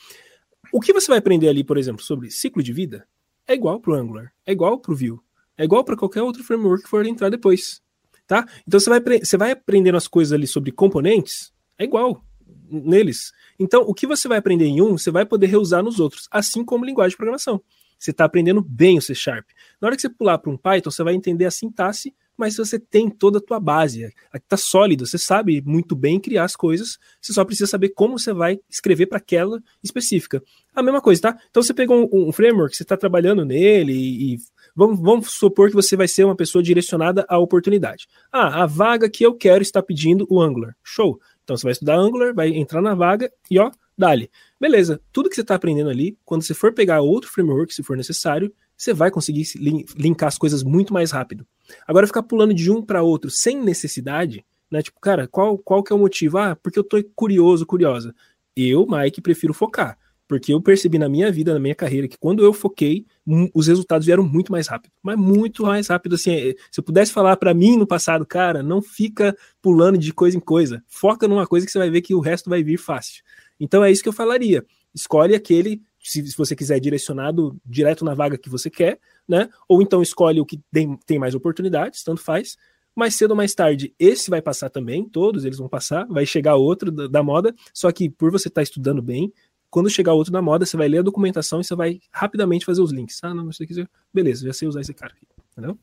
O 0.75 0.81
que 0.81 0.91
você 0.91 1.07
vai 1.07 1.19
aprender 1.19 1.47
ali, 1.47 1.63
por 1.63 1.77
exemplo, 1.77 2.03
sobre 2.03 2.29
ciclo 2.29 2.61
de 2.61 2.73
vida, 2.73 3.07
é 3.47 3.53
igual 3.53 3.79
pro 3.79 3.93
Angular, 3.93 4.33
é 4.45 4.51
igual 4.51 4.77
pro 4.77 4.93
Vue, 4.93 5.21
é 5.57 5.63
igual 5.63 5.85
para 5.85 5.95
qualquer 5.95 6.21
outro 6.21 6.43
framework 6.43 6.83
que 6.83 6.89
for 6.89 7.05
entrar 7.05 7.29
depois. 7.29 7.81
Tá? 8.27 8.45
Então 8.67 8.77
você 8.77 8.89
vai, 8.89 9.19
você 9.19 9.37
vai 9.37 9.51
aprendendo 9.51 9.95
as 9.95 10.05
coisas 10.05 10.33
ali 10.33 10.45
sobre 10.45 10.73
componentes, 10.73 11.53
é 11.79 11.85
igual 11.85 12.21
neles. 12.69 13.31
Então, 13.57 13.83
o 13.83 13.93
que 13.93 14.05
você 14.05 14.27
vai 14.27 14.37
aprender 14.37 14.65
em 14.65 14.81
um, 14.81 14.97
você 14.97 15.09
vai 15.09 15.25
poder 15.25 15.47
reusar 15.47 15.81
nos 15.81 15.97
outros, 15.97 16.27
assim 16.29 16.61
como 16.65 16.83
linguagem 16.83 17.11
de 17.11 17.17
programação. 17.17 17.63
Você 17.97 18.11
está 18.11 18.25
aprendendo 18.25 18.61
bem 18.61 18.97
o 18.97 19.01
C 19.01 19.15
Sharp. 19.15 19.45
Na 19.79 19.87
hora 19.87 19.95
que 19.95 20.01
você 20.01 20.09
pular 20.09 20.39
para 20.39 20.51
um 20.51 20.57
Python, 20.57 20.91
você 20.91 21.03
vai 21.05 21.13
entender 21.13 21.45
a 21.45 21.51
sintaxe, 21.51 22.13
mas 22.37 22.57
você 22.57 22.79
tem 22.79 23.09
toda 23.09 23.37
a 23.37 23.41
tua 23.41 23.59
base. 23.59 24.13
Está 24.33 24.57
sólido, 24.57 25.05
você 25.05 25.17
sabe 25.17 25.61
muito 25.65 25.95
bem 25.95 26.19
criar 26.19 26.43
as 26.43 26.55
coisas, 26.55 26.97
você 27.21 27.33
só 27.33 27.43
precisa 27.45 27.67
saber 27.67 27.89
como 27.89 28.19
você 28.19 28.33
vai 28.33 28.59
escrever 28.69 29.05
para 29.07 29.17
aquela 29.17 29.61
específica. 29.83 30.43
A 30.75 30.83
mesma 30.83 31.01
coisa, 31.01 31.21
tá? 31.21 31.37
Então 31.49 31.63
você 31.63 31.73
pegou 31.73 32.09
um, 32.11 32.29
um 32.29 32.31
framework, 32.31 32.75
você 32.75 32.83
está 32.83 32.97
trabalhando 32.97 33.45
nele 33.45 33.93
e, 33.93 34.33
e 34.33 34.37
vamos, 34.75 34.99
vamos 34.99 35.31
supor 35.31 35.69
que 35.69 35.75
você 35.75 35.95
vai 35.95 36.07
ser 36.07 36.25
uma 36.25 36.35
pessoa 36.35 36.61
direcionada 36.61 37.25
à 37.29 37.37
oportunidade. 37.37 38.07
Ah, 38.31 38.63
a 38.63 38.65
vaga 38.65 39.09
que 39.09 39.25
eu 39.25 39.33
quero 39.33 39.61
está 39.61 39.81
pedindo 39.81 40.27
o 40.29 40.41
Angular. 40.41 40.75
Show. 40.83 41.19
Então 41.43 41.55
você 41.55 41.63
vai 41.63 41.71
estudar 41.71 41.95
Angular, 41.95 42.33
vai 42.33 42.49
entrar 42.49 42.81
na 42.81 42.93
vaga 42.93 43.31
e 43.49 43.57
ó, 43.59 43.71
dali. 43.97 44.29
Beleza, 44.59 44.99
tudo 45.11 45.29
que 45.29 45.35
você 45.35 45.41
está 45.41 45.55
aprendendo 45.55 45.89
ali, 45.89 46.17
quando 46.25 46.43
você 46.43 46.53
for 46.53 46.73
pegar 46.73 47.01
outro 47.01 47.29
framework, 47.29 47.73
se 47.73 47.83
for 47.83 47.95
necessário, 47.95 48.53
você 48.77 48.93
vai 48.93 49.09
conseguir 49.11 49.45
se 49.45 49.57
lin- 49.57 49.85
linkar 49.95 50.27
as 50.27 50.37
coisas 50.37 50.63
muito 50.63 50.93
mais 50.93 51.11
rápido. 51.11 51.45
Agora, 51.87 52.07
ficar 52.07 52.23
pulando 52.23 52.53
de 52.53 52.71
um 52.71 52.81
para 52.81 53.01
outro 53.01 53.29
sem 53.29 53.59
necessidade, 53.61 54.45
né? 54.69 54.81
Tipo, 54.81 54.99
cara, 54.99 55.27
qual, 55.27 55.57
qual 55.57 55.83
que 55.83 55.91
é 55.93 55.95
o 55.95 55.99
motivo? 55.99 56.37
Ah, 56.37 56.55
porque 56.55 56.79
eu 56.79 56.83
tô 56.83 57.01
curioso, 57.15 57.65
curiosa. 57.65 58.13
Eu, 58.55 58.85
Mike, 58.87 59.21
prefiro 59.21 59.53
focar. 59.53 59.97
Porque 60.27 60.51
eu 60.51 60.59
percebi 60.59 60.97
na 60.97 61.07
minha 61.07 61.31
vida, 61.31 61.53
na 61.53 61.59
minha 61.59 61.75
carreira, 61.75 62.07
que 62.07 62.17
quando 62.17 62.43
eu 62.43 62.51
foquei, 62.51 63.05
hum, 63.27 63.47
os 63.53 63.67
resultados 63.67 64.07
vieram 64.07 64.23
muito 64.23 64.51
mais 64.51 64.67
rápido. 64.67 64.91
Mas 65.03 65.17
muito 65.17 65.63
mais 65.63 65.87
rápido. 65.87 66.15
Assim, 66.15 66.31
eh, 66.33 66.55
se 66.71 66.79
eu 66.79 66.83
pudesse 66.83 67.11
falar 67.13 67.37
para 67.37 67.53
mim 67.53 67.77
no 67.77 67.85
passado, 67.85 68.25
cara, 68.25 68.63
não 68.63 68.81
fica 68.81 69.37
pulando 69.61 69.99
de 69.99 70.11
coisa 70.11 70.35
em 70.35 70.39
coisa. 70.39 70.83
Foca 70.87 71.27
numa 71.27 71.45
coisa 71.45 71.65
que 71.65 71.71
você 71.71 71.77
vai 71.77 71.91
ver 71.91 72.01
que 72.01 72.15
o 72.15 72.19
resto 72.19 72.49
vai 72.49 72.63
vir 72.63 72.77
fácil. 72.77 73.23
Então 73.59 73.83
é 73.83 73.91
isso 73.91 74.01
que 74.01 74.09
eu 74.09 74.13
falaria. 74.13 74.65
Escolhe 74.95 75.35
aquele, 75.35 75.81
se, 76.05 76.25
se 76.25 76.37
você 76.37 76.55
quiser 76.55 76.79
direcionado 76.79 77.59
direto 77.65 78.05
na 78.05 78.13
vaga 78.13 78.37
que 78.37 78.49
você 78.49 78.69
quer, 78.69 78.99
né? 79.27 79.49
Ou 79.67 79.81
então 79.81 80.01
escolhe 80.01 80.39
o 80.39 80.45
que 80.45 80.61
tem, 80.71 80.97
tem 81.05 81.17
mais 81.17 81.33
oportunidades, 81.33 82.03
tanto 82.03 82.21
faz. 82.21 82.55
Mais 82.95 83.15
cedo 83.15 83.31
ou 83.31 83.37
mais 83.37 83.53
tarde, 83.53 83.93
esse 83.99 84.29
vai 84.29 84.41
passar 84.41 84.69
também, 84.69 85.03
todos 85.09 85.43
eles 85.43 85.57
vão 85.57 85.67
passar, 85.67 86.05
vai 86.07 86.25
chegar 86.25 86.55
outro 86.55 86.91
da, 86.91 87.07
da 87.07 87.23
moda, 87.23 87.53
só 87.73 87.91
que 87.91 88.09
por 88.09 88.31
você 88.31 88.47
estar 88.47 88.61
estudando 88.61 89.01
bem, 89.01 89.33
quando 89.69 89.89
chegar 89.89 90.13
outro 90.13 90.31
da 90.31 90.41
moda, 90.41 90.65
você 90.65 90.77
vai 90.77 90.87
ler 90.87 90.99
a 90.99 91.01
documentação 91.01 91.59
e 91.59 91.63
você 91.65 91.75
vai 91.75 91.99
rapidamente 92.09 92.65
fazer 92.65 92.81
os 92.81 92.93
links. 92.93 93.21
Ah, 93.21 93.33
não, 93.33 93.45
você 93.45 93.65
quiser. 93.65 93.89
Beleza, 94.13 94.45
já 94.45 94.53
sei 94.53 94.67
usar 94.67 94.79
esse 94.79 94.93
cara 94.93 95.11
aqui. 95.11 95.27
Entendeu? 95.51 95.77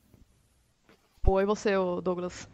Oi, 1.27 1.45
você, 1.45 1.75
ô 1.77 2.01
Douglas. 2.01 2.47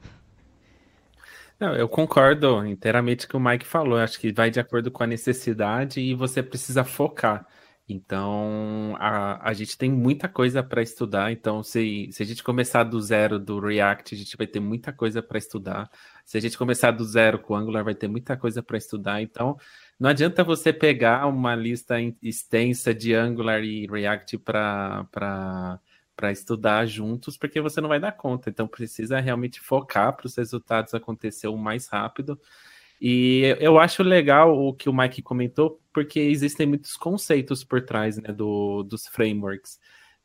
Não, 1.59 1.75
eu 1.75 1.87
concordo 1.87 2.65
inteiramente 2.65 3.27
com 3.27 3.37
o 3.37 3.41
Mike 3.41 3.65
falou. 3.65 3.97
Eu 3.97 4.03
acho 4.03 4.19
que 4.19 4.33
vai 4.33 4.49
de 4.49 4.59
acordo 4.59 4.91
com 4.91 5.03
a 5.03 5.07
necessidade 5.07 6.01
e 6.01 6.13
você 6.13 6.43
precisa 6.43 6.83
focar. 6.83 7.47
Então, 7.91 8.95
a, 8.99 9.49
a 9.49 9.51
gente 9.53 9.75
tem 9.75 9.91
muita 9.91 10.29
coisa 10.29 10.61
para 10.61 10.79
estudar. 10.79 11.31
Então, 11.31 11.63
se, 11.63 12.07
se 12.11 12.21
a 12.21 12.25
gente 12.25 12.43
começar 12.43 12.83
do 12.83 13.01
zero 13.01 13.39
do 13.39 13.59
React, 13.59 14.13
a 14.13 14.17
gente 14.17 14.37
vai 14.37 14.45
ter 14.45 14.59
muita 14.59 14.93
coisa 14.93 15.23
para 15.23 15.39
estudar. 15.39 15.89
Se 16.23 16.37
a 16.37 16.39
gente 16.39 16.55
começar 16.55 16.91
do 16.91 17.03
zero 17.03 17.39
com 17.39 17.55
o 17.55 17.57
Angular, 17.57 17.83
vai 17.83 17.95
ter 17.95 18.07
muita 18.07 18.37
coisa 18.37 18.61
para 18.61 18.77
estudar. 18.77 19.23
Então, 19.23 19.57
não 19.99 20.07
adianta 20.07 20.43
você 20.43 20.71
pegar 20.71 21.25
uma 21.25 21.55
lista 21.55 21.95
extensa 22.21 22.93
de 22.93 23.15
Angular 23.15 23.63
e 23.63 23.87
React 23.87 24.37
para 24.37 25.79
para 26.15 26.33
estudar 26.33 26.85
juntos, 26.85 27.37
porque 27.37 27.61
você 27.61 27.79
não 27.79 27.87
vai 27.87 27.97
dar 27.97 28.11
conta. 28.11 28.49
Então, 28.49 28.67
precisa 28.67 29.21
realmente 29.21 29.61
focar 29.61 30.13
para 30.17 30.27
os 30.27 30.35
resultados 30.35 30.93
acontecer 30.93 31.47
o 31.47 31.57
mais 31.57 31.87
rápido. 31.87 32.37
E 33.01 33.55
eu 33.59 33.79
acho 33.79 34.03
legal 34.03 34.57
o 34.57 34.73
que 34.73 34.89
o 34.89 34.93
Mike 34.93 35.21
comentou, 35.21 35.79
porque 35.93 36.19
existem 36.19 36.67
muitos 36.67 36.97
conceitos 36.97 37.63
por 37.63 37.81
trás 37.81 38.17
né, 38.17 38.33
do, 38.33 38.83
dos 38.83 39.07
frameworks. 39.07 39.79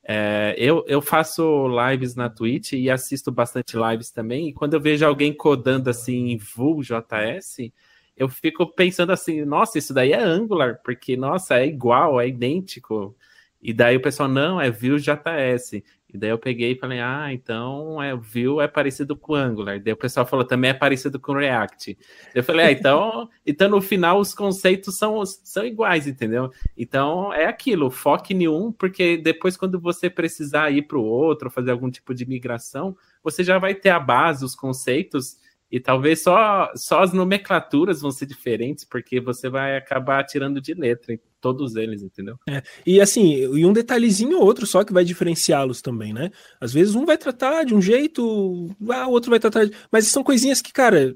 É, 0.07 0.55
eu, 0.59 0.85
eu 0.87 1.01
faço 1.01 1.67
lives 1.69 2.15
na 2.15 2.29
Twitch 2.29 2.73
e 2.73 2.91
assisto 2.91 3.33
bastante 3.33 3.77
lives 3.77 4.11
também, 4.11 4.49
e 4.49 4.53
quando 4.53 4.75
eu 4.75 4.81
vejo 4.81 5.07
alguém 5.07 5.33
codando 5.33 5.89
assim 5.89 6.31
em 6.31 6.37
Vue.js, 6.37 7.73
eu 8.17 8.29
fico 8.29 8.67
pensando 8.67 9.13
assim, 9.13 9.45
nossa, 9.45 9.79
isso 9.79 9.95
daí 9.95 10.13
é 10.13 10.23
Angular, 10.23 10.81
porque, 10.85 11.17
nossa, 11.17 11.59
é 11.59 11.67
igual, 11.67 12.21
é 12.21 12.29
idêntico. 12.29 13.17
E 13.61 13.73
daí 13.73 13.97
o 13.97 14.03
pessoal, 14.03 14.29
não, 14.29 14.61
é 14.61 14.71
Vue.js. 14.71 15.83
E 16.15 16.17
daí 16.17 16.31
eu 16.31 16.39
peguei 16.39 16.73
e 16.73 16.79
falei, 16.79 17.01
ah, 17.01 17.33
então 17.33 18.01
é, 18.01 18.15
Vue 18.15 18.63
é 18.63 18.69
parecido 18.69 19.17
com 19.17 19.35
Angular. 19.35 19.83
Daí 19.83 19.93
o 19.93 19.97
pessoal 19.97 20.25
falou, 20.25 20.45
também 20.45 20.71
é 20.71 20.75
parecido 20.75 21.19
com 21.19 21.33
React. 21.33 21.99
Eu 22.33 22.45
falei, 22.45 22.67
ah, 22.67 22.71
então, 22.71 23.29
então 23.45 23.69
no 23.69 23.83
final 23.83 24.21
os 24.21 24.33
conceitos 24.33 24.97
são, 24.97 25.27
são 25.27 25.67
iguais, 25.67 26.07
entendeu? 26.07 26.53
Então 26.79 27.35
é 27.35 27.47
aquilo, 27.47 27.91
foque 27.91 28.33
em 28.33 28.47
um, 28.47 28.71
porque 28.71 29.17
depois 29.17 29.57
quando 29.57 29.81
você 29.81 30.09
precisar 30.09 30.71
ir 30.71 30.83
para 30.83 30.99
o 30.99 31.05
outro, 31.05 31.51
fazer 31.51 31.73
algum 31.73 31.91
tipo 31.91 32.15
de 32.15 32.25
migração, 32.25 32.97
você 33.21 33.43
já 33.43 33.59
vai 33.59 33.75
ter 33.75 33.91
a 33.91 33.99
base, 33.99 34.45
os 34.45 34.55
conceitos, 34.55 35.37
e 35.69 35.81
talvez 35.81 36.23
só, 36.23 36.71
só 36.77 37.03
as 37.03 37.13
nomenclaturas 37.13 38.01
vão 38.01 38.13
ser 38.13 38.27
diferentes, 38.27 38.85
porque 38.85 39.19
você 39.19 39.49
vai 39.49 39.77
acabar 39.77 40.23
tirando 40.23 40.61
de 40.61 40.75
letra 40.75 41.19
todos 41.45 41.77
eles, 41.77 42.03
entendeu? 42.03 42.39
E 42.87 43.03
assim, 43.03 43.35
e 43.35 43.67
um 43.67 43.73
detalhezinho 43.75 44.39
ou 44.39 44.45
outro 44.47 44.67
só 44.67 44.83
que 44.83 44.95
vai 44.95 45.05
diferenciá-los 45.05 45.83
também, 45.83 46.11
né? 46.15 46.31
Às 46.59 46.73
vezes 46.73 46.95
um 46.95 47.05
vai 47.05 47.19
tratar 47.19 47.65
de 47.65 47.75
um 47.75 47.83
jeito, 47.83 48.75
ah, 48.89 49.07
o 49.07 49.11
outro 49.11 49.29
vai 49.29 49.39
tratar 49.39 49.67
de... 49.67 49.73
Mas 49.93 50.07
são 50.07 50.25
coisinhas 50.25 50.63
que, 50.63 50.73
cara, 50.73 51.15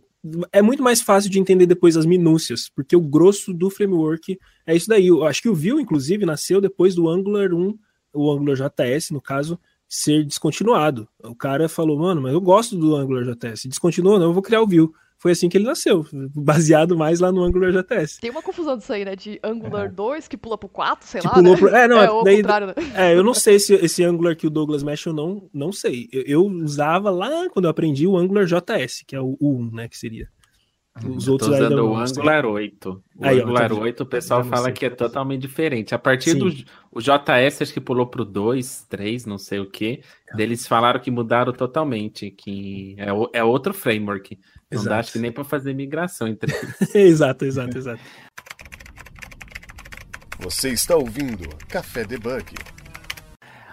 é 0.53 0.61
muito 0.61 0.83
mais 0.83 1.01
fácil 1.01 1.31
de 1.31 1.39
entender 1.39 1.65
depois 1.65 1.97
as 1.97 2.05
minúcias, 2.05 2.71
porque 2.77 2.95
o 2.95 3.01
grosso 3.01 3.55
do 3.55 3.71
framework 3.71 4.39
é 4.67 4.77
isso 4.77 4.87
daí. 4.87 5.07
Eu 5.07 5.25
acho 5.25 5.41
que 5.41 5.49
o 5.49 5.55
Vue, 5.55 5.81
inclusive, 5.81 6.27
nasceu 6.27 6.61
depois 6.61 6.95
do 6.95 7.09
Angular 7.09 7.55
1, 7.55 7.79
o 8.13 8.31
Angular 8.31 8.55
JS, 8.55 9.11
no 9.11 9.23
caso, 9.23 9.59
ser 9.89 10.27
descontinuado. 10.27 11.09
O 11.25 11.35
cara 11.35 11.71
falou, 11.71 11.99
mano, 11.99 12.21
mas 12.21 12.35
eu 12.35 12.41
gosto 12.43 12.77
do 12.77 12.95
Angular 12.95 13.25
JS. 13.25 13.65
Descontinuou, 13.65 14.19
não, 14.19 14.27
eu 14.27 14.33
vou 14.35 14.43
criar 14.43 14.61
o 14.61 14.67
Vue. 14.67 14.91
Foi 15.21 15.33
assim 15.33 15.49
que 15.49 15.59
ele 15.59 15.65
nasceu, 15.65 16.07
baseado 16.35 16.97
mais 16.97 17.19
lá 17.19 17.33
no 17.33 17.43
Angular 17.43 17.73
JS. 17.73 18.19
Tem 18.21 18.31
uma 18.31 18.41
confusão 18.43 18.77
disso 18.77 18.93
aí, 18.93 19.05
né? 19.05 19.17
De 19.17 19.41
Angular 19.43 19.93
2 19.93 20.29
que 20.29 20.37
pula 20.37 20.57
pro 20.57 20.69
4, 20.69 21.09
sei 21.09 21.21
Que 21.21 21.27
lá. 21.27 21.35
pulou 21.35 21.55
né? 21.55 21.59
pro- 21.59 21.69
é, 21.75 21.89
não, 21.89 22.01
é 22.01 22.09
o 22.11 22.23
daí- 22.23 22.37
contrário, 22.37 22.67
né? 22.69 22.75
É, 22.95 23.15
eu 23.17 23.25
não 23.25 23.35
sei 23.35 23.59
se 23.59 23.75
esse 23.75 24.05
Angular 24.05 24.37
que 24.37 24.47
o 24.47 24.51
Douglas 24.51 24.85
mexe 24.85 25.09
ou 25.09 25.15
não, 25.15 25.49
não 25.53 25.73
sei. 25.73 26.09
Eu, 26.13 26.23
eu 26.23 26.43
usava 26.47 27.11
lá 27.11 27.49
quando 27.51 27.65
eu 27.65 27.71
aprendi 27.71 28.07
o 28.07 28.17
Angular 28.17 28.45
JS, 28.47 29.03
que 29.07 29.17
é 29.17 29.21
o 29.21 29.37
1, 29.41 29.71
né, 29.75 29.89
que 29.89 29.99
seria. 29.99 30.29
Os 31.05 31.27
Eu 31.29 31.33
outros 31.35 31.53
ainda 31.53 31.67
usando 31.67 31.91
o. 31.91 31.97
Angular 31.97 32.45
8. 32.47 32.91
O 33.17 33.25
Aí, 33.25 33.41
Angular 33.41 33.63
tá 33.69 33.75
vendo? 33.75 33.83
8, 33.83 34.01
o 34.03 34.07
pessoal 34.07 34.43
fala 34.45 34.65
sei. 34.65 34.73
que 34.73 34.87
é 34.87 34.91
totalmente 34.91 35.43
diferente. 35.43 35.95
A 35.95 35.99
partir 35.99 36.33
Sim. 36.33 36.39
do 36.39 36.49
o 36.93 37.01
JS, 37.01 37.63
acho 37.63 37.73
que 37.73 37.81
pulou 37.81 38.07
pro 38.07 38.25
2, 38.25 38.85
3, 38.89 39.25
não 39.25 39.39
sei 39.39 39.61
o 39.61 39.71
que. 39.71 40.01
Eles 40.37 40.67
falaram 40.67 40.99
que 40.99 41.09
mudaram 41.11 41.53
totalmente, 41.53 42.31
que 42.33 42.97
é, 42.99 43.13
o- 43.13 43.31
é 43.33 43.45
outro 43.45 43.73
framework. 43.73 44.37
Não 44.71 44.81
Exato. 44.81 44.89
dá, 44.89 44.99
acho 44.99 45.13
que 45.13 45.19
nem 45.19 45.33
pra 45.33 45.45
fazer 45.45 45.75
migração 45.75 46.29
entre 46.29 46.53
eles. 46.55 46.95
exato, 46.95 47.45
exato, 47.45 47.79
exato. 47.79 48.01
Você 50.41 50.71
está 50.71 50.95
ouvindo 50.95 51.49
Café 51.69 52.05
Debug. 52.05 52.55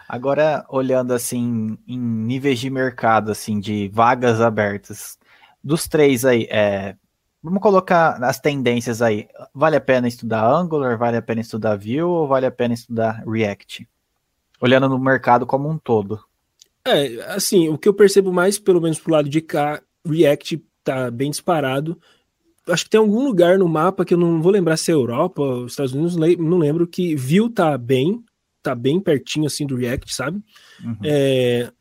Agora, 0.07 0.65
olhando 0.69 1.13
assim, 1.13 1.77
em 1.87 1.99
níveis 1.99 2.59
de 2.59 2.69
mercado, 2.69 3.31
assim, 3.31 3.59
de 3.59 3.89
vagas 3.93 4.39
abertas, 4.39 5.17
dos 5.63 5.87
três 5.87 6.23
aí, 6.23 6.47
é, 6.49 6.95
vamos 7.43 7.61
colocar 7.61 8.23
as 8.23 8.39
tendências 8.39 9.01
aí. 9.01 9.27
Vale 9.53 9.75
a 9.75 9.81
pena 9.81 10.07
estudar 10.07 10.45
Angular, 10.45 10.97
vale 10.97 11.17
a 11.17 11.21
pena 11.21 11.41
estudar 11.41 11.75
Vue 11.75 12.01
ou 12.01 12.27
vale 12.27 12.45
a 12.45 12.51
pena 12.51 12.73
estudar 12.73 13.23
React? 13.27 13.87
Olhando 14.61 14.87
no 14.87 14.97
mercado 14.97 15.45
como 15.45 15.69
um 15.69 15.77
todo. 15.77 16.23
É, 16.87 17.33
assim, 17.33 17.67
o 17.67 17.77
que 17.77 17.89
eu 17.89 17.93
percebo 17.93 18.31
mais, 18.31 18.57
pelo 18.57 18.79
menos 18.79 18.99
pro 18.99 19.11
lado 19.11 19.27
de 19.27 19.41
cá, 19.41 19.81
React 20.07 20.63
tá 20.85 21.11
bem 21.11 21.29
disparado. 21.29 21.99
Acho 22.67 22.85
que 22.85 22.89
tem 22.89 22.99
algum 22.99 23.23
lugar 23.25 23.59
no 23.59 23.67
mapa 23.67 24.05
que 24.05 24.13
eu 24.13 24.17
não 24.17 24.41
vou 24.41 24.51
lembrar 24.51 24.77
se 24.77 24.89
é 24.91 24.93
Europa 24.93 25.41
ou 25.41 25.65
Estados 25.65 25.93
Unidos, 25.93 26.15
não 26.15 26.25
le- 26.25 26.37
não 26.37 26.57
lembro, 26.57 26.87
que 26.87 27.15
Vue 27.15 27.49
tá 27.49 27.77
bem, 27.77 28.23
tá 28.63 28.73
bem 28.73 28.99
pertinho 28.99 29.45
assim 29.45 29.67
do 29.67 29.75
React, 29.75 30.15
sabe? 30.15 30.41
Uhum. 30.83 30.97
É, 31.03 31.71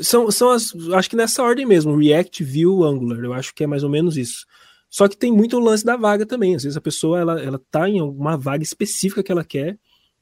são, 0.00 0.30
são 0.30 0.50
as, 0.50 0.74
acho 0.92 1.08
que 1.08 1.16
nessa 1.16 1.42
ordem 1.42 1.64
mesmo, 1.64 1.96
React, 1.96 2.42
Vue, 2.44 2.84
Angular, 2.84 3.18
eu 3.20 3.32
acho 3.32 3.54
que 3.54 3.64
é 3.64 3.66
mais 3.66 3.82
ou 3.84 3.88
menos 3.90 4.16
isso. 4.16 4.44
Só 4.90 5.08
que 5.08 5.16
tem 5.16 5.32
muito 5.32 5.56
o 5.56 5.60
lance 5.60 5.84
da 5.84 5.96
vaga 5.96 6.26
também, 6.26 6.54
às 6.54 6.62
vezes 6.64 6.76
a 6.76 6.80
pessoa, 6.80 7.18
ela, 7.18 7.40
ela 7.40 7.60
tá 7.70 7.88
em 7.88 7.98
alguma 7.98 8.36
vaga 8.36 8.62
específica 8.62 9.22
que 9.22 9.32
ela 9.32 9.44
quer, 9.44 9.78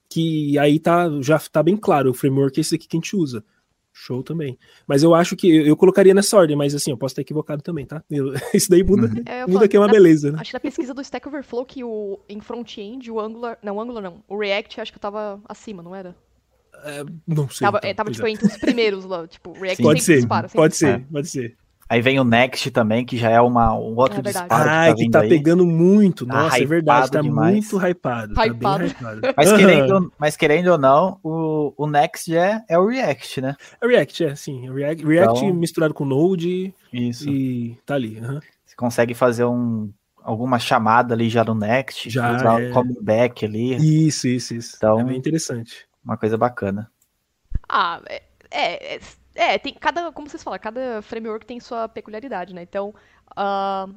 que 0.09 0.59
aí 0.59 0.79
tá, 0.79 1.09
já 1.23 1.39
tá 1.39 1.63
bem 1.63 1.77
claro, 1.77 2.11
o 2.11 2.15
framework 2.15 2.59
é 2.59 2.61
esse 2.61 2.75
aqui 2.75 2.87
que 2.87 2.97
a 2.97 3.01
gente 3.01 3.17
usa. 3.17 3.43
Show 3.93 4.23
também. 4.23 4.59
Mas 4.87 5.03
eu 5.03 5.15
acho 5.15 5.37
que 5.37 5.49
eu, 5.69 5.77
colocaria 5.77 6.15
nessa 6.15 6.37
ordem, 6.37 6.57
mas 6.57 6.75
assim, 6.75 6.91
eu 6.91 6.97
posso 6.97 7.13
estar 7.13 7.23
equivocado 7.23 7.63
também, 7.63 7.85
tá? 7.85 8.03
Eu- 8.11 8.33
isso 8.55 8.71
daí 8.71 8.83
muda, 8.83 9.11
É, 9.27 9.43
eu 9.43 9.49
muda 9.49 9.69
que 9.69 9.77
é 9.77 9.81
uma 9.81 9.87
na- 9.87 9.93
beleza, 9.93 10.33
né? 10.33 10.39
Acho 10.41 10.51
que 10.51 10.55
na 10.57 10.61
pesquisa 10.61 10.95
do 10.95 11.01
Stack 11.03 11.29
Overflow 11.29 11.65
que 11.67 11.85
o, 11.85 12.19
em 12.29 12.41
front-end, 12.41 13.11
o 13.11 13.21
Angular. 13.21 13.59
Não, 13.63 13.77
o 13.77 13.81
Angular 13.81 14.03
não. 14.03 14.23
O 14.27 14.39
React 14.39 14.81
acho 14.81 14.93
que 14.93 14.97
eu 14.99 15.03
tava 15.03 15.41
acima, 15.49 15.83
não 15.83 15.95
era? 15.95 16.17
Não 17.27 17.49
sei. 17.49 17.65
tava 17.67 17.79
então, 17.79 17.91
é, 17.91 17.95
tava 17.95 18.11
tipo, 18.11 18.27
é. 18.27 18.31
entre 18.31 18.47
os 18.47 18.57
primeiros 18.57 19.05
lá. 19.05 19.27
Tipo, 19.29 19.51
o 19.51 19.61
React 19.61 19.83
Pode 19.83 20.03
ser, 20.03 20.17
dispara. 20.17 20.49
pode 20.49 20.73
dispara. 20.73 20.99
ser, 20.99 21.07
pode 21.13 21.29
ser. 21.29 21.57
Aí 21.93 22.01
vem 22.01 22.19
o 22.19 22.25
Next 22.25 22.71
também, 22.71 23.05
que 23.05 23.19
já 23.19 23.29
é 23.29 23.39
uma, 23.39 23.75
um 23.75 23.95
outro 23.97 24.21
É 24.21 24.23
verdade. 24.23 24.49
disparo 24.49 24.71
Ah, 24.71 24.95
que 24.95 25.11
tá 25.11 25.21
que 25.21 25.29
tá 25.29 25.29
pegando 25.29 25.67
muito. 25.67 26.25
Tá 26.25 26.45
Nossa, 26.45 26.63
é 26.63 26.65
verdade, 26.65 27.11
tá 27.11 27.21
demais. 27.21 27.53
muito 27.71 27.87
hypado. 27.87 28.33
Tá 28.35 28.45
Hypado. 28.47 28.79
bem 28.79 28.89
hypado. 28.89 29.21
Mas 29.37 29.53
querendo, 29.53 30.13
mas 30.19 30.37
querendo 30.37 30.69
ou 30.69 30.79
não, 30.79 31.19
o, 31.23 31.75
o 31.77 31.87
Next 31.87 32.35
é, 32.35 32.63
é 32.67 32.79
o 32.79 32.87
React, 32.87 33.43
né? 33.43 33.57
É 33.79 33.87
React, 33.87 34.25
é, 34.25 34.35
sim. 34.35 34.67
É 34.67 34.73
React, 34.73 35.05
React 35.05 35.45
Então- 35.45 35.55
misturado 35.55 35.93
com 35.93 36.07
Node 36.07 36.73
Isso. 36.91 37.29
e 37.29 37.77
tá 37.85 37.97
ali. 37.97 38.19
aham. 38.19 38.41
Você 38.65 38.75
consegue 38.75 39.13
fazer 39.13 39.45
um, 39.45 39.91
alguma 40.23 40.59
chamada 40.59 41.13
ali 41.13 41.29
já 41.29 41.45
no 41.45 41.55
Next, 41.55 42.09
Já, 42.09 42.37
usar 42.37 42.63
é. 42.63 42.71
como 42.71 42.97
back 43.03 43.45
ali, 43.45 44.07
Isso, 44.07 44.27
isso, 44.29 44.55
isso. 44.55 44.77
Então- 44.79 44.99
É 44.99 45.05
bem 45.05 45.19
interessante. 45.19 45.85
uma 46.03 46.17
coisa 46.17 46.39
bacana. 46.39 46.91
Ah, 47.69 48.01
é, 48.09 48.23
é, 48.95 49.01
é, 49.35 49.55
é, 49.55 49.59
tem 49.59 49.75
cada, 49.75 50.13
como 50.13 50.29
vocês 50.29 50.43
falaram, 50.43 50.63
cada 50.63 51.03
framework 51.03 51.47
tem 51.47 51.61
sua 51.61 51.89
peculiaridade, 51.89 52.55
né? 52.55 52.63
Então, 52.63 52.95
ah, 53.37 53.89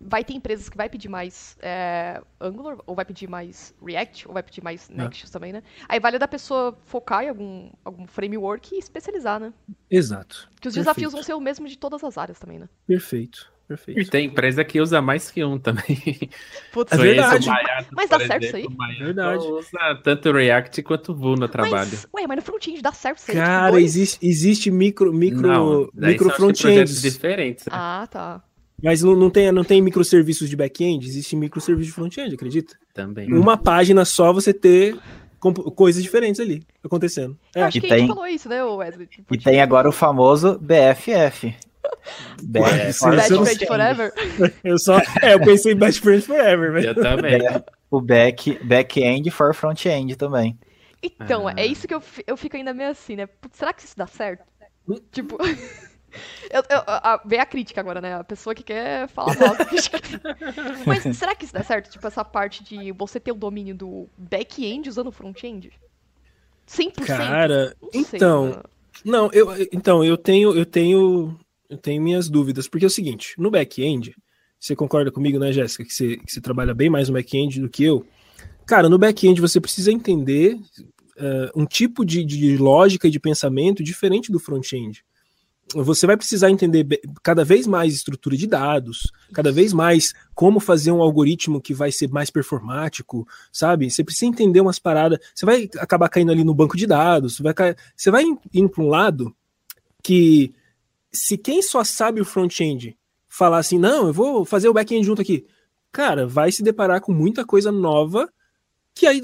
vai 0.00 0.24
ter 0.24 0.34
empresas 0.34 0.68
que 0.68 0.76
vai 0.76 0.88
pedir 0.88 1.08
mais 1.08 1.56
é, 1.60 2.20
Angular, 2.40 2.78
ou 2.86 2.94
vai 2.94 3.04
pedir 3.04 3.28
mais 3.28 3.74
React, 3.84 4.28
ou 4.28 4.34
vai 4.34 4.42
pedir 4.42 4.62
mais 4.62 4.90
É. 4.90 4.94
Next 4.94 5.30
também, 5.32 5.52
né? 5.52 5.62
Aí 5.88 5.98
vale 5.98 6.18
da 6.18 6.28
pessoa 6.28 6.76
focar 6.84 7.24
em 7.24 7.28
algum, 7.28 7.70
algum 7.84 8.06
framework 8.06 8.74
e 8.74 8.78
especializar, 8.78 9.40
né? 9.40 9.52
Exato. 9.90 10.48
Que 10.60 10.68
os 10.68 10.74
Perfeito. 10.74 10.84
desafios 10.84 11.12
vão 11.12 11.22
ser 11.22 11.34
o 11.34 11.40
mesmo 11.40 11.66
de 11.66 11.78
todas 11.78 12.04
as 12.04 12.18
áreas 12.18 12.38
também, 12.38 12.58
né? 12.58 12.68
Perfeito, 12.86 13.52
E 13.64 13.66
perfeito. 13.68 14.10
tem 14.10 14.26
empresa 14.26 14.62
que 14.62 14.78
usa 14.80 15.00
mais 15.00 15.30
que 15.30 15.42
um 15.42 15.58
também. 15.58 15.84
Putz, 16.72 16.92
É 16.92 16.96
verdade. 16.98 17.48
o 17.48 17.52
Maiato, 17.52 17.88
Mas 17.92 18.10
dá 18.10 18.18
certo 18.20 18.44
isso 18.44 18.56
exemplo, 18.56 18.56
aí? 18.70 18.74
o 18.74 18.76
Maiato 18.78 19.04
Verdade. 19.04 19.46
usa 19.46 20.00
tanto 20.02 20.32
React 20.32 20.82
quanto 20.82 21.14
Vue 21.14 21.38
no 21.38 21.48
trabalho. 21.48 21.88
Mas, 21.90 22.06
ué, 22.14 22.26
mas 22.26 22.36
no 22.36 22.42
front-end 22.42 22.82
dá 22.82 22.92
certo 22.92 23.18
isso 23.18 23.30
aí? 23.30 23.36
tipo, 23.36 23.46
Cara, 23.46 23.70
dois? 23.72 23.84
existe, 23.84 24.18
existe 24.26 24.70
micro, 24.70 25.12
micro, 25.14 25.40
Não, 25.48 25.88
micro 25.94 26.28
que, 26.30 26.36
front-ends. 26.36 27.00
diferentes. 27.00 27.64
né? 27.66 27.72
Ah, 27.74 28.06
tá. 28.10 28.42
Mas 28.82 29.02
não, 29.02 29.16
não, 29.16 29.30
tem, 29.30 29.50
não 29.50 29.64
tem 29.64 29.80
microserviços 29.80 30.50
de 30.50 30.56
back-end? 30.56 31.06
Existe 31.08 31.34
microserviço 31.34 31.88
de 31.88 31.94
front-end, 31.94 32.34
acredita? 32.34 32.76
Também. 32.92 33.32
Uma 33.32 33.56
página 33.56 34.04
só 34.04 34.30
você 34.30 34.52
ter 34.52 34.94
coisas 35.74 36.02
diferentes 36.02 36.38
ali 36.40 36.62
acontecendo. 36.82 37.36
É, 37.54 37.60
Eu 37.60 37.64
acho 37.64 37.78
E 37.78 37.80
que 37.80 37.86
a 37.86 37.90
gente 37.90 37.98
tem- 37.98 38.08
falou 38.08 38.26
isso, 38.26 38.48
né, 38.48 38.62
Wesley? 38.62 39.06
Tipo, 39.06 39.34
E 39.34 39.38
tem 39.38 39.60
agora 39.62 39.88
o 39.88 39.92
famoso 39.92 40.58
BFF. 40.58 41.54
Eu 42.52 43.36
não 43.36 43.44
Friend. 43.44 43.66
Forever? 43.66 44.12
eu 44.64 44.78
só. 44.78 44.98
É, 45.22 45.34
eu 45.34 45.40
pensei 45.40 45.72
em 45.72 45.76
Best 45.76 46.00
Friends 46.00 46.26
Forever, 46.26 46.72
velho. 46.72 46.88
Eu 46.88 46.94
também. 46.94 47.40
O 47.90 48.00
back, 48.00 48.58
back-end 48.64 49.30
for 49.30 49.54
front-end 49.54 50.16
também. 50.16 50.58
Então, 51.02 51.46
Ah. 51.46 51.54
é 51.56 51.66
isso 51.66 51.86
que 51.86 51.94
eu, 51.94 52.02
eu 52.26 52.36
fico 52.36 52.56
ainda 52.56 52.72
meio 52.72 52.90
assim, 52.90 53.16
né? 53.16 53.26
Putz, 53.26 53.58
será 53.58 53.72
que 53.72 53.84
isso 53.84 53.96
dá 53.96 54.06
certo? 54.06 54.44
Hum. 54.88 54.96
Tipo. 55.12 55.36
eu, 56.50 56.62
eu, 56.68 56.82
a, 56.86 57.20
vem 57.24 57.40
a 57.40 57.46
crítica 57.46 57.80
agora, 57.80 58.00
né? 58.00 58.14
A 58.14 58.24
pessoa 58.24 58.54
que 58.54 58.62
quer 58.62 59.08
falar 59.08 59.36
mal. 59.38 59.54
Mas 60.86 61.16
será 61.16 61.34
que 61.34 61.44
isso 61.44 61.54
dá 61.54 61.62
certo? 61.62 61.90
Tipo, 61.90 62.06
essa 62.06 62.24
parte 62.24 62.64
de 62.64 62.92
você 62.92 63.20
ter 63.20 63.32
o 63.32 63.36
domínio 63.36 63.74
do 63.74 64.08
back-end 64.16 64.88
usando 64.88 65.08
o 65.08 65.12
front-end? 65.12 65.72
100%? 66.68 67.06
Cara, 67.06 67.76
Não 67.82 68.04
sei, 68.04 68.16
então. 68.16 68.62
Não, 69.04 69.28
eu, 69.32 69.48
então, 69.72 70.02
eu 70.04 70.16
tenho, 70.16 70.56
eu 70.56 70.64
tenho, 70.64 71.38
eu 71.74 71.78
tenho 71.78 72.02
minhas 72.02 72.28
dúvidas, 72.28 72.68
porque 72.68 72.84
é 72.84 72.88
o 72.88 72.90
seguinte, 72.90 73.34
no 73.36 73.50
back-end, 73.50 74.14
você 74.58 74.74
concorda 74.74 75.10
comigo, 75.10 75.38
né, 75.38 75.52
Jéssica, 75.52 75.84
que 75.84 75.92
você, 75.92 76.16
que 76.16 76.32
você 76.32 76.40
trabalha 76.40 76.72
bem 76.72 76.88
mais 76.88 77.08
no 77.08 77.14
back-end 77.14 77.60
do 77.60 77.68
que 77.68 77.84
eu? 77.84 78.06
Cara, 78.66 78.88
no 78.88 78.98
back-end 78.98 79.40
você 79.40 79.60
precisa 79.60 79.92
entender 79.92 80.58
eh, 81.16 81.50
um 81.54 81.66
tipo 81.66 82.04
de, 82.04 82.24
de 82.24 82.56
lógica 82.56 83.08
e 83.08 83.10
de 83.10 83.20
pensamento 83.20 83.82
diferente 83.82 84.32
do 84.32 84.38
front-end. 84.38 85.04
Você 85.74 86.06
vai 86.06 86.16
precisar 86.16 86.50
entender 86.50 86.86
cada 87.22 87.44
vez 87.44 87.66
mais 87.66 87.94
estrutura 87.94 88.36
de 88.36 88.46
dados, 88.46 89.10
cada 89.32 89.50
vez 89.50 89.72
mais 89.72 90.12
como 90.34 90.60
fazer 90.60 90.92
um 90.92 91.02
algoritmo 91.02 91.60
que 91.60 91.72
vai 91.72 91.90
ser 91.90 92.08
mais 92.08 92.30
performático, 92.30 93.26
sabe? 93.50 93.90
Você 93.90 94.04
precisa 94.04 94.26
entender 94.26 94.60
umas 94.60 94.78
paradas. 94.78 95.18
Você 95.34 95.46
vai 95.46 95.68
acabar 95.78 96.08
caindo 96.08 96.32
ali 96.32 96.44
no 96.44 96.54
banco 96.54 96.76
de 96.76 96.86
dados, 96.86 97.36
você 97.36 97.42
vai, 97.42 97.54
você 97.96 98.10
vai 98.10 98.24
indo 98.52 98.68
para 98.68 98.84
um 98.84 98.88
lado 98.88 99.34
que, 100.02 100.52
se 101.14 101.38
quem 101.38 101.62
só 101.62 101.84
sabe 101.84 102.20
o 102.20 102.24
front-end 102.24 102.96
falar 103.28 103.58
assim, 103.58 103.78
não, 103.78 104.08
eu 104.08 104.12
vou 104.12 104.44
fazer 104.44 104.68
o 104.68 104.72
back-end 104.72 105.06
junto 105.06 105.22
aqui, 105.22 105.46
cara, 105.90 106.26
vai 106.26 106.52
se 106.52 106.62
deparar 106.62 107.00
com 107.00 107.12
muita 107.12 107.44
coisa 107.44 107.72
nova 107.72 108.28
que, 108.94 109.06
aí, 109.06 109.20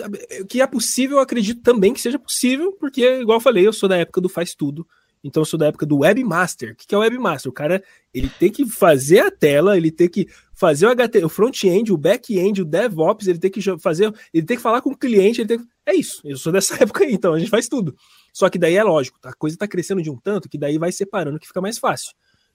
que 0.49 0.61
é 0.61 0.67
possível, 0.67 1.19
eu 1.19 1.23
acredito 1.23 1.63
também 1.63 1.95
que 1.95 2.01
seja 2.01 2.19
possível, 2.19 2.73
porque, 2.73 3.21
igual 3.21 3.37
eu 3.37 3.43
falei, 3.43 3.67
eu 3.67 3.73
sou 3.73 3.89
da 3.89 3.97
época 3.97 4.21
do 4.21 4.29
faz 4.29 4.55
tudo. 4.55 4.87
Então 5.23 5.43
eu 5.43 5.45
sou 5.45 5.59
da 5.59 5.67
época 5.67 5.85
do 5.85 5.99
webmaster. 5.99 6.73
O 6.73 6.77
que 6.77 6.95
é 6.95 6.99
o 6.99 7.03
webmaster? 7.03 7.51
O 7.51 7.55
cara 7.55 7.83
ele 8.13 8.31
tem 8.39 8.51
que 8.51 8.67
fazer 8.67 9.21
a 9.21 9.31
tela, 9.31 9.77
ele 9.77 9.91
tem 9.91 10.09
que 10.09 10.27
fazer 10.55 10.87
o 10.87 10.95
HT, 10.95 11.25
o 11.25 11.29
front-end, 11.29 11.93
o 11.93 11.97
back-end, 11.97 12.63
o 12.63 12.65
DevOps, 12.65 13.29
ele 13.29 13.39
tem 13.39 13.51
que 13.51 13.61
fazer, 13.79 14.13
ele 14.33 14.47
tem 14.47 14.57
que 14.57 14.63
falar 14.63 14.81
com 14.81 14.91
o 14.91 14.97
cliente, 14.97 15.41
ele 15.41 15.49
tem 15.49 15.59
que... 15.59 15.67
é 15.87 15.95
isso. 15.95 16.21
Eu 16.25 16.37
sou 16.37 16.53
dessa 16.53 16.75
época 16.83 17.05
aí, 17.05 17.13
então 17.13 17.35
a 17.35 17.39
gente 17.39 17.51
faz 17.51 17.69
tudo. 17.69 17.95
Só 18.33 18.49
que 18.49 18.59
daí 18.59 18.77
é 18.77 18.83
lógico, 18.85 19.19
a 19.25 19.33
coisa 19.33 19.57
tá 19.57 19.67
crescendo 19.69 20.03
de 20.03 20.11
um 20.11 20.17
tanto 20.17 20.49
que 20.49 20.59
daí 20.59 20.79
vai 20.79 20.93
separando 20.93 21.39
que 21.39 21.47
fica 21.47 21.61
mais 21.61 21.79
fácil. 21.79 22.13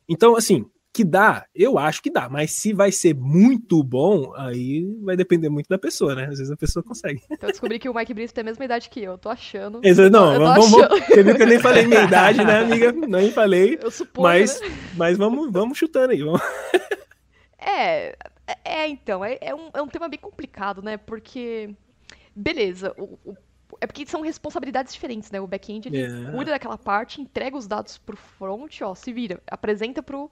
Então 0.08 0.36
assim, 0.36 0.66
que 0.94 1.04
dá, 1.04 1.46
eu 1.54 1.78
acho 1.78 2.02
que 2.02 2.10
dá, 2.10 2.30
mas 2.30 2.52
se 2.52 2.72
vai 2.72 2.90
ser 2.90 3.14
muito 3.14 3.84
bom, 3.84 4.34
aí 4.38 4.86
vai 5.04 5.18
depender 5.18 5.50
muito 5.50 5.68
da 5.68 5.78
pessoa, 5.78 6.16
né? 6.16 6.24
Às 6.24 6.38
vezes 6.38 6.50
a 6.52 6.56
pessoa 6.56 6.82
consegue. 6.82 7.22
Então 7.30 7.50
eu 7.50 7.52
descobri 7.52 7.78
que 7.80 7.90
o 7.90 7.94
Mike 7.94 8.14
Brito 8.14 8.34
tem 8.34 8.42
a 8.44 8.46
mesma 8.46 8.64
idade 8.64 8.90
que 8.90 9.02
eu. 9.02 9.12
Eu 9.12 9.18
tô 9.18 9.28
achando. 9.30 9.82
Exa- 9.84 10.10
Não, 10.10 10.34
eu 10.34 10.40
vamos, 10.40 10.74
achando. 10.74 10.98
você 11.06 11.22
viu 11.24 11.36
que 11.36 11.44
eu 11.44 11.48
nem 11.48 11.60
falei 11.60 11.86
minha 11.86 12.04
idade, 12.06 12.46
né, 12.46 12.60
amiga? 12.62 12.94
Nem 12.94 13.30
falei. 13.30 13.78
Eu 13.82 13.92
suponho, 13.92 14.24
Mas, 14.24 14.62
né? 14.62 14.68
mas 14.96 15.18
vamos, 15.18 15.52
vamos 15.52 15.78
chutando 15.78 16.12
aí. 16.14 16.24
Vamos. 16.24 16.40
É, 17.60 18.16
é, 18.48 18.58
é, 18.64 18.88
então, 18.88 19.24
é, 19.26 19.38
é, 19.42 19.54
um, 19.56 19.70
é 19.74 19.82
um 19.82 19.88
tema 19.88 20.08
bem 20.08 20.20
complicado, 20.20 20.82
né? 20.82 20.98
Porque, 20.98 21.76
beleza, 22.36 22.94
o, 22.98 23.18
o- 23.26 23.36
é 23.82 23.88
porque 23.88 24.06
são 24.06 24.22
responsabilidades 24.22 24.94
diferentes, 24.94 25.32
né? 25.32 25.40
O 25.40 25.48
back-end, 25.48 25.88
ele 25.88 26.02
É. 26.04 26.32
cuida 26.32 26.52
daquela 26.52 26.78
parte, 26.78 27.22
entrega 27.22 27.56
os 27.58 27.68
dados 27.68 27.98
pro 27.98 28.16
front, 28.18 28.82
ó, 28.82 28.94
se 28.96 29.12
vira, 29.12 29.42
apresenta 29.48 30.02
pro... 30.04 30.32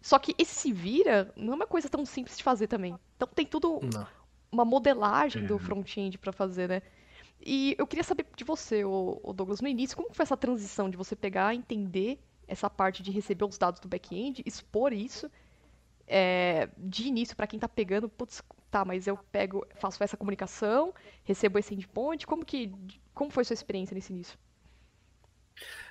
Só 0.00 0.18
que 0.18 0.34
esse 0.38 0.54
se 0.54 0.72
vira 0.72 1.32
não 1.36 1.52
é 1.54 1.56
uma 1.56 1.66
coisa 1.66 1.88
tão 1.88 2.04
simples 2.06 2.36
de 2.36 2.42
fazer 2.44 2.68
também. 2.68 2.96
Então 3.16 3.28
tem 3.34 3.44
tudo 3.46 3.80
Não. 3.82 4.06
uma 4.52 4.64
modelagem 4.64 5.42
É. 5.42 5.46
do 5.46 5.58
front-end 5.58 6.16
pra 6.18 6.32
fazer, 6.32 6.68
né? 6.68 6.82
E 7.44 7.74
eu 7.78 7.86
queria 7.86 8.04
saber 8.04 8.26
de 8.36 8.44
você, 8.44 8.84
ô 8.84 9.32
Douglas, 9.34 9.60
no 9.60 9.68
início, 9.68 9.96
como 9.96 10.12
foi 10.12 10.22
essa 10.22 10.36
transição 10.36 10.88
de 10.90 10.96
você 10.96 11.14
pegar, 11.16 11.54
entender 11.54 12.18
essa 12.46 12.68
parte 12.70 13.02
de 13.02 13.10
receber 13.10 13.44
os 13.44 13.58
dados 13.58 13.80
do 13.80 13.88
back-end, 13.88 14.42
expor 14.46 14.92
isso, 14.92 15.30
é, 16.06 16.68
de 16.78 17.06
início, 17.08 17.36
para 17.36 17.46
quem 17.46 17.58
tá 17.58 17.68
pegando, 17.68 18.08
putz, 18.08 18.42
tá, 18.70 18.84
mas 18.84 19.06
eu 19.06 19.16
pego, 19.30 19.66
faço 19.76 20.02
essa 20.02 20.16
comunicação, 20.16 20.92
recebo 21.24 21.58
esse 21.58 21.74
endpoint, 21.74 22.26
como 22.26 22.44
que, 22.44 22.72
como 23.14 23.30
foi 23.30 23.44
sua 23.44 23.54
experiência 23.54 23.94
nesse 23.94 24.12
início? 24.12 24.38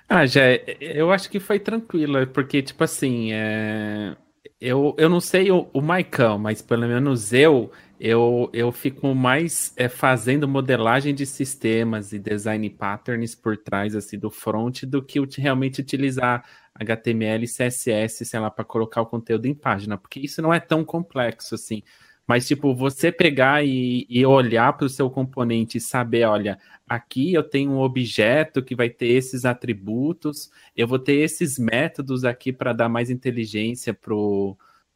Ah, 0.08 0.24
já, 0.24 0.42
eu 0.80 1.12
acho 1.12 1.28
que 1.28 1.38
foi 1.38 1.58
tranquila, 1.58 2.26
porque, 2.26 2.62
tipo 2.62 2.82
assim, 2.82 3.32
é... 3.32 4.16
eu, 4.60 4.94
eu 4.98 5.08
não 5.08 5.20
sei 5.20 5.50
o, 5.50 5.68
o 5.72 5.82
Maicão, 5.82 6.38
mas 6.38 6.62
pelo 6.62 6.88
menos 6.88 7.32
eu, 7.32 7.70
eu, 8.00 8.48
eu 8.54 8.72
fico 8.72 9.14
mais 9.14 9.74
é, 9.76 9.88
fazendo 9.88 10.48
modelagem 10.48 11.14
de 11.14 11.26
sistemas 11.26 12.12
e 12.12 12.18
design 12.18 12.70
patterns 12.70 13.34
por 13.34 13.56
trás, 13.58 13.94
assim, 13.94 14.18
do 14.18 14.30
front, 14.30 14.84
do 14.84 15.02
que 15.02 15.20
realmente 15.36 15.80
utilizar 15.80 16.42
HTML 16.74 17.46
CSS, 17.46 18.24
sei 18.24 18.40
lá, 18.40 18.50
para 18.50 18.64
colocar 18.64 19.02
o 19.02 19.06
conteúdo 19.06 19.46
em 19.46 19.54
página, 19.54 19.98
porque 19.98 20.20
isso 20.20 20.40
não 20.40 20.54
é 20.54 20.60
tão 20.60 20.84
complexo, 20.84 21.54
assim. 21.54 21.82
Mas, 22.28 22.46
tipo, 22.46 22.74
você 22.74 23.10
pegar 23.10 23.64
e, 23.64 24.06
e 24.06 24.26
olhar 24.26 24.74
para 24.74 24.84
o 24.84 24.88
seu 24.88 25.08
componente 25.08 25.78
e 25.78 25.80
saber, 25.80 26.24
olha, 26.26 26.58
aqui 26.86 27.32
eu 27.32 27.42
tenho 27.42 27.70
um 27.70 27.80
objeto 27.80 28.62
que 28.62 28.76
vai 28.76 28.90
ter 28.90 29.08
esses 29.08 29.46
atributos, 29.46 30.50
eu 30.76 30.86
vou 30.86 30.98
ter 30.98 31.14
esses 31.14 31.58
métodos 31.58 32.26
aqui 32.26 32.52
para 32.52 32.74
dar 32.74 32.88
mais 32.90 33.08
inteligência 33.08 33.94
para 33.94 34.14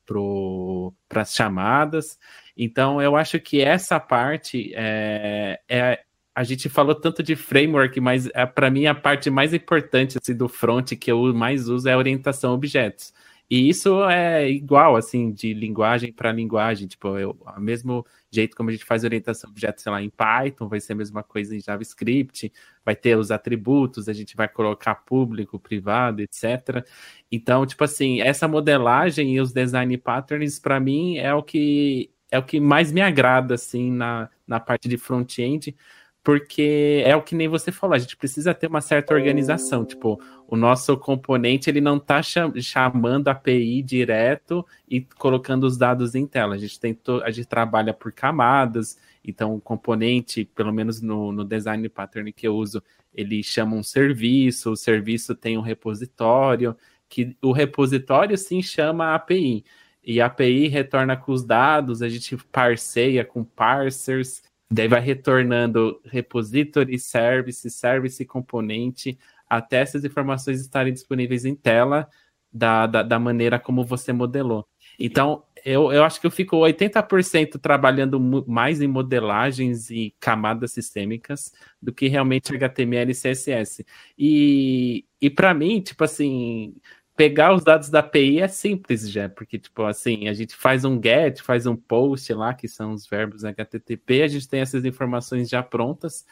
pro, 0.04 0.92
as 1.14 1.34
chamadas. 1.34 2.18
Então, 2.54 3.00
eu 3.00 3.16
acho 3.16 3.40
que 3.40 3.62
essa 3.62 3.98
parte 3.98 4.70
é, 4.74 5.58
é 5.66 6.04
a 6.34 6.44
gente 6.44 6.68
falou 6.68 6.94
tanto 6.94 7.22
de 7.22 7.34
framework, 7.34 7.98
mas 7.98 8.28
é, 8.34 8.44
para 8.44 8.70
mim 8.70 8.86
a 8.86 8.94
parte 8.94 9.30
mais 9.30 9.54
importante 9.54 10.18
assim, 10.18 10.34
do 10.34 10.48
front 10.48 10.92
que 10.96 11.10
eu 11.10 11.32
mais 11.34 11.68
uso 11.68 11.88
é 11.88 11.92
a 11.92 11.98
orientação 11.98 12.50
a 12.50 12.54
objetos. 12.54 13.12
E 13.54 13.68
isso 13.68 14.02
é 14.08 14.48
igual, 14.48 14.96
assim, 14.96 15.30
de 15.30 15.52
linguagem 15.52 16.10
para 16.10 16.32
linguagem. 16.32 16.88
Tipo, 16.88 17.18
eu, 17.18 17.36
ao 17.44 17.60
mesmo 17.60 18.02
jeito 18.30 18.56
como 18.56 18.70
a 18.70 18.72
gente 18.72 18.82
faz 18.82 19.04
orientação 19.04 19.50
a 19.50 19.50
objetos, 19.50 19.82
sei 19.82 19.92
lá, 19.92 20.02
em 20.02 20.08
Python, 20.08 20.68
vai 20.68 20.80
ser 20.80 20.94
a 20.94 20.96
mesma 20.96 21.22
coisa 21.22 21.54
em 21.54 21.60
JavaScript, 21.60 22.50
vai 22.82 22.96
ter 22.96 23.14
os 23.14 23.30
atributos, 23.30 24.08
a 24.08 24.14
gente 24.14 24.34
vai 24.34 24.48
colocar 24.48 24.94
público, 24.94 25.58
privado, 25.58 26.22
etc. 26.22 26.82
Então, 27.30 27.66
tipo 27.66 27.84
assim, 27.84 28.22
essa 28.22 28.48
modelagem 28.48 29.34
e 29.34 29.40
os 29.40 29.52
design 29.52 29.98
patterns, 29.98 30.58
para 30.58 30.80
mim, 30.80 31.18
é 31.18 31.34
o 31.34 31.42
que 31.42 32.10
é 32.30 32.38
o 32.38 32.42
que 32.42 32.58
mais 32.58 32.90
me 32.90 33.02
agrada, 33.02 33.56
assim, 33.56 33.92
na, 33.92 34.30
na 34.46 34.58
parte 34.58 34.88
de 34.88 34.96
front-end, 34.96 35.76
porque 36.22 37.02
é 37.04 37.16
o 37.16 37.22
que 37.22 37.34
nem 37.34 37.48
você 37.48 37.72
falou, 37.72 37.94
a 37.94 37.98
gente 37.98 38.16
precisa 38.16 38.54
ter 38.54 38.68
uma 38.68 38.80
certa 38.80 39.12
organização, 39.12 39.84
tipo, 39.84 40.20
o 40.46 40.56
nosso 40.56 40.96
componente 40.96 41.68
ele 41.68 41.80
não 41.80 41.96
está 41.96 42.20
chamando 42.22 43.28
a 43.28 43.32
API 43.32 43.82
direto 43.82 44.64
e 44.88 45.00
colocando 45.00 45.64
os 45.64 45.76
dados 45.76 46.14
em 46.14 46.26
tela, 46.26 46.54
a 46.54 46.58
gente 46.58 46.78
tem 46.78 46.96
a 47.24 47.30
gente 47.30 47.48
trabalha 47.48 47.92
por 47.92 48.12
camadas, 48.12 48.98
então 49.24 49.54
o 49.54 49.60
componente, 49.60 50.44
pelo 50.44 50.72
menos 50.72 51.00
no, 51.00 51.32
no 51.32 51.44
design 51.44 51.88
pattern 51.88 52.32
que 52.32 52.46
eu 52.46 52.54
uso, 52.54 52.82
ele 53.12 53.42
chama 53.42 53.76
um 53.76 53.82
serviço, 53.82 54.70
o 54.70 54.76
serviço 54.76 55.34
tem 55.34 55.58
um 55.58 55.62
repositório, 55.62 56.76
que 57.08 57.36
o 57.42 57.52
repositório 57.52 58.38
sim 58.38 58.62
chama 58.62 59.06
a 59.06 59.14
API, 59.16 59.64
e 60.04 60.20
a 60.20 60.26
API 60.26 60.68
retorna 60.68 61.16
com 61.16 61.32
os 61.32 61.44
dados, 61.44 62.00
a 62.00 62.08
gente 62.08 62.36
parceia 62.50 63.24
com 63.24 63.44
parsers, 63.44 64.42
Daí 64.72 64.88
vai 64.88 65.00
retornando 65.00 66.00
repository, 66.04 66.98
service, 66.98 67.68
service 67.70 68.24
componente, 68.24 69.18
até 69.46 69.80
essas 69.80 70.02
informações 70.02 70.60
estarem 70.62 70.94
disponíveis 70.94 71.44
em 71.44 71.54
tela 71.54 72.08
da, 72.50 72.86
da, 72.86 73.02
da 73.02 73.18
maneira 73.18 73.58
como 73.58 73.84
você 73.84 74.14
modelou. 74.14 74.66
Então, 74.98 75.44
eu, 75.62 75.92
eu 75.92 76.02
acho 76.04 76.18
que 76.18 76.26
eu 76.26 76.30
fico 76.30 76.56
80% 76.56 77.58
trabalhando 77.60 78.18
mais 78.48 78.80
em 78.80 78.86
modelagens 78.86 79.90
e 79.90 80.14
camadas 80.18 80.72
sistêmicas 80.72 81.52
do 81.80 81.92
que 81.92 82.08
realmente 82.08 82.54
HTML 82.54 83.12
e 83.12 83.14
CSS. 83.14 83.84
E, 84.18 85.04
e 85.20 85.28
para 85.28 85.52
mim, 85.52 85.82
tipo 85.82 86.02
assim, 86.02 86.74
pegar 87.22 87.54
os 87.54 87.62
dados 87.62 87.88
da 87.88 88.00
API 88.00 88.40
é 88.40 88.48
simples 88.48 89.08
já, 89.08 89.28
porque, 89.28 89.56
tipo, 89.56 89.84
assim, 89.84 90.26
a 90.26 90.32
gente 90.32 90.56
faz 90.56 90.84
um 90.84 91.00
get, 91.00 91.40
faz 91.40 91.66
um 91.66 91.76
post 91.76 92.34
lá, 92.34 92.52
que 92.52 92.66
são 92.66 92.92
os 92.92 93.06
verbos 93.06 93.44
HTTP, 93.44 94.22
a 94.22 94.26
gente 94.26 94.48
tem 94.48 94.58
essas 94.58 94.84
informações 94.84 95.48
já 95.48 95.62
prontas, 95.62 96.26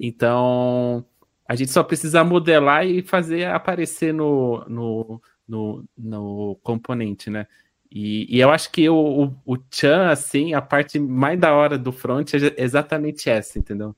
então 0.00 1.06
a 1.48 1.54
gente 1.54 1.70
só 1.70 1.84
precisa 1.84 2.24
modelar 2.24 2.84
e 2.84 3.02
fazer 3.02 3.44
aparecer 3.44 4.12
no, 4.12 4.64
no, 4.68 5.22
no, 5.46 5.84
no 5.96 6.58
componente, 6.60 7.30
né? 7.30 7.46
E, 7.88 8.26
e, 8.36 8.40
eu 8.40 8.50
acho 8.50 8.72
que 8.72 8.88
o, 8.88 9.36
o, 9.46 9.54
o 9.54 9.58
Chan, 9.70 10.08
assim, 10.08 10.54
a 10.54 10.62
parte 10.62 10.98
mais 10.98 11.38
da 11.38 11.54
hora 11.54 11.78
do 11.78 11.92
front 11.92 12.34
é 12.34 12.60
exatamente 12.60 13.30
essa, 13.30 13.60
entendeu? 13.60 13.94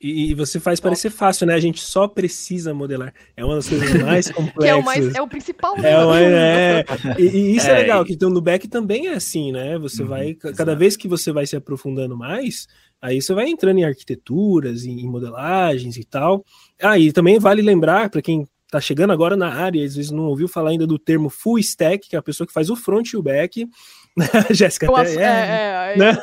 E 0.00 0.32
você 0.32 0.60
faz 0.60 0.78
parecer 0.78 1.10
fácil, 1.10 1.44
né? 1.44 1.54
A 1.54 1.60
gente 1.60 1.80
só 1.80 2.06
precisa 2.06 2.72
modelar. 2.72 3.12
É 3.36 3.44
uma 3.44 3.56
das 3.56 3.68
coisas 3.68 3.90
mais 4.00 4.30
complexas. 4.30 4.62
que 4.62 4.68
é 4.68 4.74
o, 4.74 4.84
mais, 4.84 5.14
é 5.14 5.20
o 5.20 5.26
principal. 5.26 5.76
Né? 5.76 5.90
É, 5.90 5.98
uma, 5.98 6.20
é. 6.20 6.84
E, 7.18 7.22
e, 7.24 7.56
isso 7.56 7.66
é, 7.68 7.72
é 7.72 7.78
legal, 7.78 8.04
que 8.04 8.12
então, 8.12 8.30
no 8.30 8.40
back 8.40 8.68
também 8.68 9.08
é 9.08 9.14
assim, 9.14 9.50
né? 9.50 9.76
Você 9.78 10.02
uhum, 10.02 10.08
vai, 10.08 10.34
cada 10.34 10.52
exato. 10.52 10.76
vez 10.76 10.96
que 10.96 11.08
você 11.08 11.32
vai 11.32 11.46
se 11.46 11.56
aprofundando 11.56 12.16
mais, 12.16 12.68
aí 13.02 13.20
você 13.20 13.34
vai 13.34 13.48
entrando 13.48 13.78
em 13.78 13.84
arquiteturas, 13.84 14.84
em, 14.84 15.00
em 15.00 15.10
modelagens 15.10 15.96
e 15.96 16.04
tal. 16.04 16.44
Ah, 16.80 16.96
e 16.96 17.12
também 17.12 17.40
vale 17.40 17.60
lembrar, 17.60 18.08
para 18.08 18.22
quem 18.22 18.46
tá 18.70 18.80
chegando 18.80 19.12
agora 19.12 19.36
na 19.36 19.52
área, 19.52 19.84
às 19.84 19.96
vezes 19.96 20.12
não 20.12 20.24
ouviu 20.24 20.46
falar 20.46 20.70
ainda 20.70 20.86
do 20.86 20.98
termo 20.98 21.28
full 21.28 21.58
stack, 21.58 22.08
que 22.08 22.14
é 22.14 22.18
a 22.18 22.22
pessoa 22.22 22.46
que 22.46 22.52
faz 22.52 22.70
o 22.70 22.76
front 22.76 23.12
e 23.12 23.16
o 23.16 23.22
back. 23.22 23.66
Jéssica, 24.50 24.90
até, 24.90 25.14
é, 25.14 25.22
é, 25.22 25.92
é, 25.94 25.96
né? 25.96 26.18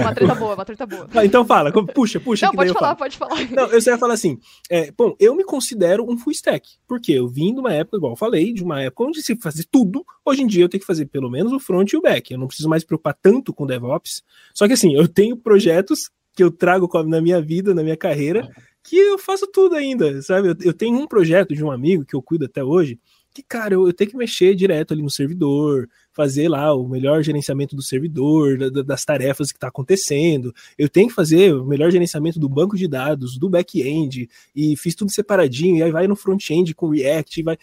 uma 0.00 0.14
treta 0.14 0.34
boa, 0.34 0.54
uma 0.54 0.64
treta 0.64 0.86
boa. 0.86 1.08
Então 1.24 1.44
fala, 1.44 1.72
puxa, 1.86 2.20
puxa. 2.20 2.46
Não, 2.46 2.52
pode 2.52 2.72
falar, 2.72 2.94
pode 2.94 3.16
falar. 3.16 3.50
Não, 3.50 3.66
eu 3.66 3.80
só 3.80 3.90
ia 3.90 3.98
falar 3.98 4.14
assim, 4.14 4.38
é, 4.70 4.90
bom, 4.90 5.14
eu 5.18 5.34
me 5.34 5.44
considero 5.44 6.04
um 6.08 6.16
full 6.16 6.32
stack, 6.32 6.68
porque 6.86 7.12
eu 7.12 7.28
vim 7.28 7.54
de 7.54 7.60
uma 7.60 7.72
época, 7.72 7.96
igual 7.96 8.12
eu 8.12 8.16
falei, 8.16 8.52
de 8.52 8.62
uma 8.62 8.82
época 8.82 9.04
onde 9.04 9.22
se 9.22 9.36
fazia 9.36 9.64
tudo, 9.70 10.04
hoje 10.24 10.42
em 10.42 10.46
dia 10.46 10.64
eu 10.64 10.68
tenho 10.68 10.80
que 10.80 10.86
fazer 10.86 11.06
pelo 11.06 11.30
menos 11.30 11.52
o 11.52 11.60
front 11.60 11.92
e 11.92 11.96
o 11.96 12.02
back, 12.02 12.32
eu 12.32 12.38
não 12.38 12.46
preciso 12.46 12.68
mais 12.68 12.84
preocupar 12.84 13.16
tanto 13.20 13.52
com 13.52 13.66
DevOps, 13.66 14.22
só 14.54 14.66
que 14.66 14.72
assim, 14.72 14.94
eu 14.94 15.06
tenho 15.06 15.36
projetos 15.36 16.10
que 16.34 16.42
eu 16.42 16.50
trago 16.50 16.88
na 17.04 17.20
minha 17.20 17.40
vida, 17.40 17.74
na 17.74 17.82
minha 17.82 17.96
carreira, 17.96 18.48
que 18.84 18.96
eu 18.96 19.18
faço 19.18 19.46
tudo 19.48 19.74
ainda, 19.74 20.20
sabe? 20.22 20.48
Eu, 20.48 20.56
eu 20.60 20.72
tenho 20.72 20.96
um 20.96 21.06
projeto 21.06 21.54
de 21.54 21.64
um 21.64 21.70
amigo 21.70 22.04
que 22.04 22.14
eu 22.14 22.22
cuido 22.22 22.44
até 22.44 22.62
hoje, 22.62 23.00
que, 23.36 23.42
cara, 23.42 23.74
eu, 23.74 23.86
eu, 23.86 23.92
tenho 23.92 24.10
que 24.10 24.16
mexer 24.16 24.54
direto 24.54 24.94
ali 24.94 25.02
no 25.02 25.10
servidor, 25.10 25.88
fazer 26.12 26.48
lá 26.48 26.74
o 26.74 26.88
melhor 26.88 27.22
gerenciamento 27.22 27.76
do 27.76 27.82
servidor, 27.82 28.56
da, 28.70 28.82
das 28.82 29.04
tarefas 29.04 29.52
que 29.52 29.58
está 29.58 29.68
acontecendo. 29.68 30.54
Eu 30.78 30.88
tenho 30.88 31.08
que 31.08 31.14
fazer 31.14 31.54
o 31.54 31.64
melhor 31.64 31.90
gerenciamento 31.90 32.40
do 32.40 32.48
banco 32.48 32.76
de 32.76 32.88
dados, 32.88 33.38
do 33.38 33.50
back-end, 33.50 34.28
e 34.54 34.76
fiz 34.76 34.94
tudo 34.94 35.12
separadinho, 35.12 35.76
e 35.76 35.82
aí 35.82 35.92
vai 35.92 36.06
no 36.06 36.16
front-end 36.16 36.74
com 36.74 36.88
React, 36.88 37.42
vai. 37.42 37.58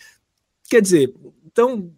Quer 0.70 0.82
dizer, 0.82 1.14
então 1.46 1.92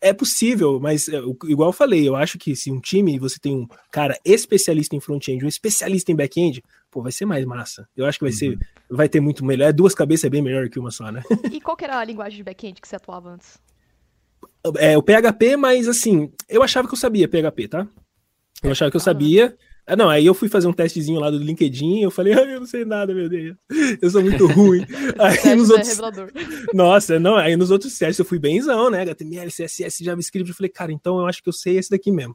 é 0.00 0.12
possível, 0.12 0.78
mas 0.78 1.08
é, 1.08 1.16
igual 1.46 1.70
eu 1.70 1.72
falei, 1.72 2.06
eu 2.06 2.16
acho 2.16 2.38
que 2.38 2.54
se 2.54 2.70
um 2.70 2.80
time 2.80 3.18
você 3.18 3.38
tem 3.38 3.54
um 3.54 3.66
cara 3.90 4.18
especialista 4.24 4.94
em 4.94 5.00
front-end, 5.00 5.44
um 5.44 5.48
especialista 5.48 6.12
em 6.12 6.16
back-end, 6.16 6.62
pô, 6.94 7.02
vai 7.02 7.10
ser 7.10 7.26
mais 7.26 7.44
massa. 7.44 7.88
Eu 7.96 8.06
acho 8.06 8.18
que 8.20 8.24
vai 8.24 8.32
uhum. 8.32 8.38
ser, 8.38 8.58
vai 8.88 9.08
ter 9.08 9.18
muito 9.18 9.44
melhor. 9.44 9.68
É, 9.68 9.72
duas 9.72 9.96
cabeças 9.96 10.24
é 10.24 10.30
bem 10.30 10.40
melhor 10.40 10.68
que 10.68 10.78
uma 10.78 10.92
só, 10.92 11.10
né? 11.10 11.24
E 11.52 11.60
qual 11.60 11.76
que 11.76 11.84
era 11.84 11.98
a 11.98 12.04
linguagem 12.04 12.36
de 12.36 12.44
back-end 12.44 12.80
que 12.80 12.86
você 12.86 12.94
atuava 12.94 13.30
antes? 13.30 13.58
É, 14.76 14.96
o 14.96 15.02
PHP, 15.02 15.56
mas 15.56 15.88
assim, 15.88 16.32
eu 16.48 16.62
achava 16.62 16.86
que 16.86 16.94
eu 16.94 16.98
sabia 16.98 17.28
PHP, 17.28 17.66
tá? 17.68 17.88
Eu 18.62 18.70
achava 18.70 18.92
que 18.92 18.96
eu 18.96 19.00
sabia. 19.00 19.56
Ah, 19.86 19.96
não, 19.96 20.08
aí 20.08 20.24
eu 20.24 20.32
fui 20.32 20.48
fazer 20.48 20.68
um 20.68 20.72
testezinho 20.72 21.20
lá 21.20 21.30
do 21.30 21.36
LinkedIn, 21.36 22.00
eu 22.00 22.10
falei, 22.10 22.32
ai, 22.38 22.54
eu 22.54 22.60
não 22.60 22.66
sei 22.66 22.84
nada, 22.84 23.12
meu 23.12 23.28
Deus, 23.28 23.56
eu 24.00 24.08
sou 24.08 24.22
muito 24.22 24.46
ruim. 24.46 24.86
aí 25.18 25.54
nos 25.56 25.68
é 25.68 25.74
outros... 25.74 25.98
Nossa, 26.72 27.18
não, 27.18 27.36
aí 27.36 27.56
nos 27.56 27.70
outros 27.70 27.98
testes 27.98 28.18
eu 28.18 28.24
fui 28.24 28.38
benzão, 28.38 28.88
né, 28.88 29.02
HTML, 29.02 29.50
CSS, 29.50 30.02
JavaScript, 30.02 30.48
eu 30.48 30.56
falei, 30.56 30.70
cara, 30.70 30.92
então 30.92 31.18
eu 31.18 31.26
acho 31.26 31.42
que 31.42 31.48
eu 31.48 31.52
sei 31.52 31.76
esse 31.76 31.90
daqui 31.90 32.10
mesmo. 32.10 32.34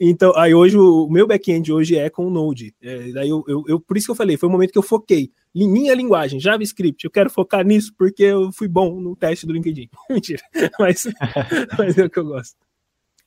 Então, 0.00 0.32
aí 0.36 0.54
hoje 0.54 0.76
o 0.76 1.08
meu 1.08 1.26
back-end 1.26 1.72
hoje 1.72 1.96
é 1.96 2.08
com 2.08 2.26
o 2.26 2.30
Node. 2.30 2.74
É, 2.80 3.10
daí 3.12 3.28
eu, 3.28 3.44
eu, 3.48 3.64
eu, 3.66 3.80
por 3.80 3.96
isso 3.96 4.06
que 4.06 4.10
eu 4.12 4.16
falei, 4.16 4.36
foi 4.36 4.48
o 4.48 4.52
momento 4.52 4.72
que 4.72 4.78
eu 4.78 4.82
foquei. 4.82 5.32
Minha 5.54 5.94
linguagem, 5.94 6.38
JavaScript, 6.38 7.04
eu 7.04 7.10
quero 7.10 7.28
focar 7.28 7.64
nisso 7.64 7.92
porque 7.98 8.22
eu 8.22 8.52
fui 8.52 8.68
bom 8.68 9.00
no 9.00 9.16
teste 9.16 9.46
do 9.46 9.52
LinkedIn. 9.52 9.88
Mentira, 10.08 10.42
mas, 10.78 11.04
mas 11.76 11.98
é 11.98 12.04
o 12.04 12.10
que 12.10 12.18
eu 12.18 12.26
gosto. 12.26 12.56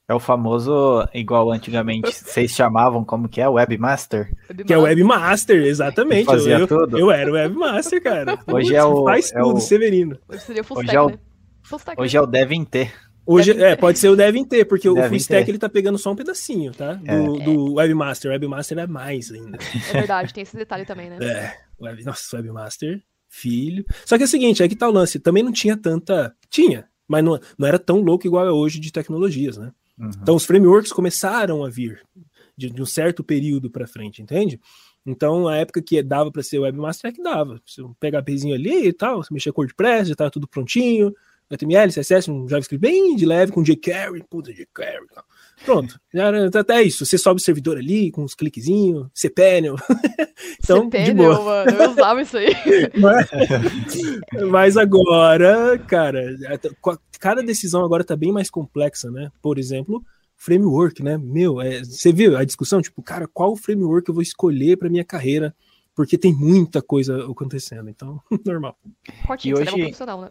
É 0.07 0.13
o 0.13 0.19
famoso, 0.19 1.07
igual 1.13 1.51
antigamente, 1.51 2.11
vocês 2.13 2.51
chamavam 2.51 3.03
como 3.03 3.29
que 3.29 3.41
é? 3.41 3.47
Webmaster? 3.47 4.29
Webmaster. 4.49 4.65
Que 4.65 4.73
é 4.73 4.77
o 4.77 4.81
Webmaster, 4.81 5.63
exatamente. 5.63 6.25
Fazia 6.25 6.59
eu, 6.59 6.67
tudo? 6.67 6.97
Eu, 6.97 7.07
eu 7.07 7.11
era 7.11 7.31
o 7.31 7.33
Webmaster, 7.33 8.01
cara. 8.01 8.39
Hoje 8.47 8.75
é 8.75 8.83
o... 8.83 9.05
Faz 9.05 9.31
é 9.31 9.39
tudo, 9.39 9.57
o, 9.57 9.61
Severino. 9.61 10.17
Hoje 10.27 10.41
seria 10.41 10.63
full 10.63 10.81
stack, 10.81 10.95
é 10.95 11.01
o, 11.01 11.09
né? 11.09 11.19
Full 11.63 11.79
stack, 11.79 12.01
hoje 12.01 12.17
né? 12.17 12.19
é 12.19 12.21
o 12.21 12.27
devem 12.27 12.65
ter. 12.65 12.93
Hoje, 13.31 13.51
é, 13.51 13.75
pode 13.75 13.99
ser 13.99 14.09
o 14.09 14.15
devem 14.15 14.45
ter, 14.45 14.65
porque 14.65 14.87
devem 14.87 15.03
o 15.03 15.07
full 15.07 15.17
stack 15.17 15.45
ter. 15.45 15.51
ele 15.51 15.57
tá 15.57 15.69
pegando 15.69 15.97
só 15.97 16.11
um 16.11 16.15
pedacinho, 16.15 16.71
tá? 16.73 16.93
Do, 16.93 17.41
é. 17.41 17.43
do 17.43 17.73
Webmaster. 17.75 18.29
O 18.29 18.33
Webmaster 18.33 18.77
é 18.77 18.87
mais 18.87 19.31
ainda. 19.31 19.57
É 19.89 19.93
verdade, 19.93 20.33
tem 20.33 20.43
esse 20.43 20.55
detalhe 20.55 20.85
também, 20.85 21.09
né? 21.09 21.17
É. 21.21 21.57
Web, 21.79 22.03
nossa, 22.03 22.35
Webmaster, 22.35 23.01
filho. 23.29 23.85
Só 24.05 24.17
que 24.17 24.23
é 24.23 24.25
o 24.25 24.29
seguinte, 24.29 24.61
é 24.61 24.67
que 24.67 24.75
tá 24.75 24.87
o 24.87 24.91
lance. 24.91 25.19
Também 25.19 25.43
não 25.43 25.51
tinha 25.51 25.77
tanta. 25.77 26.35
Tinha, 26.49 26.87
mas 27.07 27.23
não, 27.23 27.39
não 27.57 27.67
era 27.67 27.79
tão 27.79 28.01
louco 28.01 28.27
igual 28.27 28.45
é 28.45 28.51
hoje 28.51 28.79
de 28.79 28.91
tecnologias, 28.91 29.57
né? 29.57 29.71
Uhum. 29.97 30.09
Então 30.21 30.35
os 30.35 30.45
frameworks 30.45 30.91
começaram 30.91 31.63
a 31.63 31.69
vir 31.69 32.01
de, 32.57 32.69
de 32.69 32.81
um 32.81 32.85
certo 32.85 33.23
período 33.23 33.69
para 33.69 33.87
frente, 33.87 34.21
entende? 34.21 34.59
Então, 35.05 35.47
a 35.47 35.57
época 35.57 35.81
que 35.81 36.01
dava 36.03 36.31
para 36.31 36.43
ser 36.43 36.59
webmaster 36.59 37.09
é 37.09 37.13
que 37.13 37.23
dava. 37.23 37.59
Você 37.65 37.81
pega 37.99 38.19
a 38.19 38.23
pezinho 38.23 38.53
ali 38.53 38.87
e 38.87 38.93
tal, 38.93 39.23
você 39.23 39.33
mexia 39.33 39.51
com 39.51 39.61
WordPress, 39.61 40.09
já 40.09 40.13
estava 40.13 40.29
tudo 40.29 40.47
prontinho. 40.47 41.13
HTML, 41.51 41.91
CSS, 41.91 42.31
um 42.31 42.47
JavaScript 42.47 42.81
bem 42.81 43.15
de 43.15 43.25
leve, 43.25 43.51
com 43.51 43.61
jQuery, 43.61 44.23
puta 44.29 44.51
jQuery. 44.51 45.07
Tal. 45.13 45.23
Pronto, 45.65 45.99
já 46.13 46.27
era 46.27 46.49
até 46.59 46.81
isso. 46.81 47.05
Você 47.05 47.17
sobe 47.17 47.39
o 47.39 47.43
servidor 47.43 47.77
ali 47.77 48.09
com 48.09 48.23
uns 48.23 48.33
cliquezinhos, 48.33 49.07
cPanel. 49.13 49.75
então, 50.63 50.85
cPanel, 50.85 51.05
de 51.05 51.13
boa. 51.13 51.43
mano, 51.43 51.71
eu 51.71 51.91
usava 51.91 52.21
isso 52.21 52.37
aí. 52.37 52.51
É? 54.33 54.45
Mas 54.45 54.77
agora, 54.77 55.77
cara, 55.79 56.23
cada 57.19 57.43
decisão 57.43 57.83
agora 57.83 58.03
tá 58.03 58.15
bem 58.15 58.31
mais 58.31 58.49
complexa, 58.49 59.11
né? 59.11 59.29
Por 59.41 59.59
exemplo, 59.59 60.03
framework, 60.35 61.03
né? 61.03 61.17
Meu, 61.17 61.61
é, 61.61 61.83
você 61.83 62.11
viu 62.11 62.37
a 62.37 62.43
discussão? 62.43 62.81
Tipo, 62.81 63.01
cara, 63.03 63.27
qual 63.31 63.55
framework 63.55 64.07
eu 64.07 64.15
vou 64.15 64.23
escolher 64.23 64.77
para 64.77 64.89
minha 64.89 65.05
carreira? 65.05 65.53
Porque 65.93 66.17
tem 66.17 66.33
muita 66.33 66.81
coisa 66.81 67.25
acontecendo, 67.29 67.89
então, 67.89 68.19
normal. 68.45 68.77
E 69.43 69.53
hoje... 69.53 69.71
profissional, 69.71 70.21
né? 70.21 70.29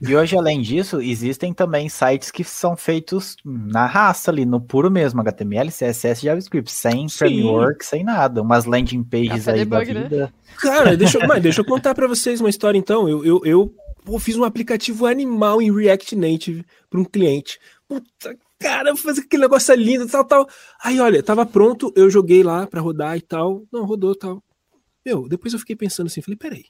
E 0.00 0.16
hoje, 0.16 0.36
além 0.36 0.60
disso, 0.60 1.00
existem 1.00 1.52
também 1.52 1.88
sites 1.88 2.30
que 2.30 2.42
são 2.42 2.76
feitos 2.76 3.36
na 3.44 3.86
raça 3.86 4.30
ali, 4.30 4.44
no 4.44 4.60
puro 4.60 4.90
mesmo, 4.90 5.20
HTML, 5.20 5.70
CSS, 5.70 6.22
JavaScript, 6.22 6.70
sem 6.70 7.08
Sim. 7.08 7.18
framework, 7.18 7.84
sem 7.84 8.02
nada. 8.02 8.42
Umas 8.42 8.64
landing 8.64 9.02
pages 9.02 9.48
aí 9.48 9.60
debug, 9.60 9.86
da 9.86 9.94
né? 9.94 10.02
vida. 10.02 10.16
Né? 10.26 10.32
Cara, 10.56 10.96
deixa, 10.96 11.18
mas 11.26 11.42
deixa 11.42 11.60
eu 11.60 11.64
contar 11.64 11.94
para 11.94 12.06
vocês 12.06 12.40
uma 12.40 12.50
história 12.50 12.78
então. 12.78 13.08
Eu, 13.08 13.24
eu, 13.24 13.40
eu, 13.44 13.74
eu, 14.06 14.18
fiz 14.18 14.36
um 14.36 14.44
aplicativo 14.44 15.06
animal 15.06 15.60
em 15.60 15.72
React 15.72 16.16
Native 16.16 16.64
para 16.90 17.00
um 17.00 17.04
cliente. 17.04 17.58
Puta, 17.88 18.36
cara, 18.58 18.96
fazer 18.96 19.22
aquele 19.22 19.42
negócio 19.42 19.74
lindo, 19.74 20.08
tal, 20.08 20.24
tal. 20.24 20.48
Aí, 20.82 21.00
olha, 21.00 21.22
tava 21.22 21.44
pronto, 21.46 21.92
eu 21.94 22.08
joguei 22.10 22.42
lá 22.42 22.66
para 22.66 22.80
rodar 22.80 23.16
e 23.16 23.20
tal. 23.20 23.62
Não, 23.72 23.84
rodou 23.84 24.14
tal. 24.14 24.42
Meu, 25.04 25.28
depois 25.28 25.52
eu 25.52 25.58
fiquei 25.58 25.76
pensando 25.76 26.06
assim, 26.06 26.22
falei, 26.22 26.36
peraí 26.36 26.64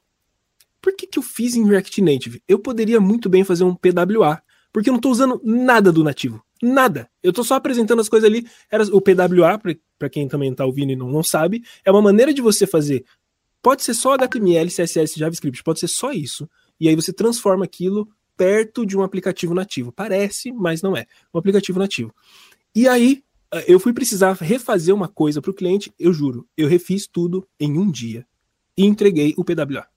por 0.82 0.94
que, 0.96 1.06
que 1.06 1.18
eu 1.18 1.22
fiz 1.22 1.54
em 1.54 1.66
React 1.66 2.02
Native? 2.02 2.42
Eu 2.46 2.58
poderia 2.58 3.00
muito 3.00 3.28
bem 3.28 3.44
fazer 3.44 3.62
um 3.62 3.74
PWA, 3.74 4.42
porque 4.72 4.90
eu 4.90 4.92
não 4.92 4.98
estou 4.98 5.12
usando 5.12 5.40
nada 5.44 5.92
do 5.92 6.02
nativo. 6.02 6.42
Nada. 6.60 7.08
Eu 7.22 7.30
estou 7.30 7.44
só 7.44 7.54
apresentando 7.54 8.00
as 8.00 8.08
coisas 8.08 8.28
ali. 8.28 8.46
Era 8.70 8.84
o 8.84 9.00
PWA, 9.00 9.58
para 9.98 10.10
quem 10.10 10.26
também 10.26 10.50
está 10.50 10.66
ouvindo 10.66 10.90
e 10.90 10.96
não, 10.96 11.08
não 11.08 11.22
sabe, 11.22 11.62
é 11.84 11.90
uma 11.90 12.02
maneira 12.02 12.34
de 12.34 12.42
você 12.42 12.66
fazer. 12.66 13.04
Pode 13.62 13.84
ser 13.84 13.94
só 13.94 14.14
HTML, 14.14 14.68
CSS, 14.68 15.18
JavaScript, 15.18 15.62
pode 15.62 15.78
ser 15.78 15.88
só 15.88 16.10
isso. 16.10 16.50
E 16.80 16.88
aí 16.88 16.96
você 16.96 17.12
transforma 17.12 17.64
aquilo 17.64 18.08
perto 18.36 18.84
de 18.84 18.96
um 18.96 19.02
aplicativo 19.02 19.54
nativo. 19.54 19.92
Parece, 19.92 20.52
mas 20.52 20.82
não 20.82 20.96
é. 20.96 21.06
Um 21.32 21.38
aplicativo 21.38 21.78
nativo. 21.78 22.12
E 22.74 22.88
aí, 22.88 23.22
eu 23.68 23.78
fui 23.78 23.92
precisar 23.92 24.32
refazer 24.32 24.94
uma 24.94 25.06
coisa 25.06 25.40
para 25.40 25.50
o 25.50 25.54
cliente, 25.54 25.92
eu 25.98 26.12
juro, 26.12 26.48
eu 26.56 26.66
refiz 26.66 27.06
tudo 27.06 27.46
em 27.60 27.78
um 27.78 27.90
dia 27.90 28.26
e 28.76 28.84
entreguei 28.84 29.34
o 29.36 29.44
PWA. 29.44 29.91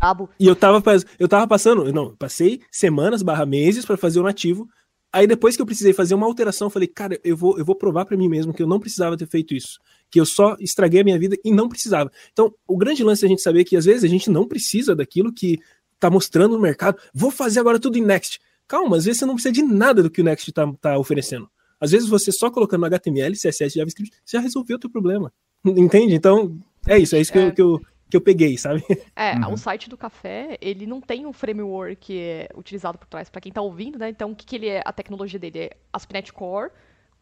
Cabo. 0.00 0.28
E 0.38 0.46
eu 0.46 0.54
tava, 0.54 0.82
eu 1.18 1.28
tava 1.28 1.46
passando, 1.46 1.92
não, 1.92 2.14
passei 2.16 2.60
semanas 2.70 3.22
barra 3.22 3.46
meses 3.46 3.84
para 3.84 3.96
fazer 3.96 4.20
o 4.20 4.22
nativo. 4.22 4.68
Aí 5.12 5.26
depois 5.26 5.56
que 5.56 5.62
eu 5.62 5.66
precisei 5.66 5.92
fazer 5.92 6.14
uma 6.14 6.26
alteração, 6.26 6.66
eu 6.66 6.70
falei, 6.70 6.88
cara, 6.88 7.18
eu 7.24 7.36
vou, 7.36 7.58
eu 7.58 7.64
vou 7.64 7.74
provar 7.74 8.04
para 8.04 8.16
mim 8.16 8.28
mesmo 8.28 8.52
que 8.52 8.62
eu 8.62 8.66
não 8.66 8.78
precisava 8.78 9.16
ter 9.16 9.26
feito 9.26 9.54
isso. 9.54 9.78
Que 10.10 10.20
eu 10.20 10.26
só 10.26 10.56
estraguei 10.60 11.00
a 11.00 11.04
minha 11.04 11.18
vida 11.18 11.36
e 11.44 11.50
não 11.50 11.68
precisava. 11.68 12.10
Então, 12.32 12.52
o 12.68 12.76
grande 12.76 13.02
lance 13.02 13.24
é 13.24 13.26
a 13.26 13.28
gente 13.28 13.40
saber 13.40 13.64
que 13.64 13.76
às 13.76 13.86
vezes 13.86 14.04
a 14.04 14.08
gente 14.08 14.30
não 14.30 14.46
precisa 14.46 14.94
daquilo 14.94 15.32
que 15.32 15.58
tá 15.98 16.10
mostrando 16.10 16.56
no 16.56 16.60
mercado. 16.60 16.98
Vou 17.14 17.30
fazer 17.30 17.60
agora 17.60 17.78
tudo 17.78 17.96
em 17.96 18.02
Next. 18.02 18.38
Calma, 18.68 18.96
às 18.96 19.04
vezes 19.04 19.20
você 19.20 19.26
não 19.26 19.34
precisa 19.34 19.52
de 19.52 19.62
nada 19.62 20.02
do 20.02 20.10
que 20.10 20.20
o 20.20 20.24
Next 20.24 20.52
tá, 20.52 20.70
tá 20.80 20.98
oferecendo. 20.98 21.48
Às 21.80 21.90
vezes 21.90 22.08
você 22.08 22.32
só 22.32 22.50
colocando 22.50 22.84
HTML, 22.86 23.34
CSS, 23.34 23.74
JavaScript, 23.74 24.14
já 24.26 24.40
resolveu 24.40 24.76
o 24.76 24.80
teu 24.80 24.90
problema. 24.90 25.32
Entende? 25.64 26.14
Então, 26.14 26.58
é 26.86 26.98
isso, 26.98 27.16
é 27.16 27.20
isso 27.20 27.32
é. 27.32 27.32
Que, 27.32 27.38
eu, 27.38 27.52
que, 27.52 27.62
eu, 27.62 27.80
que 28.10 28.16
eu 28.16 28.20
peguei, 28.20 28.56
sabe? 28.56 28.84
É, 29.14 29.34
uhum. 29.34 29.54
o 29.54 29.56
site 29.56 29.88
do 29.88 29.96
café, 29.96 30.56
ele 30.60 30.86
não 30.86 31.00
tem 31.00 31.26
um 31.26 31.32
framework 31.32 32.18
é 32.18 32.48
utilizado 32.54 32.98
por 32.98 33.06
trás 33.06 33.28
para 33.28 33.40
quem 33.40 33.50
tá 33.50 33.60
ouvindo, 33.60 33.98
né? 33.98 34.08
Então, 34.08 34.30
o 34.30 34.36
que, 34.36 34.46
que 34.46 34.56
ele 34.56 34.68
é, 34.68 34.82
a 34.84 34.92
tecnologia 34.92 35.38
dele 35.38 35.58
é 35.58 35.70
ASP.NET 35.92 36.32
Core 36.32 36.70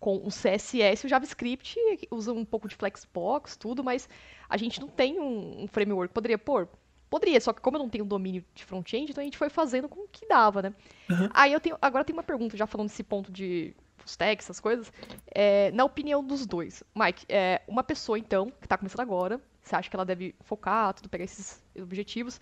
com 0.05 0.17
o 0.17 0.29
CSS 0.29 1.03
e 1.03 1.07
o 1.07 1.09
JavaScript, 1.09 1.79
usa 2.11 2.31
um 2.31 2.45
pouco 2.45 2.69
de 2.69 2.75
Flexbox, 2.75 3.57
tudo, 3.57 3.83
mas 3.83 4.07
a 4.51 4.57
gente 4.59 4.79
não 4.79 4.89
tem 4.89 5.19
um, 5.19 5.63
um 5.63 5.67
framework. 5.67 6.13
Poderia 6.13 6.37
pôr? 6.37 6.69
Poderia, 7.09 7.41
só 7.41 7.55
que 7.55 7.63
como 7.63 7.77
eu 7.77 7.83
não 7.83 7.89
tenho 7.89 8.05
domínio 8.05 8.45
de 8.55 8.65
front-end, 8.65 9.13
então 9.13 9.23
a 9.23 9.25
gente 9.25 9.39
foi 9.39 9.49
fazendo 9.49 9.89
com 9.89 10.01
o 10.01 10.09
que 10.09 10.27
dava, 10.27 10.61
né? 10.61 10.75
Uhum. 11.09 11.31
Aí 11.33 11.53
eu 11.53 11.61
tenho, 11.61 11.79
agora 11.81 12.05
tem 12.05 12.13
uma 12.13 12.23
pergunta, 12.23 12.55
já 12.55 12.67
falando 12.67 12.89
desse 12.89 13.03
ponto 13.03 13.33
de 13.33 13.75
stack, 14.07 14.43
essas 14.43 14.61
coisas. 14.61 14.93
É, 15.35 15.71
na 15.73 15.85
opinião 15.85 16.23
dos 16.23 16.47
dois, 16.47 16.83
Mike, 16.95 17.25
é, 17.29 17.63
uma 17.67 17.83
pessoa, 17.83 18.19
então, 18.19 18.51
que 18.61 18.67
está 18.67 18.77
começando 18.77 19.01
agora, 19.01 19.41
você 19.63 19.77
acha 19.77 19.89
que 19.89 19.97
ela 19.97 20.05
deve 20.05 20.35
focar, 20.43 20.95
tudo, 20.95 21.09
pegar 21.09 21.25
esses 21.25 21.63
objetivos, 21.81 22.41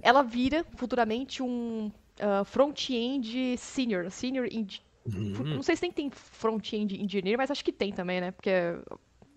ela 0.00 0.22
vira 0.22 0.64
futuramente 0.76 1.42
um 1.42 1.90
uh, 2.20 2.44
front-end 2.44 3.56
senior, 3.58 4.10
senior 4.10 4.48
uhum. 5.06 5.54
Não 5.56 5.62
sei 5.62 5.76
se 5.76 5.82
tem, 5.82 5.90
tem 5.90 6.10
front-end 6.10 7.02
engineer, 7.02 7.36
mas 7.36 7.50
acho 7.50 7.64
que 7.64 7.72
tem 7.72 7.92
também, 7.92 8.20
né? 8.20 8.30
Porque 8.30 8.50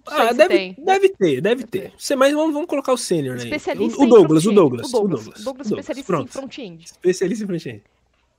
ah, 0.05 0.33
deve, 0.33 0.75
deve 0.77 1.09
ter, 1.09 1.41
deve 1.41 1.63
ter. 1.65 1.93
Você, 1.97 2.15
mas 2.15 2.33
vamos, 2.33 2.53
vamos 2.53 2.67
colocar 2.67 2.93
o 2.93 2.97
sênior 2.97 3.37
aí. 3.39 3.51
O, 3.77 4.03
o, 4.03 4.07
Douglas, 4.07 4.45
o, 4.45 4.51
Douglas, 4.51 4.87
o 4.87 4.91
Douglas, 4.91 4.91
o 4.91 4.91
Douglas. 4.91 5.43
Douglas, 5.43 5.67
especialista 5.67 6.13
Pronto. 6.13 6.29
em 6.29 6.31
front-end. 6.31 6.85
Especialista 6.85 7.43
em 7.43 7.47
front-end 7.47 7.83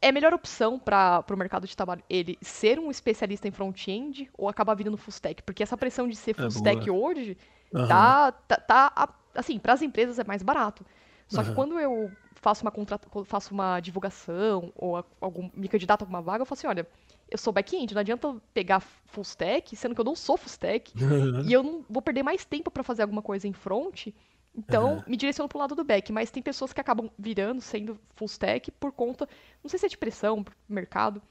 é 0.02 0.08
a 0.08 0.12
melhor 0.12 0.32
opção 0.32 0.78
para 0.78 1.24
o 1.30 1.36
mercado 1.36 1.66
de 1.66 1.76
trabalho 1.76 2.02
ele 2.08 2.38
ser 2.40 2.78
um 2.78 2.90
especialista 2.90 3.46
em 3.46 3.50
front-end 3.50 4.30
ou 4.36 4.48
acabar 4.48 4.74
virando 4.74 4.96
full 4.96 5.10
stack? 5.10 5.42
Porque 5.42 5.62
essa 5.62 5.76
pressão 5.76 6.08
de 6.08 6.16
ser 6.16 6.30
é 6.30 6.34
full 6.34 6.44
é 6.44 6.48
stack 6.48 6.90
hoje 6.90 7.36
uhum. 7.72 7.86
tá, 7.86 8.32
tá, 8.32 8.56
tá, 8.56 9.14
assim, 9.34 9.58
para 9.58 9.74
as 9.74 9.82
empresas 9.82 10.18
é 10.18 10.24
mais 10.24 10.42
barato. 10.42 10.84
Só 11.28 11.40
uhum. 11.40 11.46
que 11.46 11.54
quando 11.54 11.78
eu 11.78 12.10
faço 12.34 12.64
uma 12.64 12.70
contrata, 12.70 13.06
faço 13.24 13.52
uma 13.52 13.78
divulgação 13.80 14.72
ou 14.74 15.04
algum 15.20 15.50
me 15.54 15.68
candidato 15.68 16.02
a 16.02 16.04
alguma 16.04 16.22
vaga, 16.22 16.42
eu 16.42 16.46
falo 16.46 16.58
assim, 16.58 16.66
olha, 16.66 16.88
eu 17.30 17.38
sou 17.38 17.52
back-end, 17.52 17.94
não 17.94 18.00
adianta 18.00 18.34
pegar 18.54 18.80
full 18.80 19.22
stack, 19.22 19.76
sendo 19.76 19.94
que 19.94 20.00
eu 20.00 20.04
não 20.04 20.16
sou 20.16 20.36
full 20.36 20.48
stack, 20.48 20.92
e 21.46 21.52
eu 21.52 21.62
não 21.62 21.84
vou 21.88 22.00
perder 22.00 22.22
mais 22.22 22.44
tempo 22.44 22.70
para 22.70 22.82
fazer 22.82 23.02
alguma 23.02 23.22
coisa 23.22 23.46
em 23.46 23.52
front 23.52 24.08
então, 24.56 24.94
uhum. 24.94 25.02
me 25.06 25.16
direciono 25.16 25.48
pro 25.48 25.58
lado 25.58 25.74
do 25.74 25.84
back, 25.84 26.12
mas 26.12 26.30
tem 26.30 26.42
pessoas 26.42 26.72
que 26.72 26.80
acabam 26.80 27.10
virando, 27.18 27.60
sendo 27.60 27.98
full 28.16 28.26
stack, 28.26 28.70
por 28.72 28.92
conta, 28.92 29.28
não 29.62 29.70
sei 29.70 29.78
se 29.78 29.86
é 29.86 29.88
de 29.88 29.98
pressão, 29.98 30.44
mercado, 30.68 31.22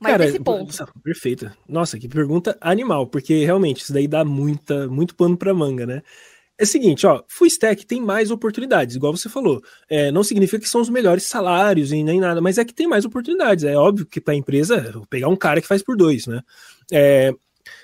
mas 0.00 0.12
Cara, 0.12 0.24
nesse 0.24 0.40
ponto. 0.40 0.92
Perfeita. 1.02 1.56
Nossa, 1.68 1.98
que 1.98 2.08
pergunta 2.08 2.56
animal, 2.60 3.06
porque 3.06 3.44
realmente 3.44 3.82
isso 3.82 3.92
daí 3.92 4.06
dá 4.06 4.24
muita, 4.24 4.88
muito 4.88 5.14
pano 5.14 5.36
pra 5.36 5.54
manga, 5.54 5.86
né? 5.86 6.02
É 6.58 6.64
o 6.64 6.66
seguinte, 6.66 7.06
ó, 7.06 7.22
full 7.26 7.46
stack 7.46 7.86
tem 7.86 8.02
mais 8.02 8.30
oportunidades, 8.30 8.94
igual 8.94 9.16
você 9.16 9.30
falou. 9.30 9.62
É, 9.88 10.12
não 10.12 10.22
significa 10.22 10.62
que 10.62 10.68
são 10.68 10.82
os 10.82 10.90
melhores 10.90 11.24
salários 11.24 11.90
e 11.90 12.02
nem 12.02 12.20
nada, 12.20 12.40
mas 12.42 12.58
é 12.58 12.64
que 12.64 12.74
tem 12.74 12.86
mais 12.86 13.06
oportunidades. 13.06 13.64
É 13.64 13.74
óbvio 13.76 14.04
que 14.04 14.20
para 14.20 14.34
a 14.34 14.36
empresa 14.36 15.02
pegar 15.08 15.28
um 15.28 15.36
cara 15.36 15.62
que 15.62 15.66
faz 15.66 15.82
por 15.82 15.96
dois, 15.96 16.26
né? 16.26 16.42
É, 16.92 17.32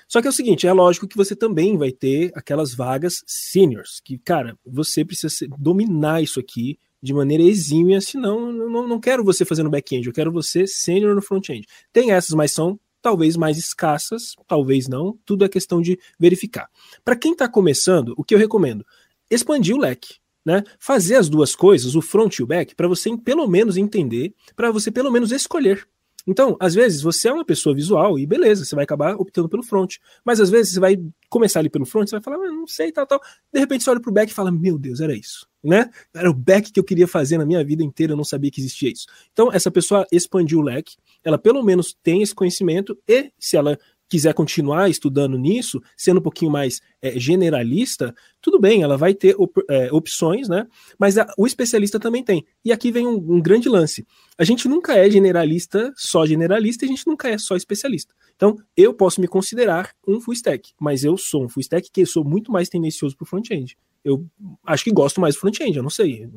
só 0.07 0.21
que 0.21 0.27
é 0.27 0.29
o 0.29 0.33
seguinte, 0.33 0.65
é 0.65 0.71
lógico 0.71 1.07
que 1.07 1.17
você 1.17 1.35
também 1.35 1.77
vai 1.77 1.91
ter 1.91 2.31
aquelas 2.33 2.73
vagas 2.73 3.23
seniors, 3.27 3.99
que, 4.03 4.17
cara, 4.17 4.57
você 4.65 5.03
precisa 5.03 5.45
dominar 5.57 6.23
isso 6.23 6.39
aqui 6.39 6.79
de 7.01 7.13
maneira 7.13 7.43
exímia, 7.43 7.99
senão 7.99 8.51
não, 8.51 8.87
não 8.87 8.99
quero 8.99 9.23
você 9.23 9.43
fazendo 9.43 9.69
back-end, 9.69 10.07
eu 10.07 10.13
quero 10.13 10.31
você 10.31 10.65
sênior 10.65 11.13
no 11.13 11.21
front-end. 11.21 11.67
Tem 11.91 12.11
essas, 12.11 12.33
mas 12.33 12.53
são 12.53 12.79
talvez 13.01 13.35
mais 13.35 13.57
escassas, 13.57 14.33
talvez 14.47 14.87
não, 14.87 15.17
tudo 15.25 15.45
é 15.45 15.49
questão 15.49 15.81
de 15.81 15.99
verificar. 16.19 16.69
Para 17.03 17.15
quem 17.15 17.33
está 17.33 17.47
começando, 17.47 18.13
o 18.17 18.23
que 18.23 18.33
eu 18.33 18.39
recomendo? 18.39 18.85
Expandir 19.29 19.75
o 19.75 19.79
leque. 19.79 20.15
Né? 20.43 20.63
Fazer 20.79 21.15
as 21.15 21.27
duas 21.27 21.53
coisas, 21.53 21.93
o 21.93 22.01
front 22.01 22.37
e 22.37 22.43
o 22.43 22.47
back, 22.47 22.73
para 22.73 22.87
você 22.87 23.15
pelo 23.17 23.45
menos 23.47 23.75
entender, 23.75 24.33
para 24.55 24.71
você 24.71 24.89
pelo 24.89 25.11
menos 25.11 25.33
escolher 25.33 25.85
então, 26.27 26.57
às 26.59 26.75
vezes, 26.75 27.01
você 27.01 27.29
é 27.29 27.33
uma 27.33 27.45
pessoa 27.45 27.73
visual 27.73 28.19
e 28.19 28.25
beleza, 28.27 28.65
você 28.65 28.75
vai 28.75 28.83
acabar 28.83 29.15
optando 29.15 29.47
pelo 29.47 29.63
front. 29.63 29.95
Mas 30.25 30.41
às 30.41 30.49
vezes 30.49 30.73
você 30.73 30.79
vai 30.79 30.97
começar 31.29 31.59
ali 31.59 31.69
pelo 31.69 31.85
front, 31.85 32.07
você 32.07 32.17
vai 32.17 32.21
falar, 32.21 32.35
ah, 32.35 32.51
não 32.51 32.67
sei, 32.67 32.91
tal, 32.91 33.07
tal. 33.07 33.21
De 33.53 33.59
repente 33.59 33.83
você 33.83 33.89
olha 33.89 34.01
pro 34.01 34.11
back 34.11 34.31
e 34.31 34.35
fala, 34.35 34.51
meu 34.51 34.77
Deus, 34.77 34.99
era 34.99 35.15
isso. 35.15 35.47
Né? 35.63 35.89
Era 36.13 36.29
o 36.29 36.33
back 36.33 36.71
que 36.71 36.79
eu 36.79 36.83
queria 36.83 37.07
fazer 37.07 37.37
na 37.37 37.45
minha 37.45 37.63
vida 37.63 37.83
inteira, 37.83 38.13
eu 38.13 38.17
não 38.17 38.23
sabia 38.25 38.51
que 38.51 38.59
existia 38.59 38.91
isso. 38.91 39.05
Então, 39.31 39.51
essa 39.51 39.71
pessoa 39.71 40.05
expandiu 40.11 40.59
o 40.59 40.61
leque, 40.61 40.95
ela 41.23 41.37
pelo 41.37 41.63
menos 41.63 41.95
tem 42.03 42.21
esse 42.21 42.35
conhecimento, 42.35 42.97
e 43.07 43.31
se 43.39 43.55
ela 43.57 43.77
quiser 44.09 44.33
continuar 44.33 44.89
estudando 44.89 45.37
nisso, 45.37 45.81
sendo 45.95 46.19
um 46.19 46.23
pouquinho 46.23 46.51
mais 46.51 46.81
é, 47.01 47.19
generalista, 47.19 48.15
tudo 48.41 48.59
bem, 48.59 48.81
ela 48.81 48.97
vai 48.97 49.13
ter 49.13 49.35
op 49.37 49.61
é, 49.69 49.91
opções, 49.91 50.47
né? 50.47 50.65
Mas 50.97 51.17
a, 51.17 51.27
o 51.37 51.45
especialista 51.45 51.99
também 51.99 52.23
tem. 52.23 52.45
E 52.63 52.71
aqui 52.71 52.91
vem 52.91 53.05
um, 53.05 53.15
um, 53.15 53.41
grande 53.41 53.67
lance. 53.67 54.05
A 54.37 54.43
gente 54.43 54.67
nunca 54.67 54.95
é 54.95 55.09
generalista, 55.09 55.91
só 55.95 56.25
generalista, 56.25 56.85
e 56.85 56.87
a 56.87 56.89
gente 56.89 57.05
nunca 57.05 57.29
é 57.29 57.37
só 57.37 57.55
especialista. 57.55 58.13
Então, 58.35 58.57
eu 58.75 58.93
posso 58.93 59.19
me 59.19 59.27
considerar 59.27 59.91
um 60.07 60.21
full 60.21 60.33
stack, 60.33 60.71
mas 60.79 61.03
eu 61.03 61.17
sou 61.17 61.43
um 61.45 61.49
full 61.49 61.61
stack 61.61 61.89
que 61.91 62.05
sou 62.05 62.23
muito 62.23 62.51
mais 62.51 62.69
tendencioso 62.69 63.15
para 63.17 63.23
o 63.23 63.27
front-end. 63.27 63.77
Eu 64.03 64.25
acho 64.65 64.85
que 64.85 64.91
gosto 64.91 65.19
mais 65.19 65.35
do 65.35 65.41
front-end, 65.41 65.75
eu 65.75 65.83
não 65.83 65.89
sei. 65.89 66.29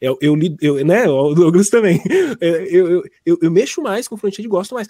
Eu, 0.00 0.16
eu, 0.20 0.36
eu, 0.60 0.84
né, 0.84 1.08
o 1.08 1.34
Douglas 1.34 1.68
também. 1.68 2.00
Eu, 2.40 2.66
eu, 2.66 3.02
eu, 3.24 3.38
eu 3.42 3.50
mexo 3.50 3.80
mais 3.80 4.06
com 4.06 4.16
front-end 4.16 4.46
gosto 4.46 4.74
mais 4.74 4.88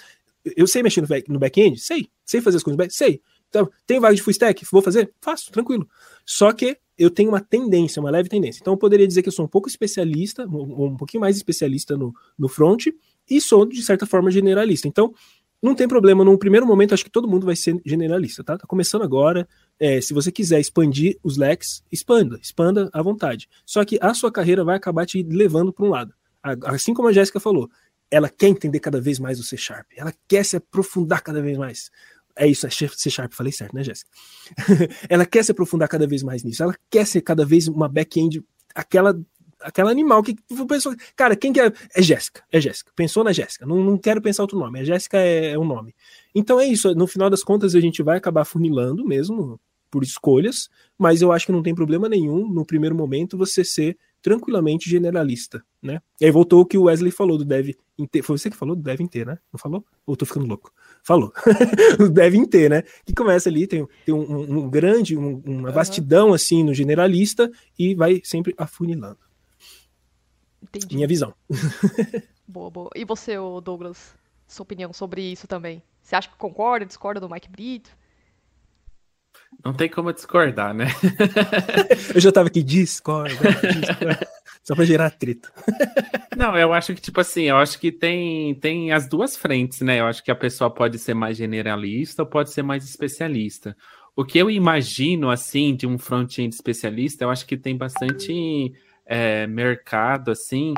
Eu 0.56 0.66
sei 0.66 0.82
mexer 0.82 1.00
no 1.00 1.08
back- 1.08 1.30
no 1.30 1.38
back-end? 1.38 1.78
Sei. 1.80 2.08
Sei 2.24 2.40
fazer 2.40 2.58
as 2.58 2.62
coisas 2.62 2.76
no 2.76 2.82
back? 2.82 2.94
Sei. 2.94 3.20
Então, 3.48 3.70
tem 3.86 3.98
vaga 3.98 4.14
de 4.14 4.22
full 4.22 4.32
stack? 4.32 4.64
Vou 4.70 4.82
fazer? 4.82 5.12
Faço, 5.20 5.50
tranquilo. 5.50 5.88
Só 6.24 6.52
que 6.52 6.76
eu 6.98 7.10
tenho 7.10 7.28
uma 7.30 7.40
tendência, 7.40 8.00
uma 8.00 8.10
leve 8.10 8.28
tendência. 8.28 8.60
Então, 8.60 8.74
eu 8.74 8.78
poderia 8.78 9.06
dizer 9.06 9.22
que 9.22 9.28
eu 9.28 9.32
sou 9.32 9.44
um 9.44 9.48
pouco 9.48 9.68
especialista, 9.68 10.46
um, 10.46 10.86
um 10.86 10.96
pouquinho 10.96 11.20
mais 11.20 11.36
especialista 11.36 11.96
no, 11.96 12.14
no 12.38 12.48
front, 12.48 12.86
e 13.28 13.40
sou, 13.40 13.64
de 13.66 13.82
certa 13.82 14.06
forma, 14.06 14.30
generalista. 14.30 14.88
Então, 14.88 15.12
não 15.62 15.74
tem 15.74 15.88
problema. 15.88 16.24
Num 16.24 16.36
primeiro 16.36 16.66
momento, 16.66 16.94
acho 16.94 17.04
que 17.04 17.10
todo 17.10 17.28
mundo 17.28 17.46
vai 17.46 17.56
ser 17.56 17.80
generalista, 17.84 18.44
tá? 18.44 18.58
Tá 18.58 18.66
começando 18.66 19.02
agora. 19.02 19.48
É, 19.78 20.00
se 20.00 20.12
você 20.14 20.30
quiser 20.30 20.60
expandir 20.60 21.18
os 21.22 21.36
leques, 21.36 21.82
expanda, 21.90 22.38
expanda 22.42 22.88
à 22.92 23.02
vontade. 23.02 23.48
Só 23.64 23.84
que 23.84 23.98
a 24.00 24.12
sua 24.14 24.30
carreira 24.30 24.64
vai 24.64 24.76
acabar 24.76 25.06
te 25.06 25.22
levando 25.22 25.72
para 25.72 25.84
um 25.84 25.90
lado. 25.90 26.14
Assim 26.66 26.94
como 26.94 27.08
a 27.08 27.12
Jéssica 27.12 27.40
falou, 27.40 27.68
ela 28.10 28.28
quer 28.28 28.48
entender 28.48 28.80
cada 28.80 29.00
vez 29.00 29.18
mais 29.18 29.38
o 29.40 29.42
C 29.42 29.56
Sharp, 29.56 29.86
ela 29.96 30.12
quer 30.28 30.44
se 30.44 30.56
aprofundar 30.56 31.22
cada 31.22 31.42
vez 31.42 31.58
mais. 31.58 31.90
É 32.36 32.46
isso, 32.46 32.66
é 32.66 32.70
C 32.70 33.10
Sharp, 33.10 33.32
falei 33.32 33.52
certo, 33.52 33.74
né, 33.74 33.82
Jéssica? 33.82 34.10
ela 35.08 35.24
quer 35.24 35.44
se 35.44 35.52
aprofundar 35.52 35.88
cada 35.88 36.06
vez 36.06 36.22
mais 36.22 36.42
nisso, 36.44 36.62
ela 36.62 36.74
quer 36.90 37.06
ser 37.06 37.22
cada 37.22 37.44
vez 37.44 37.66
uma 37.66 37.88
back-end, 37.88 38.44
aquela, 38.74 39.18
aquela 39.60 39.90
animal 39.90 40.22
que 40.22 40.36
pensou, 40.68 40.94
cara, 41.16 41.34
quem 41.34 41.52
que 41.52 41.60
é? 41.60 41.72
É 41.94 42.02
Jéssica, 42.02 42.44
é 42.52 42.60
Jéssica. 42.60 42.92
Pensou 42.94 43.24
na 43.24 43.32
Jéssica, 43.32 43.64
não, 43.64 43.82
não 43.82 43.96
quero 43.96 44.20
pensar 44.20 44.42
outro 44.42 44.58
nome, 44.58 44.80
a 44.80 44.84
Jéssica 44.84 45.18
é, 45.18 45.52
é 45.52 45.58
um 45.58 45.64
nome. 45.64 45.94
Então 46.34 46.60
é 46.60 46.66
isso, 46.66 46.94
no 46.94 47.06
final 47.06 47.30
das 47.30 47.42
contas 47.42 47.74
a 47.74 47.80
gente 47.80 48.02
vai 48.02 48.18
acabar 48.18 48.44
funilando 48.44 49.04
mesmo 49.04 49.58
por 49.90 50.02
escolhas, 50.02 50.68
mas 50.98 51.22
eu 51.22 51.32
acho 51.32 51.46
que 51.46 51.52
não 51.52 51.62
tem 51.62 51.74
problema 51.74 52.08
nenhum 52.08 52.46
no 52.48 52.66
primeiro 52.66 52.94
momento 52.94 53.38
você 53.38 53.64
ser 53.64 53.96
tranquilamente 54.22 54.88
generalista, 54.90 55.64
né? 55.82 56.00
E 56.20 56.24
aí 56.24 56.30
voltou 56.30 56.60
o 56.60 56.66
que 56.66 56.76
o 56.76 56.84
Wesley 56.84 57.10
falou 57.12 57.38
do 57.38 57.44
dev 57.44 57.70
inteiro. 57.98 58.26
Foi 58.26 58.36
você 58.36 58.50
que 58.50 58.56
falou 58.56 58.74
do 58.74 58.82
dev 58.82 59.00
inteiro, 59.00 59.30
né? 59.30 59.38
Não 59.52 59.58
falou? 59.58 59.84
Ou 60.04 60.16
tô 60.16 60.26
ficando 60.26 60.46
louco? 60.46 60.72
Falou. 61.02 61.32
o 62.00 62.08
dev 62.08 62.34
inteiro, 62.34 62.74
né? 62.74 62.82
Que 63.04 63.14
começa 63.14 63.48
ali, 63.48 63.66
tem, 63.66 63.86
tem 64.04 64.14
um, 64.14 64.64
um- 64.64 64.70
grande, 64.70 65.16
um- 65.16 65.42
uma 65.44 65.70
vastidão 65.70 66.32
assim 66.34 66.64
no 66.64 66.74
generalista 66.74 67.50
e 67.78 67.94
vai 67.94 68.20
sempre 68.24 68.54
afunilando. 68.58 69.18
Entendi. 70.62 70.94
Minha 70.96 71.06
visão. 71.08 71.34
Boa, 72.48 72.70
boa. 72.70 72.90
E 72.94 73.04
você, 73.04 73.34
Douglas, 73.62 74.14
sua 74.46 74.62
opinião 74.62 74.92
sobre 74.92 75.20
isso 75.20 75.48
também? 75.48 75.82
Você 76.00 76.14
acha 76.14 76.28
que 76.28 76.36
concorda, 76.36 76.86
discorda 76.86 77.20
do 77.20 77.28
Mike 77.28 77.48
Brito? 77.48 77.90
Não 79.64 79.72
tem 79.72 79.88
como 79.88 80.12
discordar, 80.12 80.72
né? 80.72 80.86
Eu 82.14 82.20
já 82.20 82.30
tava 82.30 82.48
aqui, 82.48 82.62
discorda, 82.62 83.34
discorda. 83.80 84.28
Só 84.62 84.74
pra 84.74 84.84
gerar 84.84 85.10
treta. 85.10 85.52
Não, 86.36 86.58
eu 86.58 86.72
acho 86.72 86.92
que, 86.92 87.00
tipo 87.00 87.20
assim, 87.20 87.44
eu 87.44 87.56
acho 87.56 87.78
que 87.78 87.92
tem, 87.92 88.52
tem 88.56 88.90
as 88.90 89.08
duas 89.08 89.36
frentes, 89.36 89.80
né? 89.80 90.00
Eu 90.00 90.06
acho 90.06 90.24
que 90.24 90.30
a 90.30 90.34
pessoa 90.34 90.68
pode 90.68 90.98
ser 90.98 91.14
mais 91.14 91.36
generalista 91.36 92.22
ou 92.22 92.28
pode 92.28 92.50
ser 92.50 92.62
mais 92.62 92.82
especialista. 92.82 93.76
O 94.16 94.24
que 94.24 94.38
eu 94.38 94.50
imagino, 94.50 95.30
assim, 95.30 95.76
de 95.76 95.86
um 95.86 95.96
front-end 95.96 96.52
especialista, 96.52 97.22
eu 97.22 97.30
acho 97.30 97.46
que 97.46 97.56
tem 97.56 97.76
bastante 97.76 98.72
é, 99.06 99.46
mercado, 99.46 100.30
assim, 100.32 100.74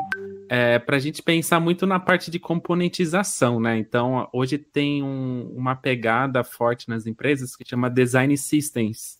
é, 0.47 0.77
para 0.77 0.97
a 0.97 0.99
gente 0.99 1.21
pensar 1.21 1.59
muito 1.59 1.85
na 1.87 1.99
parte 1.99 2.29
de 2.29 2.39
componentização, 2.39 3.59
né? 3.59 3.77
Então, 3.77 4.29
hoje 4.31 4.57
tem 4.57 5.01
um- 5.03 5.51
uma 5.55 5.75
pegada 5.75 6.43
forte 6.43 6.87
nas 6.87 7.05
empresas 7.07 7.55
que 7.55 7.67
chama 7.67 7.89
Design 7.89 8.37
Systems 8.37 9.19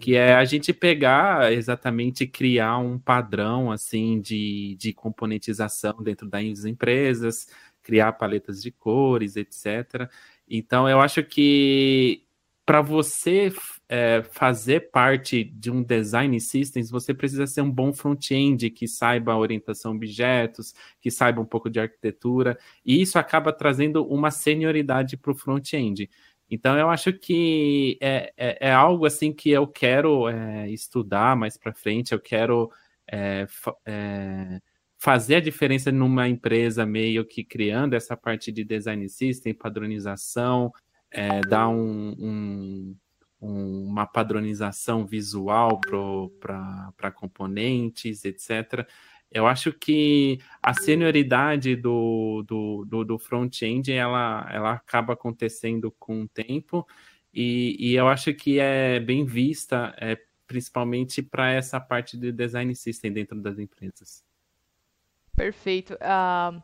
que 0.00 0.16
é 0.16 0.34
a 0.34 0.44
gente 0.44 0.72
pegar 0.72 1.52
exatamente 1.52 2.24
e 2.24 2.26
criar 2.26 2.78
um 2.78 2.98
padrão 2.98 3.70
assim 3.70 4.20
de, 4.20 4.74
de 4.76 4.92
componentização 4.92 6.02
dentro 6.02 6.28
das 6.28 6.64
empresas, 6.64 7.46
criar 7.80 8.12
paletas 8.14 8.60
de 8.60 8.72
cores, 8.72 9.36
etc. 9.36 10.10
Então 10.50 10.88
eu 10.88 11.00
acho 11.00 11.22
que 11.22 12.24
para 12.66 12.82
você 12.82 13.52
é, 13.94 14.22
fazer 14.22 14.90
parte 14.90 15.44
de 15.44 15.70
um 15.70 15.82
design 15.82 16.40
systems, 16.40 16.90
você 16.90 17.12
precisa 17.12 17.46
ser 17.46 17.60
um 17.60 17.70
bom 17.70 17.92
front-end 17.92 18.70
que 18.70 18.88
saiba 18.88 19.36
orientação 19.36 19.92
a 19.92 19.94
objetos, 19.94 20.74
que 20.98 21.10
saiba 21.10 21.42
um 21.42 21.44
pouco 21.44 21.68
de 21.68 21.78
arquitetura, 21.78 22.58
e 22.86 23.02
isso 23.02 23.18
acaba 23.18 23.52
trazendo 23.52 24.02
uma 24.06 24.30
senioridade 24.30 25.14
para 25.18 25.32
o 25.32 25.34
front-end. 25.34 26.08
Então 26.50 26.78
eu 26.78 26.88
acho 26.88 27.12
que 27.12 27.98
é, 28.00 28.32
é, 28.34 28.68
é 28.68 28.72
algo 28.72 29.04
assim 29.04 29.30
que 29.30 29.50
eu 29.50 29.66
quero 29.66 30.26
é, 30.26 30.70
estudar 30.70 31.36
mais 31.36 31.58
para 31.58 31.74
frente, 31.74 32.12
eu 32.12 32.20
quero 32.20 32.70
é, 33.06 33.46
é, 33.84 34.58
fazer 34.98 35.34
a 35.34 35.40
diferença 35.40 35.92
numa 35.92 36.26
empresa 36.30 36.86
meio 36.86 37.26
que 37.26 37.44
criando 37.44 37.92
essa 37.92 38.16
parte 38.16 38.50
de 38.50 38.64
design 38.64 39.06
system, 39.10 39.52
padronização, 39.52 40.72
é, 41.10 41.42
dar 41.42 41.68
um, 41.68 42.14
um- 42.18 42.96
um- 43.42 43.84
uma 43.86 44.06
padronização 44.06 45.04
visual 45.04 45.80
para 46.40 47.10
componentes, 47.12 48.24
etc. 48.24 48.86
Eu 49.30 49.46
acho 49.46 49.72
que 49.72 50.38
a 50.62 50.72
senioridade 50.72 51.74
do, 51.74 52.44
do, 52.46 52.84
do, 52.84 53.04
do 53.04 53.18
front-end 53.18 53.92
ela, 53.92 54.48
ela 54.50 54.72
acaba 54.72 55.14
acontecendo 55.14 55.90
com 55.98 56.22
o 56.22 56.28
tempo 56.28 56.86
e, 57.34 57.76
e 57.78 57.94
eu 57.94 58.08
acho 58.08 58.32
que 58.34 58.58
é 58.58 59.00
bem 59.00 59.24
vista, 59.24 59.94
é, 59.98 60.18
principalmente 60.46 61.22
para 61.22 61.50
essa 61.50 61.80
parte 61.80 62.16
de 62.16 62.30
design 62.30 62.74
system 62.76 63.12
dentro 63.12 63.40
das 63.40 63.58
empresas. 63.58 64.22
Perfeito. 65.34 65.96
Ah, 66.00 66.62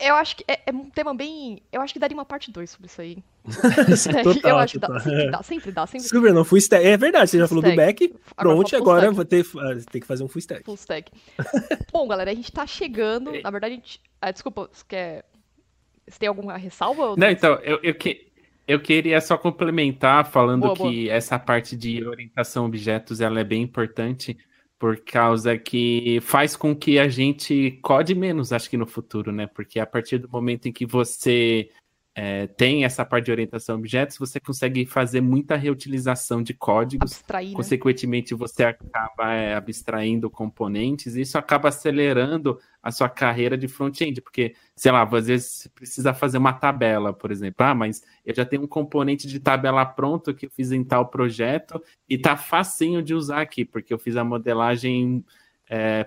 eu 0.00 0.14
acho 0.14 0.36
que 0.36 0.44
é, 0.48 0.60
é 0.66 0.72
um 0.72 0.88
tema 0.90 1.14
bem. 1.14 1.62
Eu 1.72 1.80
acho 1.80 1.92
que 1.92 1.98
daria 1.98 2.16
uma 2.16 2.24
parte 2.24 2.50
2 2.50 2.70
sobre 2.70 2.86
isso 2.86 3.00
aí. 3.00 3.18
eu 4.24 4.34
Total, 4.34 4.58
acho 4.58 4.72
que 4.74 4.78
dá, 4.78 4.86
total. 4.86 5.02
sempre 5.02 5.30
dá, 5.30 5.42
sempre 5.42 5.72
dá, 5.72 5.86
sempre 5.86 6.08
Super, 6.08 6.34
não, 6.34 6.44
full 6.44 6.58
stack. 6.58 6.84
É 6.84 6.96
verdade, 6.96 7.30
você 7.30 7.38
já 7.38 7.48
falou 7.48 7.62
do 7.62 7.68
Full 7.68 7.76
back, 7.76 8.04
stack. 8.04 8.24
Agora 8.36 8.56
pronto, 8.56 8.76
agora 8.76 8.98
stack. 9.00 9.14
vou 9.14 9.24
ter, 9.24 9.46
ah, 9.58 9.90
tem 9.90 10.00
que 10.00 10.06
fazer 10.06 10.24
um 10.24 10.28
full 10.28 10.40
stack. 10.40 10.64
full 10.64 10.74
stack. 10.74 11.10
Bom, 11.92 12.06
galera, 12.06 12.30
a 12.30 12.34
gente 12.34 12.52
tá 12.52 12.66
chegando. 12.66 13.32
Na 13.42 13.50
verdade, 13.50 13.74
a 13.74 13.76
gente. 13.76 14.00
Ah, 14.20 14.30
desculpa, 14.30 14.68
você 14.72 14.84
quer. 14.86 15.24
Você 16.08 16.18
tem 16.18 16.28
alguma 16.28 16.56
ressalva? 16.56 17.10
ou 17.10 17.16
Não, 17.16 17.30
então, 17.30 17.54
eu, 17.62 17.78
eu, 17.82 17.94
que, 17.94 18.32
eu 18.66 18.80
queria 18.80 19.20
só 19.20 19.36
complementar 19.36 20.26
falando 20.26 20.62
Boa, 20.62 20.76
que 20.76 21.08
essa 21.08 21.38
parte 21.38 21.76
de 21.76 22.04
orientação 22.06 22.64
a 22.64 22.66
objetos 22.66 23.20
ela 23.20 23.40
é 23.40 23.44
bem 23.44 23.62
importante 23.62 24.36
por 24.82 24.98
causa 24.98 25.56
que 25.56 26.18
faz 26.22 26.56
com 26.56 26.74
que 26.74 26.98
a 26.98 27.08
gente 27.08 27.78
code 27.82 28.16
menos, 28.16 28.52
acho 28.52 28.68
que 28.68 28.76
no 28.76 28.84
futuro, 28.84 29.30
né? 29.30 29.46
Porque 29.46 29.78
a 29.78 29.86
partir 29.86 30.18
do 30.18 30.28
momento 30.28 30.66
em 30.66 30.72
que 30.72 30.84
você 30.84 31.70
é, 32.14 32.46
tem 32.46 32.84
essa 32.84 33.06
parte 33.06 33.26
de 33.26 33.30
orientação 33.30 33.76
a 33.76 33.78
objetos, 33.78 34.18
você 34.18 34.38
consegue 34.38 34.84
fazer 34.84 35.22
muita 35.22 35.56
reutilização 35.56 36.42
de 36.42 36.52
códigos 36.52 37.12
Abstrair, 37.12 37.48
né? 37.48 37.54
Consequentemente, 37.54 38.34
você 38.34 38.64
acaba 38.64 39.32
é, 39.32 39.54
abstraindo 39.54 40.28
componentes 40.28 41.16
e 41.16 41.22
isso 41.22 41.38
acaba 41.38 41.70
acelerando 41.70 42.58
a 42.82 42.90
sua 42.90 43.08
carreira 43.08 43.56
de 43.56 43.66
front-end, 43.66 44.20
porque, 44.20 44.54
sei 44.76 44.92
lá, 44.92 45.02
às 45.02 45.26
vezes 45.26 45.48
você 45.48 45.68
precisa 45.70 46.12
fazer 46.12 46.36
uma 46.36 46.52
tabela, 46.52 47.14
por 47.14 47.30
exemplo. 47.30 47.64
Ah, 47.64 47.74
mas 47.74 48.02
eu 48.26 48.34
já 48.34 48.44
tenho 48.44 48.62
um 48.62 48.68
componente 48.68 49.26
de 49.26 49.40
tabela 49.40 49.86
pronto 49.86 50.34
que 50.34 50.46
eu 50.46 50.50
fiz 50.50 50.70
em 50.70 50.84
tal 50.84 51.08
projeto 51.08 51.82
e 52.06 52.18
tá 52.18 52.36
facinho 52.36 53.02
de 53.02 53.14
usar 53.14 53.40
aqui, 53.40 53.64
porque 53.64 53.94
eu 53.94 53.98
fiz 53.98 54.16
a 54.16 54.24
modelagem 54.24 55.24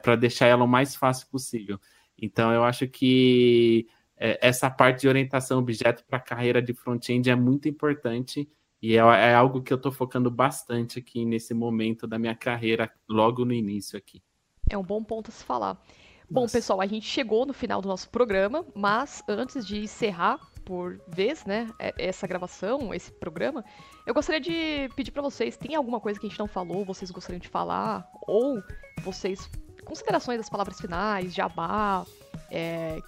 para 0.04 0.16
deixar 0.16 0.46
ela 0.46 0.64
o 0.64 0.68
mais 0.68 0.96
fácil 0.96 1.28
possível. 1.32 1.80
Então, 2.22 2.52
eu 2.54 2.64
acho 2.64 2.88
que 2.88 3.88
é, 4.18 4.40
essa 4.42 4.70
parte 4.70 5.02
de 5.02 5.08
orientação 5.08 5.60
objeto 5.60 6.04
para 6.06 6.18
a 6.18 6.22
carreira 6.22 6.62
de 6.62 6.74
front-end 6.74 7.30
é 7.30 7.36
muito 7.36 7.68
importante 7.68 8.50
e 8.82 8.96
é, 8.96 9.00
é 9.00 9.34
algo 9.34 9.62
que 9.62 9.74
eu 9.74 9.78
estou 9.78 9.92
focando 9.92 10.30
bastante 10.30 11.00
aqui 11.00 11.26
nesse 11.26 11.54
momento 11.54 12.06
da 12.06 12.20
minha 12.20 12.36
carreira, 12.36 12.92
logo 13.10 13.44
no 13.44 13.54
início 13.54 13.98
aqui. 13.98 14.22
É 14.70 14.78
um 14.78 14.84
bom 14.84 15.04
ponto 15.04 15.30
a 15.30 15.32
se 15.32 15.44
falar. 15.44 15.82
Bom, 16.30 16.42
Nossa. 16.42 16.58
pessoal, 16.58 16.82
a 16.82 16.86
gente 16.88 17.06
chegou 17.06 17.46
no 17.46 17.54
final 17.54 17.82
do 17.82 17.88
nosso 17.88 18.10
programa, 18.10 18.66
mas 18.74 19.24
antes 19.28 19.66
de 19.66 19.80
encerrar 19.80 20.40
por 20.66 21.00
vez, 21.08 21.46
né, 21.46 21.70
é- 21.78 21.94
essa 21.98 22.26
gravação, 22.26 22.92
esse 22.94 23.12
programa, 23.12 23.64
eu 24.06 24.14
gostaria 24.14 24.42
de 24.42 24.90
pedir 24.96 25.12
pra 25.12 25.22
vocês, 25.22 25.56
tem 25.56 25.76
alguma 25.76 26.00
coisa 26.00 26.20
que 26.20 26.26
a 26.26 26.30
gente 26.30 26.40
não 26.40 26.48
falou, 26.48 26.84
vocês 26.84 27.12
gostariam 27.12 27.40
de 27.40 27.48
falar, 27.48 28.10
ou 28.28 28.62
vocês, 29.04 29.48
considerações 29.86 30.40
das 30.40 30.50
palavras 30.50 30.82
finais, 30.82 31.34
jabá, 31.34 32.04
é, 32.50 33.00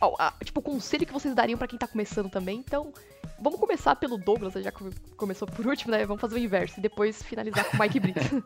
a- 0.00 0.34
tipo, 0.44 0.60
conselho 0.62 1.06
que 1.06 1.12
vocês 1.12 1.34
dariam 1.34 1.58
pra 1.58 1.68
quem 1.68 1.78
tá 1.78 1.86
começando 1.86 2.30
também, 2.30 2.58
então... 2.58 2.92
Vamos 3.38 3.60
começar 3.60 3.94
pelo 3.96 4.16
Douglas, 4.16 4.54
já 4.54 4.72
que 4.72 4.82
começou 5.14 5.46
por 5.46 5.66
último, 5.66 5.90
né? 5.90 6.06
Vamos 6.06 6.22
fazer 6.22 6.36
o 6.36 6.38
inverso 6.38 6.80
e 6.80 6.82
depois 6.82 7.22
finalizar 7.22 7.66
com 7.66 7.76
o 7.76 7.80
Mike 7.80 8.00
Brito. 8.00 8.20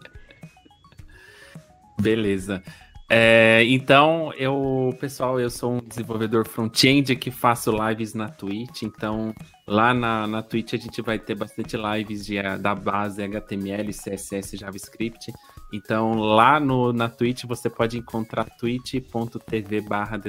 Beleza. 2.01 2.61
É, 3.09 3.65
então, 3.65 4.33
eu, 4.35 4.97
pessoal, 5.01 5.39
eu 5.41 5.51
sou 5.51 5.75
um 5.75 5.81
desenvolvedor 5.81 6.47
front-end 6.47 7.15
que 7.17 7.31
faço 7.31 7.71
lives 7.71 8.15
na 8.15 8.29
Twitch. 8.29 8.83
Então, 8.83 9.35
lá 9.67 9.93
na, 9.93 10.27
na 10.27 10.43
Twitch 10.43 10.75
a 10.75 10.77
gente 10.77 11.03
vai 11.03 11.19
ter 11.19 11.35
bastante 11.35 11.77
lives 11.77 12.25
de, 12.25 12.41
da 12.59 12.75
base 12.75 13.23
HTML, 13.23 13.93
CSS, 13.93 14.57
JavaScript. 14.57 15.33
Então, 15.73 16.15
lá 16.15 16.59
no, 16.59 16.93
na 16.93 17.09
Twitch 17.09 17.45
você 17.45 17.71
pode 17.71 17.97
encontrar 17.99 18.45
twitch.tv 18.45 19.81
barra. 19.83 20.21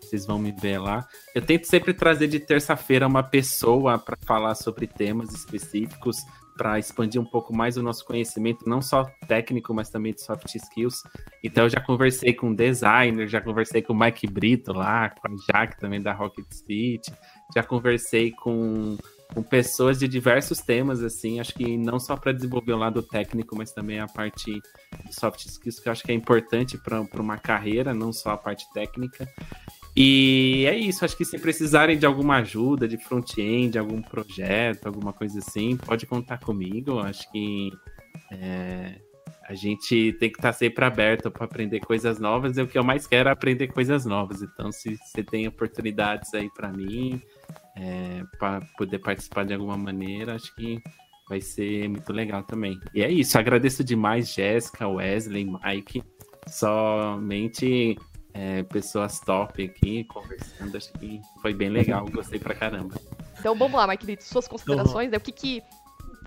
Vocês 0.00 0.26
vão 0.26 0.38
me 0.38 0.52
ver 0.52 0.78
lá. 0.78 1.06
Eu 1.34 1.42
tento 1.42 1.64
sempre 1.64 1.94
trazer 1.94 2.26
de 2.28 2.40
terça-feira 2.40 3.06
uma 3.06 3.22
pessoa 3.22 3.98
para 3.98 4.16
falar 4.26 4.54
sobre 4.54 4.86
temas 4.86 5.32
específicos, 5.32 6.16
para 6.56 6.78
expandir 6.78 7.20
um 7.20 7.24
pouco 7.24 7.54
mais 7.54 7.76
o 7.76 7.82
nosso 7.82 8.04
conhecimento, 8.04 8.68
não 8.68 8.80
só 8.80 9.04
técnico, 9.28 9.74
mas 9.74 9.90
também 9.90 10.12
de 10.12 10.22
soft 10.22 10.54
skills. 10.54 11.02
Então, 11.44 11.64
eu 11.64 11.70
já 11.70 11.80
conversei 11.80 12.32
com 12.32 12.54
designer, 12.54 13.28
já 13.28 13.40
conversei 13.40 13.82
com 13.82 13.92
o 13.92 13.98
Mike 13.98 14.26
Brito 14.26 14.72
lá, 14.72 15.10
com 15.10 15.28
a 15.28 15.36
Jaque 15.52 15.78
também 15.78 16.00
da 16.00 16.12
Rocket 16.12 16.46
City, 16.50 17.12
já 17.54 17.62
conversei 17.62 18.32
com 18.32 18.96
com 19.34 19.42
pessoas 19.42 19.98
de 19.98 20.08
diversos 20.08 20.58
temas, 20.60 21.02
assim, 21.02 21.40
acho 21.40 21.54
que 21.54 21.76
não 21.76 21.98
só 21.98 22.16
para 22.16 22.32
desenvolver 22.32 22.72
o 22.72 22.78
lado 22.78 23.02
técnico, 23.02 23.56
mas 23.56 23.72
também 23.72 23.98
a 23.98 24.06
parte 24.06 24.52
de 24.52 25.14
soft 25.14 25.44
skills, 25.44 25.80
que 25.80 25.88
eu 25.88 25.92
acho 25.92 26.02
que 26.02 26.12
é 26.12 26.14
importante 26.14 26.78
para 26.78 27.00
uma 27.20 27.36
carreira, 27.36 27.92
não 27.92 28.12
só 28.12 28.30
a 28.30 28.36
parte 28.36 28.64
técnica. 28.72 29.28
E 29.96 30.64
é 30.66 30.76
isso, 30.76 31.04
acho 31.04 31.16
que 31.16 31.24
se 31.24 31.38
precisarem 31.38 31.98
de 31.98 32.04
alguma 32.04 32.36
ajuda, 32.36 32.86
de 32.86 32.98
front-end, 32.98 33.78
algum 33.78 34.02
projeto, 34.02 34.86
alguma 34.86 35.12
coisa 35.12 35.38
assim, 35.38 35.76
pode 35.76 36.06
contar 36.06 36.38
comigo. 36.38 36.98
Acho 36.98 37.30
que 37.32 37.70
é, 38.30 39.00
a 39.48 39.54
gente 39.54 40.12
tem 40.18 40.28
que 40.30 40.38
estar 40.38 40.52
tá 40.52 40.52
sempre 40.52 40.84
aberto 40.84 41.30
para 41.30 41.44
aprender 41.44 41.80
coisas 41.80 42.18
novas, 42.18 42.58
e 42.58 42.62
o 42.62 42.66
que 42.66 42.76
eu 42.76 42.84
mais 42.84 43.06
quero 43.06 43.28
é 43.28 43.32
aprender 43.32 43.68
coisas 43.68 44.04
novas. 44.04 44.42
Então, 44.42 44.70
se 44.70 44.96
você 44.96 45.22
tem 45.22 45.48
oportunidades 45.48 46.34
aí 46.34 46.50
para 46.50 46.70
mim, 46.70 47.22
é, 47.76 48.22
para 48.38 48.62
poder 48.76 48.98
participar 48.98 49.44
de 49.44 49.54
alguma 49.54 49.76
maneira, 49.76 50.34
acho 50.34 50.54
que 50.54 50.82
vai 51.28 51.40
ser 51.40 51.88
muito 51.88 52.12
legal 52.12 52.42
também. 52.42 52.78
E 52.94 53.02
é 53.02 53.10
isso, 53.10 53.38
agradeço 53.38 53.84
demais 53.84 54.32
Jéssica, 54.32 54.88
Wesley, 54.88 55.44
Mike, 55.44 56.02
somente 56.48 57.98
é, 58.32 58.62
pessoas 58.62 59.20
top 59.20 59.62
aqui 59.62 60.04
conversando, 60.04 60.76
acho 60.76 60.92
que 60.94 61.20
foi 61.42 61.52
bem 61.52 61.68
legal, 61.68 62.06
gostei 62.10 62.38
pra 62.38 62.54
caramba. 62.54 62.94
Então 63.38 63.54
vamos 63.54 63.76
lá, 63.76 63.86
Mike, 63.86 64.22
suas 64.22 64.48
considerações, 64.48 65.10
né? 65.10 65.18
o 65.18 65.20
que 65.20 65.32
que... 65.32 65.62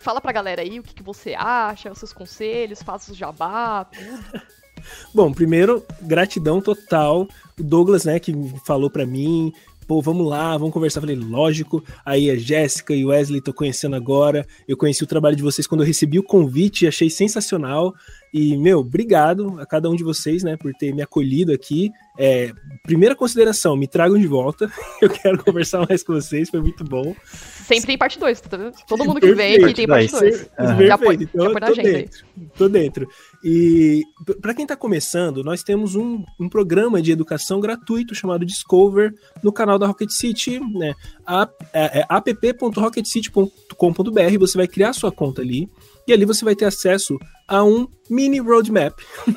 Fala 0.01 0.21
pra 0.21 0.31
galera 0.31 0.61
aí 0.61 0.79
o 0.79 0.83
que, 0.83 0.93
que 0.93 1.03
você 1.03 1.35
acha, 1.37 1.91
os 1.91 1.97
seus 1.97 2.13
conselhos, 2.13 2.81
faça 2.81 3.11
o 3.11 3.15
jabá, 3.15 3.83
tudo. 3.83 4.41
Bom, 5.13 5.33
primeiro, 5.33 5.85
gratidão 6.01 6.61
total. 6.61 7.27
O 7.59 7.63
Douglas, 7.63 8.05
né, 8.05 8.17
que 8.17 8.33
falou 8.65 8.89
para 8.89 9.05
mim, 9.05 9.51
pô, 9.89 10.03
vamos 10.03 10.27
lá, 10.27 10.55
vamos 10.55 10.71
conversar. 10.71 11.01
Falei, 11.01 11.15
lógico. 11.15 11.83
Aí 12.05 12.29
a 12.29 12.35
Jéssica 12.35 12.93
e 12.93 13.03
o 13.03 13.07
Wesley 13.07 13.41
tô 13.41 13.51
conhecendo 13.51 13.95
agora. 13.95 14.45
Eu 14.67 14.77
conheci 14.77 15.03
o 15.03 15.07
trabalho 15.07 15.35
de 15.35 15.41
vocês 15.41 15.65
quando 15.65 15.81
eu 15.81 15.87
recebi 15.87 16.19
o 16.19 16.23
convite, 16.23 16.85
achei 16.85 17.09
sensacional. 17.09 17.95
E, 18.33 18.55
meu, 18.57 18.79
obrigado 18.79 19.59
a 19.59 19.65
cada 19.65 19.89
um 19.89 19.95
de 19.95 20.03
vocês, 20.03 20.43
né, 20.43 20.55
por 20.55 20.73
ter 20.73 20.93
me 20.93 21.01
acolhido 21.01 21.51
aqui. 21.51 21.91
É, 22.17 22.51
primeira 22.83 23.15
consideração, 23.15 23.75
me 23.75 23.87
tragam 23.87 24.17
de 24.17 24.27
volta. 24.27 24.71
Eu 25.01 25.09
quero 25.09 25.43
conversar 25.43 25.85
mais 25.87 26.03
com 26.03 26.13
vocês, 26.13 26.49
foi 26.49 26.61
muito 26.61 26.83
bom. 26.83 27.15
Sempre 27.25 27.87
tem 27.87 27.97
parte 27.97 28.19
2, 28.19 28.41
tá 28.41 28.71
Todo 28.87 29.05
mundo 29.05 29.19
que 29.19 29.33
vem 29.33 29.63
aqui 29.63 29.73
tem 29.73 29.87
parte 29.87 30.11
2. 30.11 30.49
Uhum. 30.59 30.87
Já 30.87 30.97
põe, 30.97 31.15
então, 31.15 31.53
já 31.53 31.59
na 31.59 31.67
agenda 31.67 31.91
dentro, 31.91 32.25
Tô 32.57 32.67
dentro. 32.67 33.07
E 33.43 34.03
para 34.41 34.53
quem 34.53 34.67
tá 34.67 34.75
começando, 34.75 35.43
nós 35.43 35.63
temos 35.63 35.95
um, 35.95 36.23
um 36.39 36.49
programa 36.49 37.01
de 37.01 37.11
educação 37.11 37.59
gratuito 37.59 38.13
chamado 38.13 38.45
Discover 38.45 39.13
no 39.41 39.51
canal 39.53 39.79
da 39.79 39.87
Rocket 39.87 40.11
City, 40.11 40.59
né? 40.59 40.93
É, 41.73 42.01
é 42.01 42.05
app.rocketcity.com.br. 42.09 44.39
Você 44.39 44.57
vai 44.57 44.67
criar 44.67 44.93
sua 44.93 45.11
conta 45.11 45.41
ali 45.41 45.67
e 46.09 46.13
ali 46.13 46.25
você 46.25 46.43
vai 46.43 46.55
ter 46.55 46.65
acesso 46.65 47.17
a 47.47 47.63
um 47.63 47.87
mini 48.09 48.39
roadmap. 48.39 48.93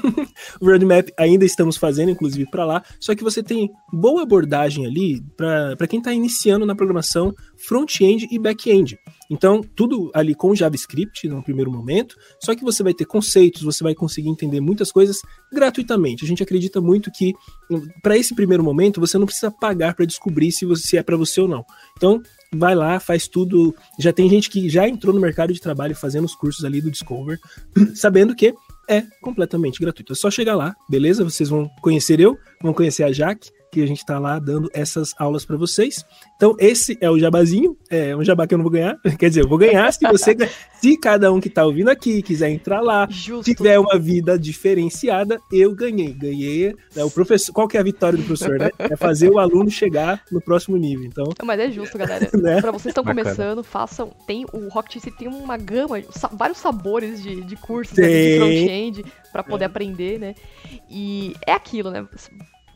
o 0.61 0.66
roadmap 0.66 1.09
ainda 1.18 1.45
estamos 1.45 1.77
fazendo, 1.77 2.11
inclusive, 2.11 2.49
para 2.51 2.64
lá, 2.64 2.83
só 3.01 3.14
que 3.14 3.23
você 3.23 3.43
tem 3.43 3.70
boa 3.93 4.23
abordagem 4.23 4.87
ali 4.87 5.23
para 5.37 5.87
quem 5.87 5.99
está 5.99 6.12
iniciando 6.12 6.66
na 6.66 6.75
programação 6.75 7.33
front-end 7.66 8.29
e 8.31 8.39
back-end. 8.39 8.99
Então, 9.31 9.62
tudo 9.75 10.11
ali 10.14 10.35
com 10.35 10.55
JavaScript 10.55 11.27
no 11.29 11.43
primeiro 11.43 11.70
momento, 11.70 12.16
só 12.43 12.55
que 12.55 12.64
você 12.64 12.83
vai 12.83 12.93
ter 12.93 13.05
conceitos, 13.05 13.62
você 13.62 13.83
vai 13.83 13.95
conseguir 13.95 14.29
entender 14.29 14.61
muitas 14.61 14.93
coisas 14.93 15.18
gratuitamente. 15.53 16.25
A 16.25 16.29
gente 16.29 16.43
acredita 16.43 16.81
muito 16.81 17.11
que 17.11 17.33
para 18.03 18.16
esse 18.16 18.35
primeiro 18.35 18.62
momento 18.62 19.01
você 19.01 19.16
não 19.16 19.27
precisa 19.27 19.51
pagar 19.51 19.95
para 19.95 20.05
descobrir 20.05 20.53
se, 20.53 20.66
você, 20.66 20.87
se 20.87 20.97
é 20.97 21.03
para 21.03 21.16
você 21.16 21.41
ou 21.41 21.49
não. 21.49 21.64
Então, 21.97 22.20
vai 22.55 22.74
lá, 22.74 23.00
faz 23.00 23.26
tudo. 23.26 23.74
Já 23.98 24.12
tem 24.12 24.28
gente 24.28 24.50
que 24.50 24.68
já 24.68 24.88
entrou 24.88 25.14
no 25.14 25.20
mercado 25.20 25.53
de 25.53 25.61
trabalho 25.61 25.96
fazendo 25.96 26.24
os 26.24 26.34
cursos 26.34 26.64
ali 26.64 26.80
do 26.80 26.90
Discover, 26.90 27.38
sabendo 27.94 28.34
que 28.34 28.55
é 28.88 29.03
completamente 29.20 29.80
gratuito. 29.80 30.12
É 30.12 30.16
só 30.16 30.30
chegar 30.30 30.55
lá, 30.55 30.74
beleza? 30.88 31.24
Vocês 31.24 31.48
vão 31.48 31.68
conhecer 31.80 32.20
eu, 32.20 32.36
vão 32.61 32.74
conhecer 32.74 33.05
a 33.05 33.12
Jaque, 33.12 33.50
que 33.73 33.83
a 33.83 33.87
gente 33.87 34.01
está 34.01 34.18
lá 34.18 34.39
dando 34.39 34.70
essas 34.75 35.14
aulas 35.18 35.47
para 35.47 35.57
vocês. 35.57 36.05
Então, 36.37 36.55
esse 36.59 36.99
é 37.01 37.11
o 37.11 37.18
jabazinho, 37.18 37.75
é 37.89 38.14
um 38.14 38.23
jabá 38.23 38.47
que 38.47 38.53
eu 38.53 38.59
não 38.59 38.62
vou 38.62 38.70
ganhar. 38.70 38.99
Quer 39.18 39.31
dizer, 39.31 39.45
eu 39.45 39.49
vou 39.49 39.57
ganhar 39.57 39.91
se 39.91 40.07
você, 40.07 40.37
se 40.79 40.97
cada 40.99 41.33
um 41.33 41.41
que 41.41 41.49
está 41.49 41.64
ouvindo 41.64 41.89
aqui 41.89 42.20
quiser 42.20 42.51
entrar 42.51 42.83
lá, 42.83 43.09
Justo. 43.09 43.43
tiver 43.43 43.79
uma 43.79 43.99
vida 43.99 44.39
diferenciada, 44.39 45.41
eu 45.51 45.75
ganhei. 45.75 46.12
Ganhei. 46.12 46.77
Né, 46.95 47.03
o 47.03 47.11
professor, 47.11 47.51
qual 47.55 47.66
que 47.66 47.79
é 47.79 47.81
a 47.81 47.83
vitória 47.83 48.18
do 48.18 48.25
professor, 48.25 48.59
né? 48.59 48.70
É 48.79 48.95
fazer 48.95 49.31
o 49.31 49.39
aluno 49.39 49.70
chegar 49.70 50.23
no 50.31 50.41
próximo 50.41 50.77
nível. 50.77 51.07
Então, 51.07 51.25
mas 51.43 51.59
é 51.59 51.70
justo, 51.70 51.97
galera. 51.97 52.29
né? 52.37 52.61
Para 52.61 52.73
vocês 52.73 52.93
estão 52.93 53.05
começando, 53.05 53.64
façam. 53.64 54.12
Tem 54.27 54.45
o 54.53 54.68
Rocket 54.68 55.03
tem 55.18 55.29
uma 55.29 55.57
gama, 55.57 55.97
vários 56.33 56.59
sabores 56.59 57.23
de, 57.23 57.41
de 57.43 57.57
cursos 57.57 57.97
né, 57.97 58.07
de 58.07 58.37
front-end 58.37 59.05
para 59.33 59.43
poder 59.43 59.64
é. 59.64 59.66
aprender, 59.66 60.18
né? 60.18 60.35
E 60.91 61.35
é 61.47 61.53
aquilo, 61.53 61.91
né? 61.91 62.07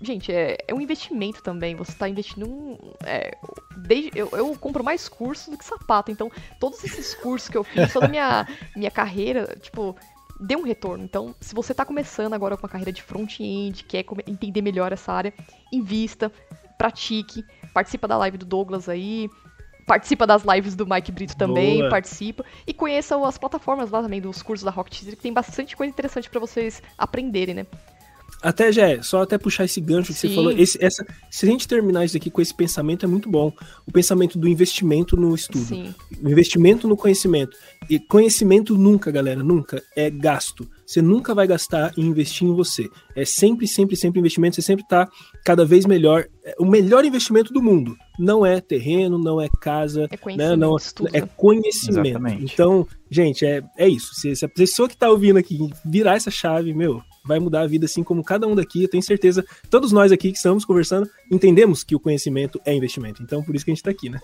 Gente, 0.01 0.33
é, 0.33 0.59
é 0.69 0.75
um 0.75 0.81
investimento 0.81 1.43
também. 1.43 1.75
Você 1.75 1.93
está 1.93 2.09
investindo 2.09 2.47
um. 2.47 2.79
É, 3.05 3.37
desde, 3.77 4.11
eu, 4.15 4.29
eu 4.33 4.57
compro 4.59 4.85
mais 4.85 5.09
cursos 5.09 5.49
do 5.49 5.57
que 5.57 5.65
sapato. 5.65 6.11
Então, 6.11 6.31
todos 6.61 6.83
esses 6.85 7.15
cursos 7.15 7.49
que 7.49 7.57
eu 7.57 7.65
fiz, 7.65 7.93
toda 7.93 8.07
a 8.07 8.09
minha, 8.09 8.47
minha 8.77 8.91
carreira, 8.91 9.57
tipo, 9.61 9.97
deu 10.41 10.59
um 10.59 10.65
retorno. 10.65 11.05
Então, 11.05 11.35
se 11.41 11.55
você 11.55 11.73
está 11.73 11.85
começando 11.85 12.35
agora 12.35 12.57
com 12.57 12.65
uma 12.65 12.69
carreira 12.69 12.93
de 12.93 13.03
front-end, 13.03 13.85
quer 13.85 14.05
entender 14.27 14.63
melhor 14.63 14.93
essa 14.93 15.13
área, 15.13 15.33
invista, 15.73 16.31
pratique, 16.77 17.45
participa 17.73 18.07
da 18.07 18.17
live 18.19 18.39
do 18.39 18.45
Douglas 18.45 18.89
aí, 18.89 19.31
participa 19.87 20.27
das 20.27 20.43
lives 20.43 20.75
do 20.75 20.87
Mike 20.87 21.13
Brito 21.13 21.37
também, 21.37 21.79
Boa. 21.79 21.91
participa 21.91 22.45
e 22.67 22.75
conheça 22.75 23.17
as 23.27 23.39
plataformas 23.39 23.91
lá 23.91 24.03
também 24.03 24.21
dos 24.21 24.43
cursos 24.43 24.65
da 24.65 24.71
Rocket 24.71 25.05
que 25.05 25.17
tem 25.17 25.33
bastante 25.33 25.77
coisa 25.77 25.91
interessante 25.91 26.29
para 26.29 26.41
vocês 26.41 26.83
aprenderem, 26.99 27.55
né? 27.55 27.67
Até, 28.47 28.71
já 28.71 29.03
só 29.03 29.23
até 29.23 29.37
puxar 29.37 29.65
esse 29.65 29.81
gancho 29.81 30.13
que 30.13 30.21
Sim. 30.21 30.29
você 30.29 30.35
falou. 30.37 30.53
Esse, 30.53 30.79
essa, 30.81 31.05
se 31.29 31.45
a 31.45 31.49
gente 31.49 31.67
terminar 31.67 32.05
isso 32.05 32.17
aqui 32.17 32.31
com 32.31 32.41
esse 32.41 32.55
pensamento, 32.55 33.05
é 33.05 33.09
muito 33.09 33.29
bom. 33.29 33.53
O 33.85 33.91
pensamento 33.91 34.39
do 34.39 34.47
investimento 34.47 35.17
no 35.17 35.35
estudo. 35.35 35.65
Sim. 35.65 35.93
O 36.23 36.29
investimento 36.29 36.87
no 36.87 36.97
conhecimento. 36.97 37.57
E 37.91 37.99
conhecimento 37.99 38.79
nunca, 38.79 39.11
galera, 39.11 39.43
nunca 39.43 39.83
é 39.97 40.09
gasto. 40.09 40.65
Você 40.87 41.03
nunca 41.03 41.35
vai 41.35 41.47
gastar 41.47 41.93
em 41.97 42.03
investir 42.03 42.47
em 42.47 42.55
você. 42.55 42.89
É 43.15 43.25
sempre, 43.25 43.67
sempre, 43.67 43.97
sempre 43.97 44.21
investimento. 44.21 44.55
Você 44.55 44.63
sempre 44.63 44.85
está 44.85 45.09
cada 45.45 45.65
vez 45.65 45.85
melhor. 45.85 46.27
É, 46.45 46.55
o 46.61 46.65
melhor 46.65 47.05
investimento 47.05 47.53
do 47.53 47.61
mundo 47.61 47.97
não 48.19 48.47
é 48.47 48.61
terreno, 48.61 49.19
não 49.19 49.41
é 49.41 49.49
casa, 49.61 50.05
é 50.05 50.09
né, 50.09 50.17
conhecimento. 50.17 50.51
Né? 50.51 50.57
Não, 50.57 50.77
é 51.13 51.21
conhecimento. 51.37 52.07
Exatamente. 52.07 52.53
Então, 52.55 52.87
gente, 53.11 53.45
é, 53.45 53.63
é 53.77 53.89
isso. 53.89 54.15
Se, 54.15 54.37
se 54.37 54.45
a 54.45 54.49
pessoa 54.49 54.89
que 54.89 54.95
está 54.95 55.11
ouvindo 55.11 55.39
aqui 55.39 55.59
virar 55.85 56.15
essa 56.15 56.31
chave, 56.31 56.73
meu, 56.73 57.03
vai 57.27 57.41
mudar 57.41 57.63
a 57.63 57.67
vida, 57.67 57.87
assim 57.87 58.05
como 58.05 58.23
cada 58.23 58.47
um 58.47 58.55
daqui. 58.55 58.85
Eu 58.85 58.89
tenho 58.89 59.03
certeza, 59.03 59.45
todos 59.69 59.91
nós 59.91 60.13
aqui 60.13 60.31
que 60.31 60.37
estamos 60.37 60.65
conversando, 60.65 61.09
entendemos 61.31 61.83
que 61.83 61.95
o 61.95 62.01
conhecimento 62.01 62.61
é 62.65 62.75
investimento. 62.75 63.23
Então, 63.23 63.43
por 63.43 63.55
isso 63.55 63.65
que 63.65 63.71
a 63.71 63.75
gente 63.75 63.81
está 63.81 63.91
aqui, 63.91 64.09
né? 64.09 64.21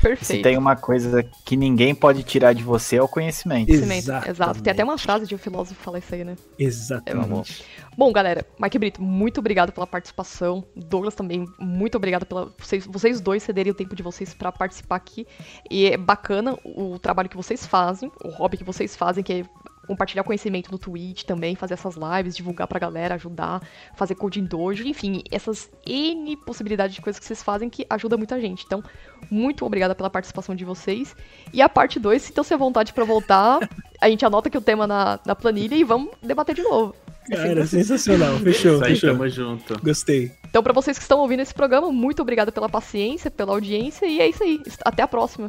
Perfeito. 0.00 0.24
Se 0.24 0.42
tem 0.42 0.56
uma 0.56 0.76
coisa 0.76 1.22
que 1.44 1.56
ninguém 1.56 1.94
pode 1.94 2.22
tirar 2.22 2.52
de 2.52 2.62
você, 2.62 2.96
é 2.96 3.02
o 3.02 3.08
conhecimento. 3.08 3.66
conhecimento 3.66 4.10
exato. 4.28 4.62
Tem 4.62 4.72
até 4.72 4.84
uma 4.84 4.98
frase 4.98 5.26
de 5.26 5.34
um 5.34 5.38
filósofo 5.38 5.76
que 5.76 5.84
fala 5.84 5.98
isso 5.98 6.14
aí, 6.14 6.24
né? 6.24 6.36
Exatamente. 6.58 7.64
É 7.76 7.90
Bom, 7.96 8.12
galera, 8.12 8.46
Mike 8.58 8.78
Brito, 8.78 9.02
muito 9.02 9.38
obrigado 9.38 9.72
pela 9.72 9.86
participação. 9.86 10.64
Douglas 10.74 11.14
também, 11.14 11.46
muito 11.58 11.96
obrigado 11.96 12.24
pela 12.24 12.52
vocês, 12.58 12.86
vocês 12.86 13.20
dois 13.20 13.42
cederem 13.42 13.72
o 13.72 13.74
tempo 13.74 13.94
de 13.94 14.02
vocês 14.02 14.32
para 14.32 14.50
participar 14.50 14.96
aqui. 14.96 15.26
E 15.70 15.86
é 15.86 15.96
bacana 15.96 16.56
o 16.64 16.98
trabalho 16.98 17.28
que 17.28 17.36
vocês 17.36 17.66
fazem, 17.66 18.10
o 18.24 18.28
hobby 18.30 18.56
que 18.56 18.64
vocês 18.64 18.96
fazem, 18.96 19.22
que 19.22 19.32
é 19.32 19.44
compartilhar 19.86 20.22
conhecimento 20.22 20.70
no 20.70 20.78
Twitch 20.78 21.24
também, 21.24 21.54
fazer 21.56 21.74
essas 21.74 21.96
lives, 21.96 22.36
divulgar 22.36 22.66
pra 22.66 22.78
galera, 22.78 23.14
ajudar, 23.14 23.62
fazer 23.96 24.14
coding 24.14 24.44
dojo, 24.44 24.86
enfim, 24.86 25.22
essas 25.30 25.70
N 25.86 26.36
possibilidades 26.38 26.94
de 26.94 27.02
coisas 27.02 27.18
que 27.18 27.26
vocês 27.26 27.42
fazem 27.42 27.68
que 27.68 27.86
ajuda 27.90 28.16
muita 28.16 28.40
gente. 28.40 28.64
Então, 28.64 28.82
muito 29.30 29.64
obrigada 29.64 29.94
pela 29.94 30.10
participação 30.10 30.54
de 30.54 30.64
vocês. 30.64 31.14
E 31.52 31.60
a 31.60 31.68
parte 31.68 31.98
2, 31.98 32.22
se 32.22 32.32
se 32.42 32.54
à 32.54 32.56
vontade 32.56 32.92
para 32.92 33.04
voltar, 33.04 33.68
a 34.00 34.08
gente 34.08 34.24
anota 34.24 34.48
aqui 34.48 34.58
o 34.58 34.62
tema 34.62 34.86
na, 34.86 35.20
na 35.24 35.34
planilha 35.34 35.74
e 35.74 35.84
vamos 35.84 36.10
debater 36.22 36.54
de 36.54 36.62
novo. 36.62 36.94
Cara, 37.28 37.66
sensacional. 37.66 38.38
Fechou, 38.40 38.74
isso 38.74 38.84
aí, 38.84 38.94
fechou. 38.94 39.10
Tamo 39.10 39.28
junto. 39.28 39.80
Gostei. 39.82 40.32
Então, 40.48 40.62
para 40.62 40.72
vocês 40.72 40.96
que 40.96 41.02
estão 41.02 41.20
ouvindo 41.20 41.40
esse 41.40 41.54
programa, 41.54 41.92
muito 41.92 42.22
obrigada 42.22 42.50
pela 42.50 42.68
paciência, 42.68 43.30
pela 43.30 43.52
audiência 43.52 44.06
e 44.06 44.20
é 44.20 44.28
isso 44.28 44.42
aí. 44.42 44.60
Até 44.84 45.02
a 45.02 45.08
próxima. 45.08 45.48